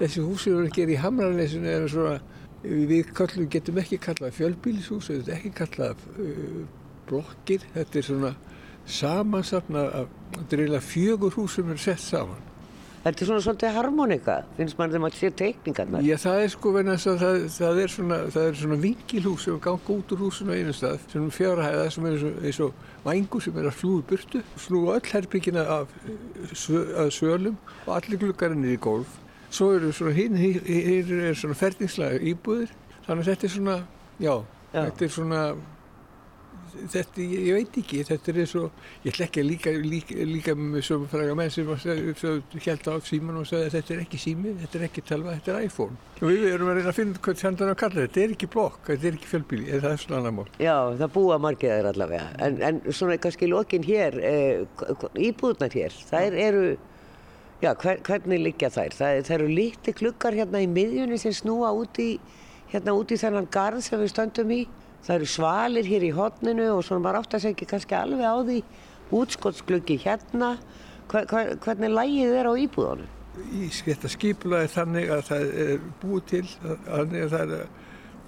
Þessi 0.00 0.24
húsir 0.24 0.56
eru 0.56 0.70
ekki 0.70 0.86
er 0.86 0.94
í 0.94 1.02
Hamranesinu 1.02 1.70
er 1.70 1.86
svona, 1.92 2.16
við 2.64 3.12
kallum, 3.16 3.50
getum 3.52 3.82
ekki 3.82 4.00
kallað 4.02 4.34
fjölbílishús, 4.38 5.12
þetta 5.12 5.34
er 5.34 5.38
ekki 5.38 5.54
kallað 5.60 6.08
uh, 6.16 6.64
blokkir, 7.10 7.68
þetta 7.76 8.00
er 8.00 8.08
svona 8.08 8.32
samansafna 8.84 9.86
af, 10.00 10.18
þetta 10.38 10.56
er 10.56 10.64
eiginlega 10.64 10.88
fjögur 10.88 11.38
hús 11.38 11.58
sem 11.58 11.70
er 11.72 11.84
sett 11.84 12.02
saman. 12.04 12.53
Þetta 13.04 13.20
er 13.20 13.28
svona 13.28 13.42
svolítið 13.44 13.74
harmonika, 13.76 14.34
finnst 14.56 14.78
mann 14.78 14.88
þegar 14.88 15.02
maður 15.02 15.18
sé 15.20 15.28
teikningarnar? 15.36 16.04
Já, 16.06 16.14
það 16.22 16.38
er 16.40 16.52
sko 16.54 16.70
verið 16.72 16.92
að 16.94 17.18
það, 17.20 17.34
það 17.52 17.80
er 17.82 17.90
svona, 17.92 18.20
svona 18.56 18.78
vingilhús 18.80 19.44
sem 19.44 19.58
ganga 19.66 19.92
út 19.92 20.14
úr 20.14 20.22
húsinu 20.22 20.54
á 20.54 20.56
einu 20.56 20.72
stað, 20.72 21.04
er 21.12 21.26
fjárhæða 21.36 21.82
sem 21.92 22.06
er 22.08 22.24
eins 22.48 22.60
og 22.64 22.86
vangur 23.04 23.44
sem 23.44 23.58
er 23.60 23.68
að 23.68 23.76
flúi 23.82 24.06
burtu, 24.08 24.40
snúa 24.64 24.96
öll 24.96 25.10
herbyggina 25.10 25.66
af 25.74 25.92
að 27.04 27.12
sölum 27.18 27.60
og 27.84 27.92
allir 27.98 28.22
glukkarinn 28.24 28.64
er 28.64 28.78
í 28.78 28.80
golf. 28.88 29.20
Svo 29.52 29.74
eru 29.76 29.92
svona 29.92 30.16
hinn, 30.16 30.40
hinn 30.40 31.12
er 31.28 31.36
svona 31.36 31.60
ferdingslega 31.60 32.24
íbúðir, 32.32 32.72
þannig 33.04 33.20
að 33.20 33.32
þetta 33.34 33.50
er 33.50 33.56
svona, 33.58 33.78
já, 34.16 34.34
já. 34.72 34.80
þetta 34.80 35.04
er 35.10 35.16
svona 35.20 35.44
þetta, 36.92 37.24
ég, 37.24 37.48
veit 37.56 37.76
ekki, 37.80 38.00
þetta 38.08 38.30
er 38.30 38.38
eins 38.42 38.54
og, 38.58 38.84
ég 39.04 39.14
ætla 39.14 39.26
ekki 39.26 39.42
að 39.42 39.48
líka, 39.48 39.72
líka, 39.84 40.16
líka 40.28 40.54
með 40.58 40.84
svona 40.88 41.10
fræga 41.12 41.36
menn 41.38 41.52
sem 41.54 41.70
held 41.70 42.88
á 42.90 42.94
síman 43.04 43.40
og 43.40 43.48
sagði 43.48 43.68
að 43.68 43.76
þetta 43.76 43.94
er 43.94 44.02
ekki 44.04 44.20
sími, 44.20 44.54
þetta 44.62 44.80
er 44.80 44.86
ekki 44.88 45.04
talva, 45.08 45.34
þetta 45.38 45.54
er 45.54 45.68
iPhone. 45.68 45.98
Og 46.20 46.26
við 46.30 46.46
erum 46.50 46.70
að 46.72 46.78
reyna 46.78 46.92
að 46.92 46.98
finna 46.98 47.24
hvað 47.26 47.40
þannig 47.42 47.72
að 47.72 47.78
kalla 47.82 47.98
þetta, 47.98 48.12
þetta 48.14 48.24
er 48.24 48.36
ekki 48.36 48.50
blokk, 48.54 48.80
þetta 48.90 49.08
er 49.10 49.18
ekki 49.18 49.30
fjölbíli, 49.32 49.68
það 49.72 49.90
er 49.90 50.02
svona 50.04 50.20
annar 50.20 50.36
mál. 50.38 50.46
Já, 50.62 50.76
það 51.02 51.14
búa 51.18 51.40
margir 51.46 51.74
þeir 51.74 51.90
allavega, 51.92 52.30
en, 52.46 52.60
en 52.70 52.80
svona 52.90 53.18
kannski 53.24 53.50
lókin 53.50 53.88
hér, 53.88 54.20
eh, 54.20 55.02
íbúðnar 55.28 55.74
hér, 55.74 55.98
þær 56.12 56.38
eru, 56.46 56.64
já, 57.64 57.72
hver, 57.72 58.00
hvernig 58.06 58.46
liggja 58.48 58.72
þær? 58.74 58.96
Það, 59.00 59.20
það 59.28 59.36
eru 59.40 59.50
líti 59.60 59.98
klukkar 60.00 60.38
hérna 60.38 60.62
í 60.64 60.70
miðjunni 60.70 61.20
sem 61.22 61.36
snúa 61.36 61.74
út 61.76 62.00
í, 62.02 62.14
hérna 62.72 62.96
út 62.98 63.12
í 63.14 63.20
þennan 63.20 63.50
garð 63.52 63.84
sem 63.86 64.00
við 64.00 64.12
stöndum 64.14 64.52
í 64.54 64.64
það 65.04 65.16
eru 65.18 65.28
svalir 65.28 65.88
hér 65.88 66.06
í 66.06 66.12
hodninu 66.16 66.70
og 66.74 66.84
svona 66.86 67.04
maður 67.04 67.20
átt 67.20 67.36
að 67.36 67.44
segja 67.46 67.68
kannski 67.74 67.96
alveg 67.98 68.24
á 68.24 68.36
því. 68.48 68.60
Útskottsglöggi 69.14 69.98
hérna. 70.04 70.54
Hver, 71.10 71.26
hver, 71.28 71.52
hvernig 71.60 71.92
lægið 71.92 72.38
er 72.38 72.48
á 72.48 72.52
íbúðunum? 72.56 73.10
Í 73.52 73.68
þetta 73.74 74.08
skipula 74.12 74.62
er 74.64 74.70
þannig 74.72 75.10
að 75.12 75.22
það 75.28 75.46
er 75.64 75.86
búið 76.00 76.26
til 76.30 76.44
þannig 76.54 77.24
að 77.24 77.32
það 77.34 77.54
er, 77.56 77.64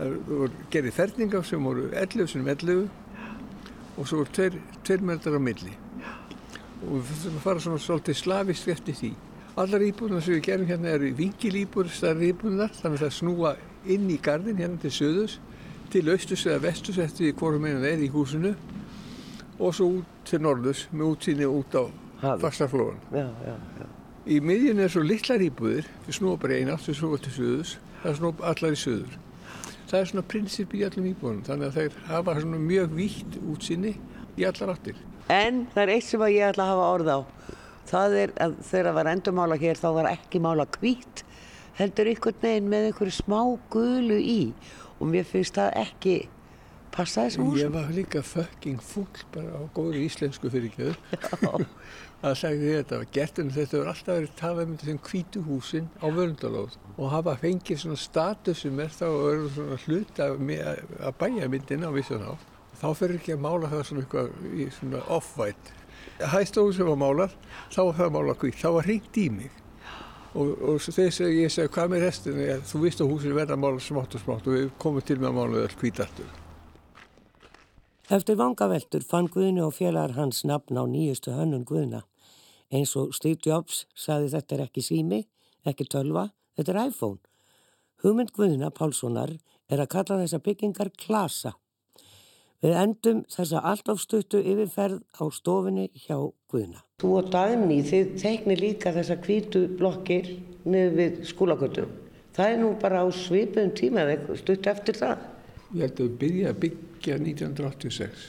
er 0.04 0.56
gerðið 0.74 0.96
ferningar 0.98 1.46
sem 1.46 1.68
voru 1.70 1.86
11 1.94 2.32
sem 2.34 2.48
11 2.52 2.88
og 3.96 4.08
svo 4.08 4.20
voru 4.20 4.34
tveir, 4.36 4.58
tveir 4.84 5.06
meðlar 5.08 5.38
á 5.38 5.42
milli. 5.46 5.72
Og 6.84 6.98
við 7.00 7.14
þurfum 7.22 7.38
að 7.38 7.46
fara 7.46 7.64
svona 7.64 7.80
svolítið 7.86 8.20
slavist 8.20 8.68
eftir 8.68 8.98
því. 8.98 9.12
Allar 9.56 9.86
íbúðunar 9.86 10.24
sem 10.26 10.36
við 10.36 10.48
gerum 10.50 10.68
hérna 10.68 10.92
eru 10.92 11.14
vingilíbúður, 11.16 11.94
starri 11.96 12.34
íbúðunar 12.34 12.74
þannig 12.76 12.98
að 12.98 13.06
það 13.06 13.14
snúa 13.16 13.54
inn 13.94 14.10
í 14.12 14.18
gardin 14.20 14.60
hérna 14.60 14.82
til 14.82 14.92
söðus 14.92 15.38
til 15.92 16.08
austus 16.12 16.46
eða 16.46 16.62
vestus 16.66 16.98
eftir 17.02 17.34
hvorum 17.38 17.66
einu 17.68 17.84
er 17.86 18.02
í 18.02 18.10
húsinu 18.12 18.54
og 19.58 19.74
svo 19.74 19.88
út 20.00 20.26
til 20.28 20.42
norðus 20.44 20.86
með 20.92 21.12
útsýni 21.12 21.48
út 21.48 21.76
á 21.76 21.84
fastaflóðan. 22.42 22.98
Í 24.26 24.40
miðjun 24.42 24.82
er 24.82 24.90
svo 24.90 25.04
litlar 25.06 25.42
íbúðir, 25.44 25.86
við 26.06 26.18
snúum 26.18 26.40
bara 26.42 26.56
eina 26.58 26.74
átt, 26.74 26.88
við 26.88 26.98
snúum 26.98 27.20
til 27.22 27.34
söðus, 27.36 27.76
það 28.02 28.16
snúum 28.18 28.40
allar 28.50 28.74
í 28.74 28.80
söður. 28.80 29.18
Það 29.86 30.00
er 30.00 30.08
svona 30.10 30.24
prinsip 30.32 30.72
í 30.74 30.80
allum 30.82 31.06
íbúðunum, 31.12 31.44
þannig 31.46 31.68
að 31.68 31.76
þeir 31.76 32.00
hafa 32.08 32.34
svona 32.40 32.58
mjög 32.64 32.96
vítt 32.96 33.36
útsýni 33.46 33.92
í 34.34 34.48
allar 34.48 34.72
áttir. 34.74 34.98
En 35.30 35.62
það 35.74 35.82
er 35.84 35.92
eitt 35.94 36.08
sem 36.08 36.24
ég 36.32 36.48
ætla 36.48 36.66
að 36.66 36.72
hafa 36.72 36.88
orð 36.96 37.12
á. 37.14 37.18
Það 37.86 38.16
er 38.18 38.34
að 38.42 38.56
þegar 38.66 38.88
það 38.88 38.98
var 38.98 39.10
endurmála 39.12 39.60
hér 39.62 39.78
þá 39.78 39.86
var 40.00 40.10
ekki 40.10 40.42
mála 40.42 40.66
hvít, 40.74 41.22
heldur 41.78 42.10
einhvern 42.10 42.42
veginn 42.42 42.72
með 42.72 42.88
einhverju 42.88 43.14
smá 43.20 43.40
gulu 43.70 44.18
í 44.18 44.40
og 44.98 45.12
mér 45.12 45.28
finnst 45.28 45.58
það 45.58 45.78
ekki 45.82 46.16
passa 46.96 47.26
þessum 47.26 47.50
húsum. 47.50 47.60
Ég 47.60 47.74
var 47.74 47.92
líka 47.92 48.22
fucking 48.24 48.80
full 48.82 49.24
bara 49.34 49.60
á 49.60 49.62
góður 49.76 50.00
íslensku 50.00 50.50
fyrir 50.52 50.70
ekki 50.70 50.94
að 52.24 52.36
segja 52.40 52.80
þetta 52.80 53.00
var 53.02 53.08
gert 53.12 53.40
en 53.42 53.52
þetta 53.52 53.78
voru 53.80 53.92
alltaf 53.92 54.12
verið 54.14 54.36
talað 54.40 54.70
um 54.70 54.76
þessum 54.80 55.00
kvítu 55.04 55.42
húsin 55.46 55.90
á 56.00 56.06
vörndalóð 56.16 56.78
og 56.96 57.10
hafa 57.12 57.36
fengið 57.42 57.82
svona 57.82 58.00
status 58.00 58.64
sem 58.64 58.80
er 58.80 58.94
þá 58.94 59.06
og 59.10 59.26
eru 59.32 59.50
svona 59.56 59.80
hlut 59.84 60.22
að 60.24 61.18
bæja 61.20 61.50
myndina 61.52 61.92
á 61.92 61.96
vissan 61.96 62.24
á 62.24 62.32
þá 62.80 62.88
fyrir 62.96 63.20
ekki 63.20 63.36
að 63.36 63.44
mála 63.44 63.72
það 63.72 63.84
svona 63.90 64.02
eitthvað 64.04 64.72
svona 64.78 65.04
off-white. 65.12 65.76
Hæstóðu 66.32 66.74
sem 66.76 66.88
var 66.88 66.98
málað, 67.00 67.36
þá 67.72 67.80
var 67.82 67.96
það 68.00 68.12
málað 68.16 68.42
hvít, 68.42 68.58
þá 68.60 68.68
var 68.76 68.86
hringt 68.88 69.20
í 69.20 69.28
mig 69.32 69.62
og, 70.36 70.50
og 70.68 70.82
þess 70.82 71.22
að 71.24 71.38
ég 71.40 71.52
segi 71.52 71.72
hvað 71.72 71.92
með 71.92 72.04
restinu 72.06 72.44
er 72.44 72.64
þú 72.68 72.82
vist 72.84 73.00
að 73.02 73.12
húsinu 73.12 73.36
verða 73.36 73.56
að 73.56 73.62
mála 73.64 73.82
smátt 73.82 74.16
og 74.18 74.22
smátt 74.22 74.48
og 74.48 74.56
við 74.56 74.68
komum 74.82 75.04
til 75.06 75.16
með 75.20 75.30
að 75.30 75.38
mála 75.38 75.62
öll 75.64 75.78
kvítartur. 75.80 76.34
Eftir 78.06 78.38
vangaveltur 78.38 79.02
fann 79.02 79.26
Guðni 79.34 79.64
og 79.64 79.74
félagar 79.74 80.14
hans 80.14 80.44
nafn 80.46 80.78
á 80.78 80.84
nýjustu 80.86 81.34
hönnun 81.34 81.66
Guðna. 81.66 82.04
Eins 82.70 82.94
og 82.98 83.14
Steve 83.18 83.42
Jobs 83.42 83.84
saði 83.98 84.30
þetta 84.30 84.54
er 84.54 84.64
ekki 84.68 84.84
sími, 84.86 85.24
ekki 85.66 85.88
tölva, 85.90 86.28
þetta 86.54 86.74
er 86.74 86.80
iPhone. 86.86 87.18
Hugmynd 88.04 88.30
Guðna 88.36 88.70
Pálssonar 88.70 89.34
er 89.66 89.82
að 89.82 89.90
kalla 89.96 90.20
þessa 90.22 90.42
byggingar 90.44 90.92
klasa. 90.94 91.56
Við 92.62 92.78
endum 92.78 93.24
þessa 93.30 93.66
alltafstuttu 93.72 94.38
yfirferð 94.38 95.02
á 95.18 95.24
stofinni 95.34 95.90
hjá 96.06 96.20
Guðna. 96.46 96.85
Þú 96.96 97.08
og 97.12 97.26
Dagni, 97.28 97.82
þið 97.84 98.12
teikni 98.16 98.54
líka 98.56 98.88
þessa 98.96 99.18
kvítu 99.20 99.66
blokkir 99.76 100.30
niður 100.64 100.94
við 100.96 101.18
skólagötu. 101.28 101.82
Það 102.32 102.52
er 102.54 102.62
nú 102.62 102.70
bara 102.80 103.02
á 103.04 103.06
svipum 103.12 103.68
tíma 103.76 104.06
eða 104.06 104.36
stutt 104.40 104.68
eftir 104.72 104.96
það. 104.96 105.26
Ég 105.74 105.82
held 105.84 106.00
að 106.00 106.06
við 106.06 106.14
byrja 106.22 106.54
að 106.54 106.62
byggja 106.62 107.18
1986. 107.20 108.24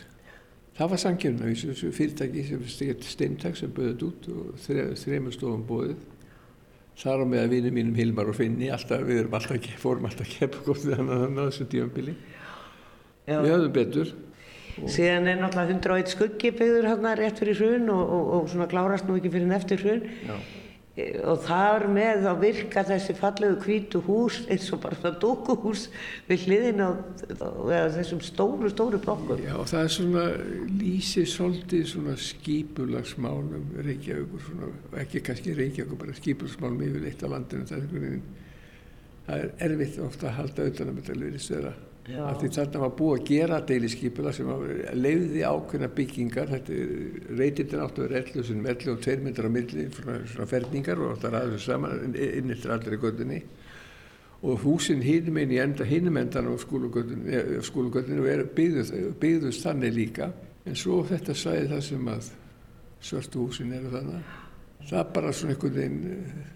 Það 0.75 0.91
var 0.91 1.01
sangirna 1.05 1.47
í 1.47 1.55
þessu 1.61 1.93
fyrirtæki 1.95 2.43
sem 2.49 2.67
steintak 3.07 3.55
sem 3.55 3.71
böðið 3.71 4.05
út 4.09 4.29
og 4.35 4.59
þreymur 4.65 5.37
stofum 5.37 5.63
bóðið. 5.71 6.03
Þar 6.99 7.23
á 7.23 7.25
með 7.31 7.45
að 7.45 7.55
vinið 7.55 7.79
mínum 7.79 7.97
Hilmar 8.03 8.33
og 8.33 8.35
Finni, 8.35 8.67
alltaf, 8.75 9.07
við 9.07 9.23
erum 9.23 9.39
alltaf, 9.39 9.71
fórum 9.79 10.11
alltaf 10.11 10.27
keppgóttið 10.35 10.99
þannig 10.99 11.39
að 11.39 11.39
þessu 11.45 11.71
tímanbili. 11.71 12.19
Já. 13.31 13.39
Við 13.39 13.53
höfum 13.53 13.75
betur. 13.79 14.17
Síðan 14.85 15.31
er 15.31 15.41
náttúrulega 15.41 15.73
101 15.79 16.13
skuggi 16.13 16.53
byggður 16.53 16.91
hérna 16.91 17.15
rétt 17.17 17.41
fyrir 17.41 17.57
hrun 17.57 17.89
og, 17.89 18.03
og, 18.05 18.31
og 18.37 18.49
svona 18.51 18.69
klárast 18.69 19.07
nú 19.07 19.17
ekki 19.17 19.33
fyrir 19.33 19.49
neftir 19.49 19.81
hrun. 19.81 20.03
Já. 20.27 20.37
E, 20.97 21.05
og 21.29 21.43
þar 21.45 21.85
með 21.93 22.23
þá 22.25 22.31
virka 22.41 22.83
þessi 22.85 23.15
fallegu 23.17 23.57
kvítu 23.61 24.01
hús 24.05 24.39
eins 24.51 24.69
og 24.73 24.81
bara 24.85 24.97
svona 24.97 25.19
dókuhús 25.21 25.87
við 26.29 26.45
hliðin 26.47 26.81
á 26.85 26.89
þessum 27.97 28.21
stóru, 28.25 28.69
stóru 28.73 29.01
blokkum. 29.01 29.41
Já, 29.45 29.55
það 29.69 29.83
er 29.83 29.93
svona 29.97 30.25
lýsið 30.77 31.29
svolítið 31.33 31.85
svona 31.93 32.15
skipulagsmálum 32.27 33.75
Reykjavíkur, 33.81 34.45
svona, 34.49 34.71
ekki 35.03 35.25
kannski 35.25 35.57
Reykjavíkur, 35.57 36.01
bara 36.05 36.17
skipulagsmálum 36.17 36.85
yfir 36.89 37.11
eitt 37.11 37.25
af 37.25 37.33
landinu. 37.33 37.69
Það 37.69 37.83
er, 37.83 38.17
það 39.27 39.43
er 39.43 39.53
erfitt 39.69 40.01
ofta 40.05 40.31
að 40.31 40.39
halda 40.41 40.65
auðvitað 40.65 40.91
með 40.93 41.03
þetta 41.03 41.21
lirist 41.21 41.53
þeirra 41.53 41.77
af 42.07 42.37
því 42.39 42.49
þarna 42.55 42.81
var 42.83 42.93
búið 42.95 43.13
að 43.17 43.25
gera 43.27 43.59
deiliskypula 43.67 44.31
sem 44.35 44.49
leiði 44.95 45.43
ákveðna 45.43 45.89
byggingar. 45.97 46.53
Þetta 46.53 46.77
reytirinn 47.41 47.83
áttu 47.83 48.05
vera 48.05 48.21
11 48.21 48.47
sem 48.47 48.65
11 48.73 48.93
og 48.93 49.03
2 49.03 49.17
metrar 49.25 49.49
á 49.49 49.55
milli 49.57 49.87
svona, 49.91 50.17
svona 50.31 50.49
ferningar 50.53 51.03
og 51.03 51.13
þetta 51.17 51.33
ræður 51.35 51.63
saman 51.65 52.15
inn 52.15 52.55
eftir 52.55 52.75
allir 52.75 52.97
í 52.97 53.01
göndunni 53.03 53.43
og 54.47 54.59
húsin 54.61 55.01
hinum 55.01 55.39
einn 55.41 55.51
í 55.51 55.59
enda 55.59 55.85
hinum 55.87 56.19
endan 56.21 56.47
á 56.47 56.53
skólugöndunni 56.61 58.19
og 58.21 58.51
byggðust, 58.55 58.97
byggðust 59.19 59.65
þannig 59.65 59.95
líka. 59.97 60.31
En 60.67 60.75
svo 60.77 61.01
þetta 61.07 61.35
sæði 61.35 61.71
það 61.71 61.87
sem 61.87 62.11
að 62.11 62.33
svörtu 63.07 63.47
húsin 63.47 63.73
eru 63.73 63.91
þannig 63.93 64.35
það 64.87 65.09
bara 65.15 65.33
svona 65.35 65.55
einhvern 65.55 65.75
veginn 65.75 66.53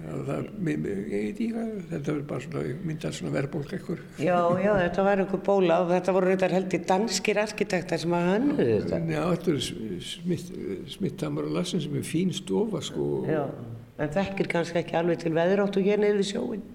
Það, 0.00 0.46
ég 0.64 0.78
veit 0.82 1.26
ekki 1.28 1.46
hvað, 1.52 1.72
þetta 1.90 2.12
verður 2.12 2.22
bara 2.30 2.44
svona, 2.46 2.62
myndað 2.88 3.16
svona 3.18 3.32
verðbólk 3.34 3.74
ekkur. 3.76 4.02
Já, 4.16 4.38
já, 4.64 4.70
þetta 4.80 5.04
var 5.06 5.22
einhver 5.22 5.42
bóla 5.46 5.78
og 5.84 5.92
þetta 5.92 6.14
voru 6.16 6.30
reyndar 6.30 6.54
held 6.56 6.76
í 6.76 6.80
danskir 6.88 7.40
arkitektar 7.42 8.00
sem 8.00 8.16
að 8.16 8.28
hannuðu 8.30 8.66
þetta. 8.78 9.00
Já, 9.12 9.22
þetta 9.34 9.54
er 9.54 10.90
Smittamar 10.96 11.50
og 11.50 11.56
Lassin 11.58 11.84
sem 11.84 12.00
er 12.00 12.08
fín 12.08 12.32
stofa 12.34 12.80
sko. 12.84 13.10
Já, 13.28 13.44
en 14.00 14.12
þekkir 14.16 14.52
kannski 14.56 14.80
ekki 14.80 15.00
alveg 15.02 15.20
til 15.26 15.34
veðrátt 15.36 15.76
og 15.76 15.90
ég 15.92 16.00
neyði 16.00 16.28
sjóin 16.32 16.68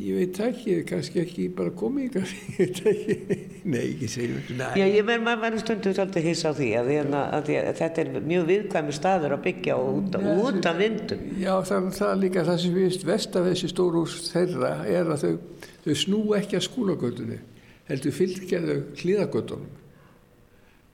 ég 0.00 0.16
veit 0.16 0.40
ekki, 0.44 0.76
kannski 0.88 1.22
ekki 1.24 1.48
bara 1.56 1.72
komið 1.76 2.18
ég 2.20 2.32
veit 2.58 2.80
ekki, 2.90 3.16
nei 3.64 3.82
ekki 3.92 4.08
segjum 4.10 4.60
Já, 4.78 4.84
ég 4.86 5.06
verður 5.06 5.58
stundu 5.62 5.92
svolítið 5.94 6.28
hissa 6.28 6.52
á 6.52 6.54
því 6.56 6.68
að, 6.80 6.90
að, 7.00 7.16
að, 7.38 7.50
að 7.60 7.80
þetta 7.80 8.02
er 8.02 8.10
mjög 8.30 8.46
viðkvæmi 8.50 8.94
staður 8.96 9.34
að 9.36 9.42
byggja 9.46 9.76
út, 9.80 10.16
ja, 10.16 10.36
út 10.44 10.68
af 10.70 10.78
vindum. 10.80 11.26
Já, 11.40 11.52
það, 11.70 11.90
það 11.98 12.12
er 12.12 12.22
líka 12.22 12.46
það 12.48 12.62
sem 12.64 12.78
við 12.78 13.04
vest 13.10 13.36
af 13.40 13.50
þessi 13.50 13.72
stórús 13.72 14.16
þeirra 14.30 14.72
er 14.86 15.12
að 15.16 15.26
þau, 15.26 15.68
þau 15.84 15.98
snú 16.04 16.22
ekki 16.38 16.60
að 16.60 16.66
skólagöldunni 16.68 17.42
heldur 17.90 18.16
fylgjaðu 18.20 18.78
hlýðagöldunum 19.02 19.76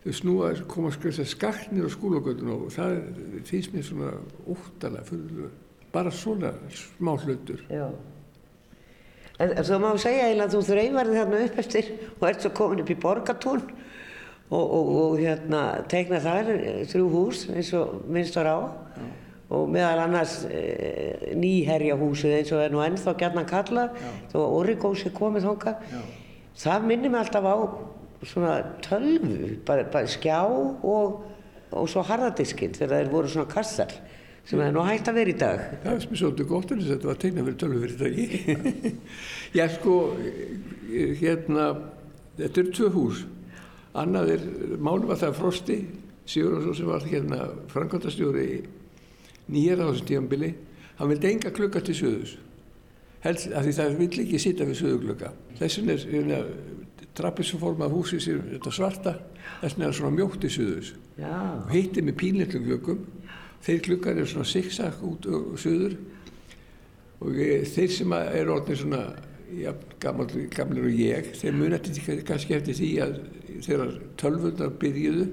þau 0.06 0.18
snú 0.20 0.40
að 0.46 0.66
koma 0.70 0.92
að 0.94 1.22
skaknir 1.30 1.86
á 1.86 1.90
skólagöldunum 1.92 2.66
og 2.66 2.74
það 2.74 3.00
finnst 3.48 3.72
mér 3.74 3.86
svona 3.86 4.12
óttalega 4.46 5.48
bara 5.94 6.12
svona 6.12 6.52
smá 6.74 7.14
hlutur. 7.16 7.62
Já 7.72 7.88
En 9.36 9.52
þú 9.52 9.78
má 9.82 9.90
segja 10.00 10.30
eiginlega 10.30 10.46
að 10.48 10.54
þú 10.54 10.60
þreyfarði 10.70 11.18
þarna 11.18 11.40
upp 11.44 11.58
eftir 11.60 11.90
og 12.14 12.24
ert 12.30 12.44
svo 12.44 12.50
komin 12.56 12.80
upp 12.80 12.92
í 12.92 12.96
borgatún 13.02 13.64
og, 14.48 14.64
og, 14.64 14.88
og 15.02 15.20
hérna 15.20 15.62
teikna 15.92 16.20
þar 16.24 16.50
þrjú 16.88 17.08
hús 17.12 17.42
eins 17.52 17.72
og 17.76 18.06
minnst 18.08 18.38
var 18.38 18.48
á 18.48 18.58
Já. 18.96 19.04
og 19.58 19.68
meðal 19.74 20.04
annars 20.06 20.38
e, 20.48 20.62
nýherjahúsið 21.36 22.38
eins 22.38 22.54
og 22.56 22.64
er 22.64 22.72
nú 22.72 22.80
ennþá 22.86 23.16
gætna 23.20 23.44
kalla 23.50 23.90
þó 24.32 24.38
að 24.40 24.56
Origósi 24.62 25.12
komið 25.14 25.50
þonga. 25.50 25.76
Það 26.56 26.88
minnir 26.88 27.12
mig 27.12 27.20
alltaf 27.20 27.44
á 27.44 27.56
svona 28.26 28.54
tölvu, 28.82 29.58
bara, 29.68 29.84
bara 29.92 30.08
skjá 30.08 30.40
og, 30.48 31.20
og 31.68 31.90
svo 31.92 32.02
harðadiskinn 32.08 32.72
þegar 32.74 33.02
þeir 33.02 33.12
voru 33.12 33.32
svona 33.34 33.52
kassar 33.52 33.92
sem 34.46 34.60
er 34.62 34.74
nú 34.74 34.84
hægt 34.86 35.08
að 35.10 35.18
vera 35.18 35.32
í 35.32 35.38
dag. 35.40 35.62
Það 35.82 35.92
er 35.92 36.02
sem 36.04 36.18
svolítið 36.20 36.48
gott 36.52 36.70
en 36.70 36.80
þess 36.80 36.90
að 36.90 36.94
þetta 36.94 37.10
var 37.10 37.20
tegna 37.22 37.46
verið 37.46 37.60
tölvufyrirtæki. 37.62 38.92
Já 39.58 39.64
sko, 39.74 39.96
hérna, 41.22 41.66
þetta 42.38 42.62
eru 42.62 42.74
tvö 42.78 42.90
hús. 42.94 43.24
Annað 43.96 44.32
er, 44.36 44.46
málum 44.78 45.10
var 45.10 45.18
það 45.22 45.38
Frosti, 45.40 45.78
Sigurðarsson 46.26 46.78
sem 46.78 46.90
var 46.90 47.06
hérna 47.06 47.40
frangvandastjóri 47.72 48.46
nýjara 49.50 49.86
á 49.86 49.90
þessum 49.90 50.10
tíanbili. 50.10 50.52
Hann 51.00 51.10
vildi 51.12 51.30
enga 51.32 51.52
klukka 51.54 51.82
til 51.86 51.96
söðus. 51.98 52.36
Helst 53.26 53.50
af 53.50 53.66
því 53.66 53.74
það 53.80 53.98
vill 53.98 54.22
ekki 54.22 54.40
sýta 54.42 54.66
við 54.68 54.80
söðuglöka. 54.82 55.32
Þessin 55.58 55.90
er 55.90 56.06
hérna, 56.12 56.40
trappisformað 57.16 57.94
húsi 57.96 58.20
sem 58.22 58.42
er 58.52 58.74
svarta, 58.74 59.16
þessin 59.62 59.86
er 59.86 59.94
svona 59.96 60.14
mjótt 60.14 60.44
í 60.46 60.52
söðus. 60.52 60.92
Og 61.16 61.70
hittir 61.72 62.04
með 62.06 62.18
pínleitlum 62.20 62.66
glöggum 62.66 63.06
þeir 63.64 63.80
klukkar 63.88 64.16
eru 64.16 64.28
svona 64.30 64.50
zigzag 64.50 65.00
út 65.06 65.28
og 65.30 65.56
söður 65.60 65.96
og 67.24 67.40
þeir 67.72 67.92
sem 67.94 68.12
eru 68.12 68.56
orðin 68.58 68.80
svona 68.82 69.02
ja, 69.56 69.72
gamlir 70.02 70.84
og 70.84 70.98
ég 71.00 71.32
þeir 71.38 71.56
munið 71.56 72.22
kannski 72.26 72.58
eftir 72.58 72.76
því 72.76 72.90
að 73.04 73.16
þegar 73.64 73.94
tölvundar 74.20 74.74
byrjuðu 74.80 75.26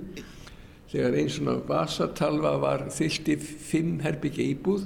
þegar 0.94 1.18
einn 1.18 1.32
svona 1.34 1.56
vasatalva 1.68 2.58
var 2.62 2.86
þyllt 2.94 3.32
í 3.34 3.38
fimm 3.42 3.96
herbyggja 4.04 4.46
íbúð 4.54 4.86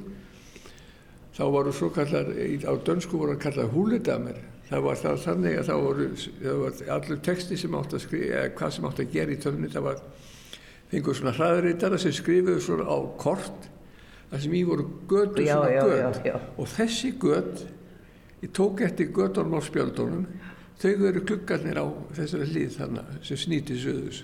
þá 1.37 1.43
voru 1.53 1.73
svo 1.75 1.89
kallar 1.93 2.31
á 2.31 2.73
dönsku 2.87 3.19
voru 3.19 3.35
að 3.35 3.43
kalla 3.43 3.67
húledamer 3.73 4.39
það 4.69 4.85
var 4.87 5.01
það 5.01 5.19
þannig 5.25 5.57
að 5.57 5.67
það 5.67 5.83
voru, 5.83 6.07
það 6.41 6.61
var 6.63 6.79
allur 6.95 7.19
texti 7.27 7.59
sem 7.59 7.77
átt 7.77 7.93
að 7.93 8.03
skrifa 8.03 8.39
eða 8.39 8.55
hvað 8.57 8.73
sem 8.75 8.87
átt 8.89 9.03
að 9.03 9.13
gera 9.13 9.35
í 9.35 9.41
tölvunni 9.43 9.73
það 9.75 9.87
var 9.89 10.01
fengur 10.91 11.17
svona 11.17 11.33
hraðreitara 11.35 11.99
sem 12.01 12.13
skrifuðu 12.15 12.61
svona 12.63 12.87
á 12.87 12.97
kort 13.19 13.71
þar 14.31 14.43
sem 14.43 14.53
í 14.55 14.61
voru 14.67 14.85
götu 15.09 15.43
já, 15.43 15.55
svona 15.55 15.71
já, 15.73 15.81
göt. 15.87 16.21
já, 16.27 16.35
og 16.57 16.69
þessi 16.75 17.11
göt 17.19 17.65
ég 18.43 18.53
tók 18.55 18.83
eftir 18.85 19.11
götunum 19.15 19.57
á 19.57 19.61
spjöldunum 19.65 20.27
þau 20.77 21.07
eru 21.09 21.23
klukkarnir 21.25 21.79
á 21.81 21.85
þessari 22.15 22.47
hlýð 22.51 22.77
þannig 22.77 23.13
sem 23.27 23.41
snýti 23.43 23.77
söðus 23.81 24.23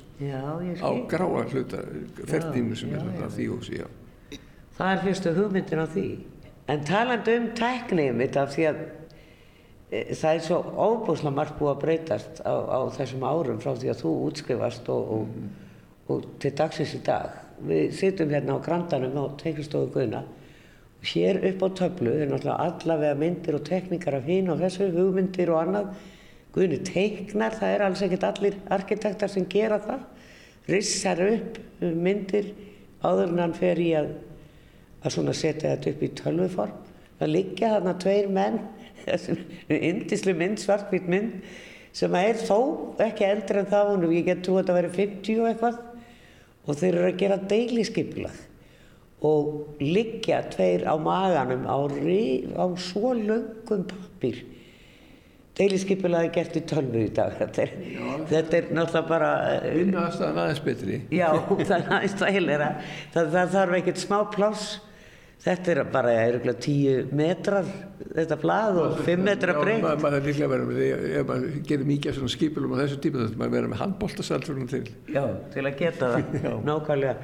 á 0.79 0.89
gráa 1.11 1.43
hluta 1.49 1.83
ferðinu 2.29 2.77
sem 2.77 2.93
er 2.93 3.03
þarna 3.07 3.31
því 3.33 3.47
húsi 3.51 3.83
það 4.77 4.91
er 4.91 5.01
fyrstu 5.03 5.33
hugmyndin 5.37 5.83
á 5.83 5.87
því. 5.89 6.07
En 6.71 6.85
taland 6.87 7.27
um 7.27 7.49
tæknið 7.57 8.13
mitt 8.17 8.37
af 8.39 8.53
því 8.53 8.67
að 8.69 8.77
e, 9.91 9.99
það 10.15 10.29
er 10.29 10.45
svo 10.45 10.59
óbúslega 10.71 11.35
margt 11.35 11.57
búið 11.59 11.73
að 11.73 11.81
breytast 11.81 12.39
á, 12.41 12.53
á 12.55 12.79
þessum 12.95 13.25
árum 13.27 13.59
frá 13.61 13.73
því 13.75 13.91
að 13.91 13.99
þú 13.99 14.13
útskrifast 14.29 14.89
og, 14.93 15.11
og 15.17 15.27
mm 15.27 15.51
og 16.11 16.25
til 16.41 16.51
dagsins 16.57 16.95
í 16.97 17.01
dag. 17.05 17.37
Við 17.63 17.93
sittum 17.95 18.31
hérna 18.33 18.57
á 18.59 18.65
grandanum 18.65 19.15
á 19.15 19.25
teiklistofu 19.39 19.91
Guðna 19.93 20.23
og 20.23 21.07
hér 21.11 21.39
upp 21.49 21.63
á 21.63 21.69
töflu 21.79 22.11
er 22.11 22.29
náttúrulega 22.31 22.65
allavega 22.67 23.19
myndir 23.19 23.55
og 23.55 23.65
tekníkar 23.67 24.19
af 24.19 24.27
hín 24.27 24.49
og 24.51 24.59
þessu, 24.59 24.89
hugmyndir 24.91 25.51
og 25.51 25.61
annað. 25.61 25.89
Guðni 26.53 26.79
teiknar, 26.85 27.55
það 27.59 27.73
er 27.73 27.83
alls 27.83 28.03
ekkert 28.05 28.27
allir 28.27 28.55
arkitektar 28.71 29.31
sem 29.31 29.47
gera 29.49 29.79
það. 29.83 30.05
Rissar 30.69 31.19
upp 31.27 31.59
myndir 31.81 32.53
áður 33.03 33.33
en 33.33 33.43
hann 33.43 33.57
fer 33.57 33.79
í 33.83 33.89
að, 33.99 34.13
að 35.03 35.33
setja 35.35 35.73
þetta 35.73 35.91
upp 35.91 36.03
í 36.03 36.11
tölvuform. 36.19 36.79
Það 37.19 37.33
liggja 37.33 37.73
þarna 37.75 37.95
tveir 37.99 38.29
menn, 38.31 38.59
indislu 39.67 40.35
mynd, 40.35 40.59
svartkvít 40.59 41.09
mynd, 41.11 41.35
sem 41.93 42.15
er 42.15 42.39
þó 42.39 42.59
ekki 43.03 43.27
eldri 43.27 43.61
en 43.61 43.69
það, 43.69 43.91
og 44.07 44.15
ég 44.15 44.25
get 44.27 44.43
trú 44.45 44.55
að 44.55 44.63
þetta 44.63 44.77
veri 44.79 44.93
50 44.97 45.41
og 45.41 45.49
eitthvað 45.51 45.81
og 46.63 46.79
þeir 46.79 46.97
eru 46.97 47.09
að 47.09 47.21
gera 47.21 47.37
deiliskypilag 47.51 48.41
og 49.23 49.79
liggja 49.79 50.41
tveir 50.51 50.83
á 50.87 50.95
maganum 50.99 51.63
á, 51.67 51.77
á 51.79 52.65
svo 52.79 53.13
löngum 53.15 53.85
pappir 53.87 54.41
deiliskypilag 55.57 56.27
er 56.27 56.33
gert 56.33 56.55
í 56.57 56.63
tölvu 56.65 57.03
í 57.05 57.09
dag. 57.13 57.35
Þetta 57.37 57.61
er, 57.65 57.73
þetta 58.31 58.57
er 58.57 58.69
náttúrulega 58.73 59.09
bara 59.09 59.29
eh, 59.51 59.67
vinnaðast 59.77 60.23
aðeins 60.25 60.63
betri. 60.65 60.99
Já 61.13 61.27
það 61.51 61.75
er 61.77 61.85
aðeins 61.97 62.17
það, 63.13 63.29
það 63.35 63.53
þarf 63.57 63.77
ekkert 63.79 64.01
smá 64.01 64.17
pláss 64.33 64.71
Þetta 65.43 65.71
er 65.73 65.79
bara 65.91 66.11
eða 66.23 66.53
tíu 66.61 66.91
metrar 67.11 67.65
þetta 68.13 68.35
blað 68.39 68.77
og 68.79 68.99
fimm 69.03 69.25
metra 69.27 69.55
breytt. 69.57 69.81
Já, 69.83 69.97
maður 69.99 70.15
er 70.19 70.27
líklega 70.29 70.49
vera 70.53 70.67
með 70.69 70.77
því, 70.79 70.87
ef 71.19 71.25
maður 71.27 71.57
gerir 71.67 71.89
mikið 71.89 72.15
svona 72.17 72.31
skipilum 72.31 72.75
á 72.75 72.77
þessu 72.79 72.99
tíma 73.03 73.19
þá 73.19 73.25
er 73.25 73.35
maður 73.41 73.49
að 73.49 73.57
vera 73.57 73.71
með 73.73 73.81
handbóltasall 73.81 74.39
svona 74.47 74.69
til. 74.71 74.81
Já, 75.11 75.23
til 75.55 75.65
að 75.65 75.77
geta 75.81 76.11
það, 76.13 76.39
nákvæmlega. 76.69 77.15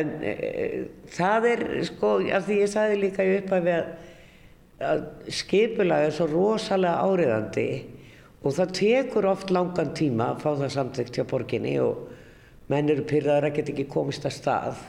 En 0.00 0.12
e, 0.26 0.34
það 1.14 1.48
er, 1.52 1.64
sko, 1.90 2.12
af 2.40 2.46
því 2.48 2.58
ég 2.58 2.74
sagði 2.74 3.00
líka 3.04 3.26
í 3.28 3.32
upphæfi 3.38 3.74
að, 3.76 3.90
að 4.90 5.06
skipilag 5.38 6.08
er 6.08 6.16
svo 6.18 6.30
rosalega 6.32 7.06
áriðandi 7.06 7.68
og 8.40 8.56
það 8.56 8.78
tekur 8.80 9.28
oft 9.30 9.52
langan 9.54 9.92
tíma 9.94 10.32
að 10.32 10.42
fá 10.42 10.50
það 10.54 10.72
samtrykt 10.74 11.20
hjá 11.20 11.26
borginni 11.28 11.76
og 11.84 12.08
menn 12.72 12.90
eru 12.90 13.04
pyrraður 13.06 13.50
að 13.50 13.60
geta 13.60 13.74
ekki 13.74 13.92
komist 13.92 14.26
að 14.26 14.38
stað 14.38 14.82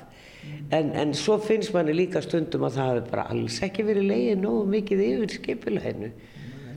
en, 0.71 0.91
en 0.95 1.13
svo 1.17 1.37
finnst 1.43 1.73
manni 1.75 1.95
líka 1.95 2.21
stundum 2.23 2.65
að 2.67 2.79
það 2.79 2.91
hefur 2.91 3.11
bara 3.11 3.27
alls 3.33 3.59
ekki 3.67 3.85
verið 3.87 4.09
leiðið 4.09 4.41
nógu 4.41 4.65
mikið 4.75 5.05
yfir 5.07 5.35
skipilæðinu 5.37 6.11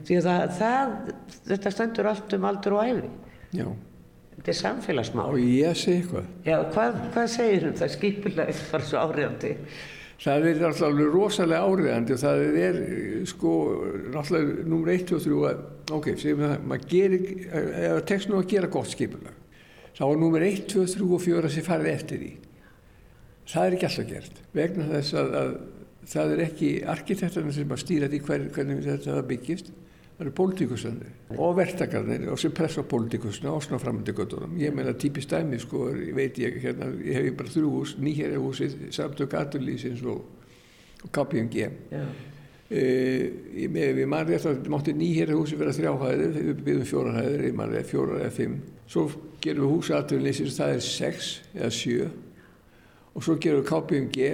því 0.05 0.19
að 0.19 0.29
það, 0.29 0.45
það, 0.59 0.95
þetta 1.49 1.73
stendur 1.73 2.09
allt 2.11 2.37
um 2.37 2.47
aldur 2.51 2.77
og 2.77 2.89
æfi 2.89 3.11
Já. 3.55 3.67
þetta 4.35 4.51
er 4.51 4.57
samfélagsmál. 4.59 5.27
Og 5.31 5.41
ég 5.41 5.77
segi 5.79 6.01
eitthvað. 6.03 6.31
Já, 6.45 6.57
hvað, 6.75 6.97
hvað 7.15 7.29
segir 7.37 7.69
um 7.69 7.77
það 7.79 7.93
skipilæði 7.95 8.57
var 8.71 8.89
svo 8.89 9.05
áriðandi 9.05 9.53
það 10.21 10.47
er 10.49 10.61
alltaf 10.69 10.99
rosalega 11.11 11.65
áriðandi 11.67 12.15
og 12.15 12.21
það 12.21 12.43
er 12.61 12.77
sko 13.29 13.53
náttúrulega 14.13 14.67
numur 14.71 14.91
1 14.93 15.11
og 15.17 15.23
3 15.25 15.39
að, 15.49 15.63
ok, 15.97 16.07
segjum 16.21 16.43
það 16.45 16.53
maður 16.71 16.85
gerir, 16.93 17.25
ef 17.89 18.05
tekst 18.09 18.31
nú 18.31 18.39
að 18.39 18.47
gera 18.53 18.71
gott 18.71 18.91
skipilæg 18.93 19.41
þá 19.95 20.03
er 20.07 20.21
numur 20.21 20.45
1, 20.47 20.63
2, 20.71 20.85
3 20.95 21.09
og 21.17 21.23
4 21.25 21.43
að 21.43 21.55
sé 21.55 21.65
farið 21.65 21.91
eftir 21.91 22.23
því 22.23 22.31
það 23.49 23.65
er 23.65 23.77
ekki 23.77 23.89
alltaf 23.89 24.11
gert 24.11 24.43
vegna 24.55 24.89
þess 24.91 25.17
að, 25.21 25.33
að 25.41 25.55
það 26.09 26.35
er 26.35 26.43
ekki 26.45 26.69
arkitekturinn 26.95 27.55
sem 27.55 27.73
að 27.73 27.83
stýra 27.83 28.11
því 28.11 28.21
hver, 28.27 28.47
hvernig 28.55 28.85
þetta 28.85 29.25
byggist 29.29 29.73
það 30.15 30.23
eru 30.23 30.33
pólitíkusarnir 30.35 31.39
og 31.43 31.57
verktakarnir 31.57 32.29
og 32.31 32.39
sem 32.39 32.53
pressa 32.55 32.83
á 32.83 32.87
pólitíkusna 32.87 33.51
og 33.51 33.63
svona 33.63 33.81
framöndi 33.83 34.13
göttunum. 34.15 34.53
Ég 34.59 34.71
meina 34.75 34.93
típist 34.95 35.31
dæmi 35.31 35.59
sko, 35.59 35.89
veit 36.15 36.37
ég 36.39 36.61
hérna, 36.63 36.87
ég 37.03 37.19
hef 37.19 37.35
bara 37.35 37.51
þrjú 37.51 37.71
hús, 37.73 37.95
nýjæri 37.99 38.39
húsið, 38.39 38.77
samtök 38.95 39.35
aturlýsins 39.35 40.05
og, 40.07 40.23
og 41.03 41.11
KPMG. 41.11 41.67
Uh, 42.65 43.25
ég 43.59 43.75
við 43.75 44.07
mann 44.09 44.25
rétt 44.29 44.47
að 44.47 44.69
mátti 44.71 44.95
nýjæri 44.95 45.35
húsi 45.35 45.59
vera 45.59 45.75
þrjáhæðir, 45.75 46.39
við 46.39 46.63
byrjum 46.63 46.87
fjórahæðir, 46.93 47.43
ég 47.49 47.59
mann 47.59 47.75
rétt 47.75 47.91
fjórar 47.91 48.23
eða 48.23 48.35
fimm. 48.39 48.55
Svo 48.87 49.09
gerum 49.43 49.67
við 49.67 49.75
húsi 49.75 49.97
aturlýsins, 49.99 50.55
það 50.57 50.77
er 50.77 50.87
sex 50.87 51.33
eða 51.53 51.73
sjö 51.75 52.07
og 53.15 53.23
svo 53.23 53.37
gerum 53.39 53.63
við 53.63 53.69
KPMG 53.71 54.31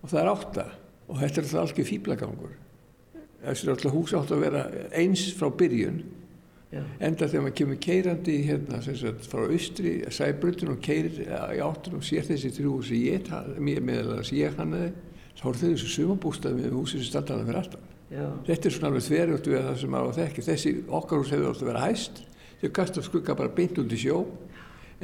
og 0.00 0.10
það 0.10 0.20
er 0.22 0.32
átta. 0.32 0.68
Og 1.04 1.18
þetta 1.20 1.40
er 1.40 1.44
alltaf 1.44 1.64
algjör 1.64 1.90
fýblagangur 1.90 2.60
þessi 3.44 3.66
er 3.66 3.74
alltaf 3.74 3.94
hús 3.94 4.12
átt 4.16 4.32
að 4.32 4.44
vera 4.46 4.66
eins 4.96 5.24
frá 5.38 5.50
byrjun. 5.52 6.04
Já. 6.74 6.80
enda 7.06 7.28
þegar 7.28 7.42
maður 7.44 7.54
kemur 7.60 7.76
keirandi 7.78 8.32
hérna 8.48 8.80
sagt, 8.82 9.26
frá 9.30 9.44
austri, 9.44 9.92
sæbrutun 10.10 10.72
og 10.72 10.80
keirir 10.82 11.20
í 11.22 11.60
áttun 11.62 12.00
og 12.00 12.02
sér 12.02 12.24
þessi 12.26 12.50
þrjú 12.56 12.72
húsi 12.80 12.98
ég, 13.12 13.28
þess 13.28 14.32
ég 14.34 14.56
hannaði 14.58 14.88
þá 15.38 15.44
er 15.44 15.60
þau 15.60 15.68
þessu 15.68 15.90
sumabústað 15.92 16.56
með 16.58 16.74
húsi 16.74 16.98
sem 16.98 17.06
standaði 17.12 17.46
fyrir 17.46 17.60
alltaf 17.60 17.84
Já. 18.10 18.26
þetta 18.48 18.66
er 18.66 18.74
svona 18.74 18.90
alveg 18.90 19.06
þverjútt 19.06 19.50
við 19.52 19.62
það 19.68 19.78
sem 19.84 19.94
maður 19.94 20.10
á 20.10 20.18
þekki 20.18 20.46
þessi 20.48 20.74
okkar 20.98 21.22
hús 21.22 21.30
hefur 21.36 21.46
alltaf 21.52 21.68
verið 21.68 21.86
hæst. 21.86 22.20
Þau 22.64 22.68
kasta 22.80 23.06
skugga 23.06 23.38
bara 23.38 23.54
beint 23.54 23.78
í 23.78 24.00
sjó 24.00 24.18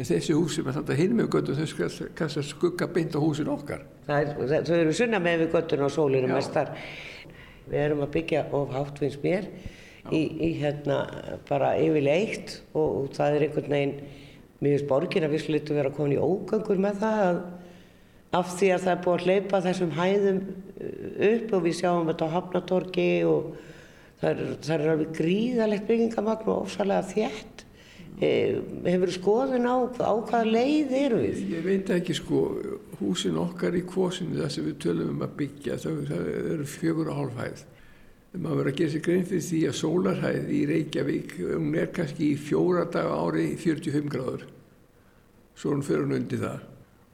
en 0.00 0.08
þessi 0.08 0.32
hús 0.32 0.56
sem 0.56 0.68
er 0.68 0.78
þannig 0.78 0.94
að 0.94 1.02
hinn 1.02 1.16
með 1.18 1.26
göttun 1.34 1.58
þau 1.60 2.06
kasta 2.16 2.44
skugga 2.46 2.88
beint 2.88 3.12
á 3.12 3.20
húsin 3.20 3.50
okkar. 3.52 3.84
Er, 4.08 4.32
Þau 4.64 4.76
eru 4.78 4.94
sunna 4.96 5.20
með 5.20 5.44
við 5.44 5.52
göttun 5.58 5.84
og 5.84 5.92
sólinu 5.92 6.30
mestar 6.32 6.72
við 7.70 7.84
erum 7.84 8.02
að 8.06 8.14
byggja 8.16 8.46
of 8.56 8.72
hátt 8.74 8.98
finnst 8.98 9.22
mér 9.22 9.46
í, 10.10 10.20
í 10.20 10.50
hérna 10.60 11.02
bara 11.48 11.74
yfirleitt 11.78 12.56
og, 12.72 12.86
og 12.86 13.10
það 13.16 13.36
er 13.36 13.46
einhvern 13.46 13.74
veginn 13.74 13.96
mjög 14.60 14.84
sporgin 14.84 15.26
að 15.26 15.34
við 15.36 15.44
slutum 15.46 15.80
vera 15.80 15.92
komin 15.94 16.16
í 16.16 16.20
ógöngur 16.20 16.80
með 16.82 17.02
það 17.04 17.22
að, 17.26 17.40
af 18.40 18.54
því 18.56 18.70
að 18.74 18.86
það 18.86 18.92
er 18.94 19.02
búið 19.04 19.16
að 19.16 19.26
hleypa 19.26 19.62
þessum 19.66 19.94
hæðum 19.96 20.40
uh, 20.40 20.94
upp 21.30 21.54
og 21.56 21.66
við 21.66 21.76
sjáum 21.80 22.10
þetta 22.10 22.30
á 22.30 22.34
Hafnatorgi 22.36 23.10
og 23.28 23.52
það 24.20 24.30
er, 24.30 24.42
það 24.66 24.74
er 24.76 24.92
alveg 24.94 25.14
gríðalegt 25.20 25.88
byggingamagn 25.88 26.50
og 26.52 26.66
ofsalega 26.66 27.08
þjætt 27.14 27.49
hefur 28.20 29.12
skoðun 29.14 29.64
á, 29.64 29.76
á 29.96 30.12
hvaða 30.12 30.44
leið 30.44 30.94
eru 30.98 31.18
við? 31.22 31.42
Ég 31.54 31.64
veit 31.64 31.90
ekki 31.94 32.16
sko, 32.18 32.40
húsin 33.00 33.38
okkar 33.40 33.76
í 33.78 33.84
kvosinu 33.88 34.42
það 34.42 34.50
sem 34.52 34.66
við 34.68 34.78
tölum 34.84 35.12
um 35.14 35.22
að 35.24 35.36
byggja 35.38 35.78
það, 35.80 36.00
það 36.10 36.26
eru 36.54 36.66
fjögur 36.68 37.12
og 37.12 37.20
hálf 37.20 37.38
hæð. 37.40 37.62
Maður 38.30 38.58
verður 38.60 38.70
að 38.70 38.78
gera 38.78 38.92
sér 38.92 39.04
grein 39.06 39.24
fyrir 39.26 39.46
því 39.46 39.60
að 39.66 39.78
sólarhæð 39.80 40.50
í 40.54 40.58
Reykjavík, 40.70 41.32
hún 41.48 41.78
er 41.80 41.88
kannski 41.96 42.28
í 42.30 42.36
fjóra 42.38 42.84
daga 42.92 43.16
ári 43.24 43.46
í 43.54 43.56
45 43.58 44.12
gráður. 44.12 44.44
Svo 45.56 45.72
hún 45.72 45.86
fyrir 45.86 46.04
hún 46.04 46.18
undir 46.20 46.42
það 46.44 46.66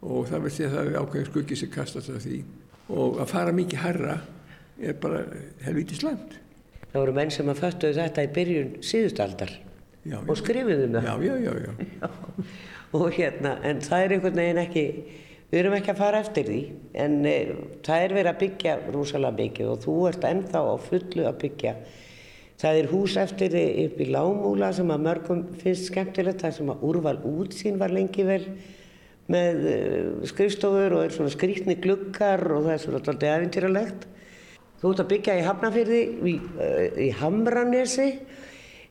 og 0.06 0.26
það 0.28 0.42
verður 0.42 0.56
því 0.56 0.66
að 0.66 0.74
það 0.74 0.90
er 0.90 0.98
ákveðin 1.00 1.30
skuggi 1.30 1.60
sem 1.60 1.72
kastast 1.72 2.12
af 2.12 2.26
því. 2.26 2.40
Og 2.96 3.22
að 3.22 3.30
fara 3.30 3.54
mikið 3.56 3.82
herra 3.82 4.18
er 4.76 4.98
bara 5.00 5.22
helvítið 5.64 6.02
slæmt. 6.02 6.36
Það 6.90 7.00
voru 7.00 7.16
menn 7.16 7.32
sem 7.32 7.48
að 7.50 7.62
föttuðu 7.62 7.96
þetta 7.96 8.26
í 8.26 8.30
byrjun 8.36 8.76
síðustaldar 8.84 9.56
já, 10.10 10.18
og 10.22 10.40
skrifið 10.40 10.82
um 10.86 10.96
það. 10.96 11.06
Já, 11.06 11.36
já, 11.44 11.52
já. 11.66 11.72
já. 12.00 12.10
og 12.96 13.06
hérna, 13.16 13.54
en 13.66 13.84
það 13.84 14.04
er 14.04 14.16
einhvern 14.16 14.40
veginn 14.40 14.62
ekki, 14.62 14.86
við 15.50 15.60
erum 15.60 15.76
ekki 15.78 15.92
að 15.92 16.00
fara 16.00 16.22
eftir 16.24 16.48
því, 16.48 16.62
en 17.04 17.18
e, 17.26 17.36
það 17.86 18.06
er 18.06 18.16
verið 18.16 18.32
að 18.32 18.40
byggja 18.44 18.76
rúsalega 18.94 19.38
mikið 19.42 19.70
og 19.72 19.84
þú 19.84 19.96
ert 20.10 20.26
ennþá 20.30 20.64
á 20.66 20.74
fullu 20.88 21.28
að 21.28 21.38
byggja. 21.44 21.76
Það 22.56 22.78
er 22.80 22.88
hús 22.88 23.18
eftir 23.20 23.54
upp 23.60 23.98
í 24.00 24.08
Lámúla 24.08 24.72
sem 24.72 24.90
að 24.94 25.04
mörgum 25.04 25.44
finnst 25.60 25.90
skemmtilegt, 25.90 26.40
það 26.40 26.54
sem 26.56 26.72
að 26.72 26.84
úrval 26.88 27.18
útsýn 27.28 27.76
var 27.82 27.92
lengi 27.92 28.24
vel 28.24 28.40
með 29.32 29.64
uh, 29.68 30.26
skrifstofur 30.30 30.96
og 30.96 31.04
er 31.04 31.14
svona 31.14 31.32
skrítni 31.34 31.76
glukkar 31.82 32.44
og 32.54 32.66
það 32.66 32.72
er 32.72 32.82
svona 32.84 33.00
alltaf 33.02 33.26
eventýralegt. 33.32 34.06
Þú 34.80 34.92
ert 34.92 35.02
að 35.02 35.10
byggja 35.12 35.36
í 35.36 35.44
Hafnafyrði, 35.46 36.00
í, 36.32 36.34
uh, 36.56 36.82
í 37.02 37.10
Hamranesi 37.20 38.08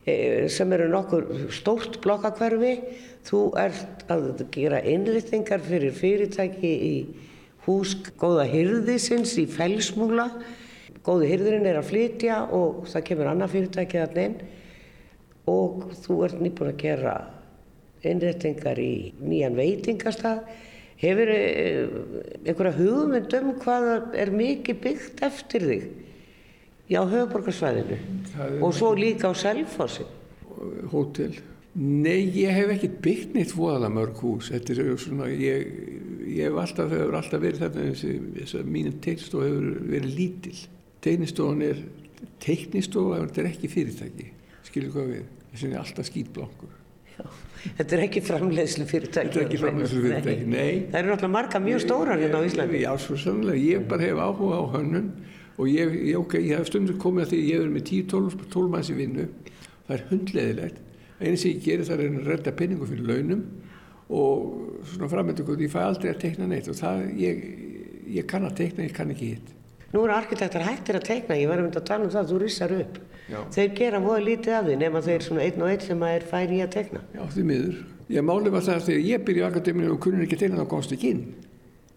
sem 0.06 0.72
eru 0.76 0.86
nokkur 0.92 1.48
stórt 1.54 1.98
blokkakverfi. 2.04 2.74
Þú 3.26 3.40
ert 3.58 4.04
að 4.12 4.44
gera 4.54 4.78
innrýttingar 4.86 5.64
fyrir 5.66 5.94
fyrirtæki 5.96 6.70
í 6.70 6.92
hús 7.66 7.96
Góða 8.20 8.46
Hyrðisins 8.52 9.34
í 9.42 9.48
Fellsmúla. 9.50 10.28
Góði 11.06 11.32
Hyrðurinn 11.32 11.66
er 11.66 11.80
að 11.80 11.90
flytja 11.90 12.44
og 12.54 12.86
það 12.90 13.06
kemur 13.10 13.32
annað 13.32 13.56
fyrirtæki 13.56 13.98
þarna 14.02 14.28
inn 14.28 14.38
og 15.50 15.90
þú 16.02 16.20
ert 16.26 16.40
nýbúin 16.42 16.72
að 16.72 16.80
gera 16.82 17.16
innrýttingar 18.06 18.78
í 18.82 18.94
nýjan 19.18 19.58
veitingastað. 19.58 20.46
Hefur 20.96 21.30
eh, 21.34 21.86
einhverja 22.46 22.78
hugmynd 22.78 23.34
um 23.40 23.54
hvað 23.60 23.88
er 24.16 24.32
mikið 24.32 24.82
byggt 24.86 25.22
eftir 25.26 25.66
þig? 25.66 25.88
Já, 26.86 27.00
höfuborgarsvæðinu 27.02 27.98
og 28.62 28.74
svo 28.74 28.92
líka 28.94 29.30
á 29.30 29.34
Selfossi. 29.34 30.06
Hótel. 30.92 31.34
Nei, 31.76 32.30
ég 32.38 32.54
hef 32.56 32.70
ekki 32.72 32.88
byggt 33.04 33.34
neitt 33.36 33.52
voðalega 33.52 33.92
mörg 33.92 34.20
hús. 34.22 34.52
Þetta 34.54 34.76
er 34.76 34.94
svona, 35.02 35.26
ég, 35.28 35.66
ég 36.30 36.46
hef 36.46 36.60
alltaf, 36.62 36.88
það 36.88 37.02
hefur 37.02 37.18
alltaf 37.18 37.42
verið 37.42 37.64
þarna, 37.64 37.90
þess 38.38 38.56
að 38.56 38.70
mínum 38.78 38.96
teiknistofa 39.04 39.50
hefur 39.50 39.66
verið 39.90 40.16
lítill. 40.16 40.62
Teiknistofan 41.04 41.66
er, 41.66 41.82
teiknistofa 42.42 43.20
þetta 43.26 43.42
er 43.42 43.50
ekki 43.50 43.70
fyrirtæki, 43.74 44.30
skilur 44.70 44.94
hvað 44.94 45.12
við, 45.12 45.28
þess 45.50 45.66
það 45.66 45.74
er 45.74 45.82
alltaf 45.82 46.08
skýtblankur. 46.08 46.74
Já, 47.16 47.22
þetta 47.66 47.96
er 47.96 48.06
ekki 48.06 48.22
framleiðslu 48.24 48.88
fyrirtæki. 48.88 49.28
Þetta 49.28 49.42
er 49.42 49.48
ekki 49.50 49.60
framleiðslu 49.60 50.02
fyrirtæki, 50.06 50.48
nei. 50.48 50.56
nei. 50.56 50.82
Það 50.88 51.00
eru 51.02 51.12
náttúrulega 51.12 51.34
marga 51.36 51.64
mjög 51.66 51.84
stórar 51.84 52.22
hérna 52.24 52.40
á 52.40 52.46
Íslandi. 52.46 52.82
Já, 52.86 52.90
svo 53.04 53.20
sannlega, 53.20 53.60
ég 53.60 53.86
bara 53.90 54.08
hef 54.08 54.22
áhuga 54.22 54.62
á 54.62 54.64
hönnun 54.78 55.12
og 55.56 55.70
ég, 55.70 55.94
ég, 56.10 56.16
okay, 56.18 56.42
ég 56.44 56.60
hef 56.60 56.68
stundur 56.70 56.98
komið 57.00 57.24
að 57.24 57.32
því 57.32 57.40
ég 57.42 57.60
hefur 57.60 57.72
með 57.72 57.86
10-12 57.90 58.72
manns 58.72 58.90
í 58.92 58.96
vinnu. 58.98 59.26
Það 59.86 59.94
er 59.96 60.04
hundleðilegt 60.10 60.82
einu 61.20 61.40
sem 61.40 61.54
ég 61.54 61.62
gerir 61.64 61.88
það 61.88 62.02
er 62.04 62.10
að 62.10 62.30
redda 62.30 62.52
penningu 62.56 62.88
fyrir 62.90 63.08
launum 63.08 63.44
og 64.12 64.82
svona 64.92 65.08
framöndu 65.10 65.46
ég 65.56 65.72
fæ 65.72 65.80
aldrei 65.82 66.10
að 66.12 66.22
teikna 66.26 66.48
neitt. 66.50 66.68
Og 66.68 66.76
það 66.76 67.04
ég, 67.22 67.44
ég 68.18 68.28
kann 68.28 68.44
að 68.46 68.58
teikna, 68.60 68.86
ég 68.86 68.96
kann 68.96 69.12
ekki 69.14 69.32
hitt. 69.34 69.52
Nú 69.94 70.04
eru 70.04 70.16
arkitektar 70.16 70.66
hættir 70.66 70.98
að 70.98 71.08
teikna. 71.08 71.38
Ég 71.40 71.48
var 71.48 71.62
um 71.62 71.70
þetta 71.70 71.82
að 71.82 71.90
tala 71.90 72.06
um 72.06 72.12
það 72.12 72.22
að 72.22 72.32
þú 72.32 72.40
rissar 72.42 72.76
upp. 72.76 73.02
Já. 73.26 73.40
þeir 73.50 73.70
gera 73.74 73.98
voða 73.98 74.22
lítið 74.22 74.52
af 74.54 74.66
því 74.68 74.74
nema 74.78 75.00
þeir 75.02 75.24
svona 75.26 75.42
einn 75.42 75.62
og 75.64 75.70
einn 75.72 75.80
sem 75.82 76.02
er 76.06 76.26
færi 76.30 76.60
í 76.60 76.62
að 76.62 76.74
teikna. 76.76 77.00
Já 77.10 77.24
því 77.32 77.46
miður, 77.48 77.80
ég 78.14 78.26
máli 78.28 78.52
var 78.54 78.62
það 78.62 78.76
að 78.76 78.84
þegar 78.86 79.08
ég 79.08 79.24
byrja 79.26 79.42
í 79.42 79.46
akademíinu 79.48 79.94
og 79.96 80.02
kunni 80.04 80.22
ekki 80.28 80.38
teikna 80.44 80.62
þá 80.62 80.70
komst 80.70 80.94
ekki 80.94 81.10
inn. 81.10 81.24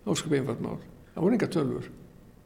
Áskap 0.10 0.34
einfalt 0.34 0.64
mál, 0.66 0.80
það 1.14 1.26
voru 1.28 1.38
enga 1.38 1.52
tölfur 1.54 1.92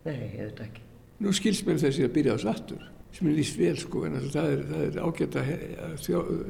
Nei, 0.03 0.17
ég 0.35 0.49
veit 0.49 0.65
ekki 0.65 0.89
Nú 1.21 1.33
skilst 1.35 1.67
mér 1.67 1.81
þessi 1.83 2.07
að 2.07 2.15
byrja 2.17 2.37
á 2.39 2.43
svartur 2.43 2.89
sem 3.13 3.29
er 3.29 3.37
líst 3.37 3.59
vel 3.59 3.75
sko 3.77 4.07
en 4.07 4.17
það 4.33 4.47
er, 4.55 4.63
er 4.87 4.95
ágætt 5.05 5.35
að 5.37 5.51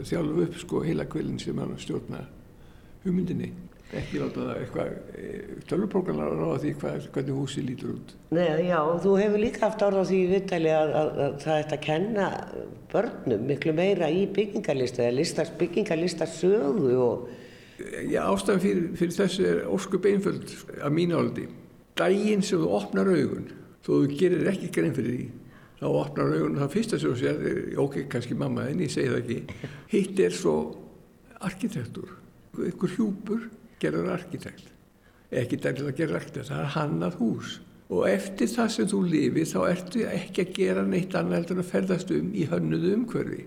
þjálfa 0.07 0.45
upp 0.45 0.57
sko 0.61 0.83
heila 0.85 1.05
kvillin 1.11 1.41
sem 1.41 1.57
hann 1.59 1.75
stjórna 1.81 2.21
hugmyndinni 3.03 3.51
ekki 3.97 4.21
láta 4.21 4.47
það 4.47 4.59
eitthvað 4.61 4.91
eh, 5.19 5.53
tölvuprógrammar 5.69 6.31
að 6.31 6.41
ráða 6.41 6.59
því 6.63 6.73
hvað, 6.81 7.07
hvernig 7.15 7.37
húsi 7.37 7.63
lítur 7.65 7.93
út. 7.93 8.13
Nei, 8.33 8.47
já, 8.69 8.77
þú 9.03 9.15
hefur 9.19 9.43
líka 9.43 9.63
haft 9.67 9.85
orð 9.85 10.01
á 10.01 10.05
því 10.09 10.19
viðtali 10.31 10.71
að, 10.73 10.93
að, 10.99 11.11
að 11.25 11.35
það 11.43 11.61
ætti 11.61 11.77
að 11.77 11.83
kenna 11.87 12.27
börnum 12.93 13.47
miklu 13.49 13.75
meira 13.77 14.09
í 14.09 14.23
byggingarlista 14.33 15.05
eða 15.05 15.17
listast, 15.19 15.57
byggingarlistasögu 15.61 16.93
og... 17.03 17.27
Já, 18.09 18.21
ástæðan 18.29 18.63
fyrir, 18.63 18.87
fyrir 18.97 19.17
þessu 19.17 19.45
er 19.49 19.61
óskup 19.73 20.07
einföld 20.09 20.55
af 20.79 20.93
mín 20.93 21.13
áldi. 21.17 21.47
Dægin 21.99 22.41
sem 22.45 22.61
þú 22.61 22.71
opnar 22.79 23.09
augun 23.13 23.51
þó 23.83 23.91
þú 23.93 24.17
gerir 24.17 24.51
ekki 24.51 24.71
grein 24.73 24.95
fyrir 24.95 25.17
því. 25.17 25.29
Þá 25.83 25.87
opnar 25.89 26.31
augunum 26.37 26.61
það 26.61 26.73
fyrsta 26.77 26.99
sem 26.99 27.11
þú 27.11 27.17
sér 27.19 27.79
ok, 27.83 27.97
kannski 28.11 28.37
mamma 28.39 28.69
en 28.71 28.83
ég 28.85 28.91
segi 28.93 29.11
það 29.11 29.19
ekki. 29.23 29.71
Hitt 29.91 30.21
er 30.23 30.37
svo 30.37 30.55
arkitektur. 31.43 32.13
Ykkur 32.69 32.95
hjúpur 32.95 33.49
gerur 33.81 34.11
arkitekt. 34.13 34.69
Ekki 35.33 35.57
dæmið 35.59 35.89
að 35.89 35.97
gera 35.97 36.19
arkitekt, 36.19 36.51
það 36.51 36.61
er 36.61 36.73
hannað 36.77 37.17
hús. 37.19 37.57
Og 37.93 38.05
eftir 38.07 38.47
það 38.49 38.69
sem 38.73 38.87
þú 38.89 39.01
lifið 39.09 39.49
þá 39.51 39.59
ertu 39.67 40.05
ekki 40.07 40.45
að 40.45 40.53
gera 40.55 40.85
neitt 40.87 41.17
annað 41.19 41.51
en 41.51 41.61
að 41.61 41.69
ferðast 41.73 42.13
um 42.15 42.31
í 42.31 42.47
hönnuðu 42.49 42.93
umhverfi. 42.99 43.43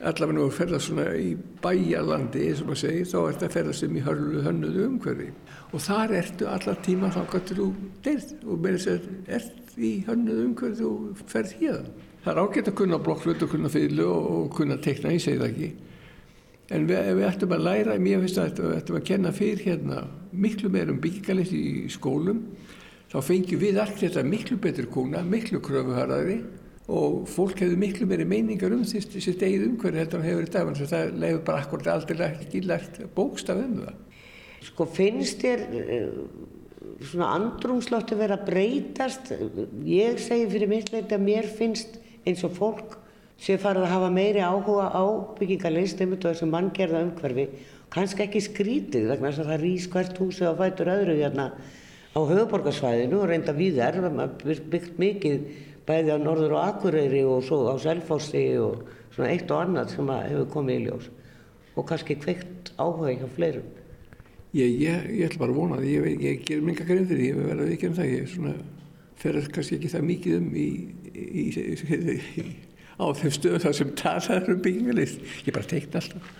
Allavega 0.00 0.36
nú 0.38 0.46
ferðast 0.54 0.88
svona 0.88 1.08
í 1.20 1.34
bæjalandi 1.60 2.46
eins 2.46 2.62
og 2.62 2.70
maður 2.70 2.82
segir 2.84 3.08
þá 3.10 3.18
ertu 3.20 3.48
að 3.48 3.56
ferðast 3.56 3.84
um 3.84 3.98
í 3.98 4.04
hönnuðu 4.06 4.86
umhverfi. 4.86 5.26
Og 5.74 5.84
þar 5.84 6.14
ertu 6.20 6.48
allar 6.48 6.78
tíma 6.86 7.10
þá 7.12 7.20
gætur 7.34 7.60
þú 7.60 7.66
deyrt 8.06 8.46
og 8.46 8.64
þess 8.68 8.92
að 8.94 9.10
ert 9.40 9.59
í 9.78 9.92
hönnuð 10.06 10.42
umhverfið 10.46 10.86
og 10.88 11.22
ferð 11.30 11.54
hér. 11.60 11.84
Það 12.24 12.32
er 12.32 12.42
ágætt 12.42 12.70
að 12.70 12.76
kunna 12.80 12.98
blokkflut 13.00 13.44
og 13.46 13.52
kunna 13.54 13.70
fylgu 13.72 14.08
og 14.08 14.50
kunna 14.56 14.76
tekna, 14.82 15.14
ég 15.14 15.24
segi 15.24 15.40
það 15.40 15.48
ekki. 15.50 15.70
En 16.70 16.86
við, 16.86 17.08
við 17.18 17.26
ættum 17.26 17.54
að 17.56 17.64
læra, 17.66 17.98
mér 17.98 18.24
finnst 18.24 18.38
að 18.38 18.60
við 18.60 18.76
ættum 18.76 18.98
að 19.00 19.06
kenna 19.08 19.32
fyrir 19.34 19.62
hérna 19.64 20.02
miklu 20.30 20.70
meir 20.70 20.92
um 20.92 21.00
byggingalist 21.02 21.54
í 21.56 21.64
skólum. 21.90 22.44
Þá 23.10 23.18
fengjum 23.26 23.62
við 23.64 23.80
allt 23.82 23.98
þetta 23.98 24.22
miklu 24.26 24.58
betur 24.62 24.86
kuna, 24.92 25.24
miklu 25.26 25.58
kröfuharðari 25.66 26.38
og 26.90 27.24
fólk 27.30 27.62
hefur 27.62 27.78
miklu 27.78 28.06
meiri 28.10 28.26
meiningar 28.26 28.74
um 28.74 28.84
sitt 28.86 29.14
eigið 29.16 29.66
umhverju 29.66 30.02
heldur 30.02 30.20
en 30.20 30.28
hefur 30.28 30.46
í 30.46 30.52
dag 30.54 30.70
það 30.78 31.18
lefur 31.22 31.42
bara 31.46 31.64
akkurat 31.64 31.90
aldrei 31.94 32.22
ekki 32.28 32.62
lært 32.66 33.02
bókstaf 33.16 33.58
um 33.58 33.76
það. 33.84 33.98
Sko 34.66 34.86
finnst 34.86 35.42
þér 35.42 35.66
svona 37.10 37.32
andrumslótti 37.36 38.16
verið 38.18 38.36
að 38.38 38.46
breytast? 38.48 39.32
Ég 39.86 40.20
segi 40.22 40.48
fyrir 40.52 40.70
mitt 40.70 40.92
leiti 40.94 41.16
að 41.16 41.26
mér 41.26 41.48
finnst 41.58 41.98
eins 42.26 42.44
og 42.46 42.56
fólk 42.56 42.96
sé 43.40 43.56
farið 43.60 43.86
að 43.86 43.94
hafa 43.94 44.08
meiri 44.12 44.42
áhuga 44.44 44.88
á 44.92 45.04
byggingarlist 45.38 46.00
einmitt 46.00 46.24
og 46.24 46.34
þessu 46.34 46.48
manngerða 46.50 47.04
umhverfi 47.06 47.46
kannski 47.90 48.26
ekki 48.26 48.42
skrítið 48.44 49.08
vegna 49.10 49.30
þess 49.30 49.42
að 49.42 49.50
það 49.52 49.64
rýs 49.64 49.86
hvert 49.90 50.20
húsi 50.20 50.46
á 50.46 50.52
fætur 50.58 50.92
öðru 50.92 51.16
hérna 51.18 51.46
á 52.10 52.18
höfuborgarsvæðinu 52.18 53.20
og 53.22 53.28
reynda 53.30 53.54
víðar, 53.54 53.98
byggt 54.44 54.98
mikið 55.00 55.44
bæði 55.88 56.14
á 56.14 56.18
Norður 56.20 56.56
og 56.58 56.64
Akureyri 56.66 57.22
og 57.26 57.42
svo 57.46 57.64
á 57.70 57.74
Selfossi 57.82 58.44
og 58.60 58.84
svona 59.14 59.32
eitt 59.32 59.50
og 59.50 59.64
annað 59.64 59.94
sem 59.94 60.12
hefur 60.12 60.50
komið 60.54 60.76
í 60.76 60.86
ljós 60.86 61.10
og 61.74 61.86
kannski 61.88 62.18
kveikt 62.20 62.72
áhuga 62.76 63.14
hjá 63.14 63.28
fleirum. 63.34 63.79
Ég, 64.50 64.80
ég, 64.80 65.04
ég 65.14 65.28
ætla 65.28 65.44
bara 65.44 65.54
að 65.54 65.58
vona 65.60 65.78
það, 65.78 65.88
ég, 65.92 66.22
ég 66.24 66.44
ger 66.46 66.62
minga 66.66 66.84
grein 66.86 67.06
fyrir 67.06 67.20
því, 67.20 67.26
ég 67.28 67.40
vera 67.46 67.62
að 67.62 67.68
vikja 67.70 67.90
um 67.90 67.96
það, 68.00 68.08
ég 68.10 68.30
svona, 68.32 68.54
fer 69.20 69.36
kannski 69.54 69.76
ekki 69.76 69.90
það 69.92 70.06
mikið 70.08 70.38
um 70.40 70.48
í, 70.58 70.68
í, 71.14 71.44
í, 71.54 72.44
á 72.98 73.04
þeim 73.20 73.34
stöðum 73.36 73.62
þar 73.62 73.76
sem 73.78 73.92
talaður 74.00 74.54
um 74.56 74.62
byggingalist, 74.64 75.22
ég 75.46 75.54
bara 75.54 75.70
teikna 75.70 76.02
alltaf. 76.02 76.32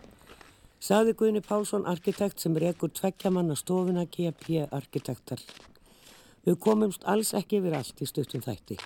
Saði 0.80 1.12
Guðni 1.12 1.42
Pálsson, 1.44 1.84
arkitekt 1.86 2.40
sem 2.40 2.56
rekur 2.56 2.90
tveggjamanna 2.96 3.54
stofuna 3.58 4.06
GP 4.08 4.64
Arkitektar. 4.72 5.42
Við 6.46 6.56
komumst 6.64 7.04
alls 7.04 7.34
ekki 7.36 7.60
yfir 7.60 7.76
allt 7.76 8.00
í 8.00 8.08
stuttum 8.08 8.42
þætti. 8.42 8.78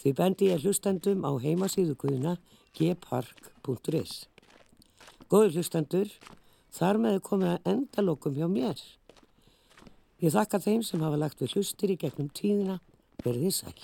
Því 0.00 0.12
bendi 0.16 0.52
ég 0.52 0.62
hlustendum 0.62 1.26
á 1.26 1.34
heimasíðu 1.42 1.96
guðuna 1.98 2.36
gpark.is. 2.78 4.28
Góður 5.26 5.58
hlustendur, 5.58 6.12
þar 6.76 7.00
með 7.02 7.20
komið 7.24 7.52
að 7.54 7.70
endalokum 7.72 8.36
hjá 8.36 8.46
mér. 8.52 8.80
Ég 10.24 10.32
þakka 10.32 10.62
þeim 10.64 10.82
sem 10.84 11.04
hafa 11.04 11.20
lagt 11.20 11.40
við 11.40 11.56
hlustir 11.56 11.92
í 11.92 12.00
gegnum 12.00 12.28
tíðina, 12.36 12.80
verðið 13.24 13.56
sæl. 13.58 13.78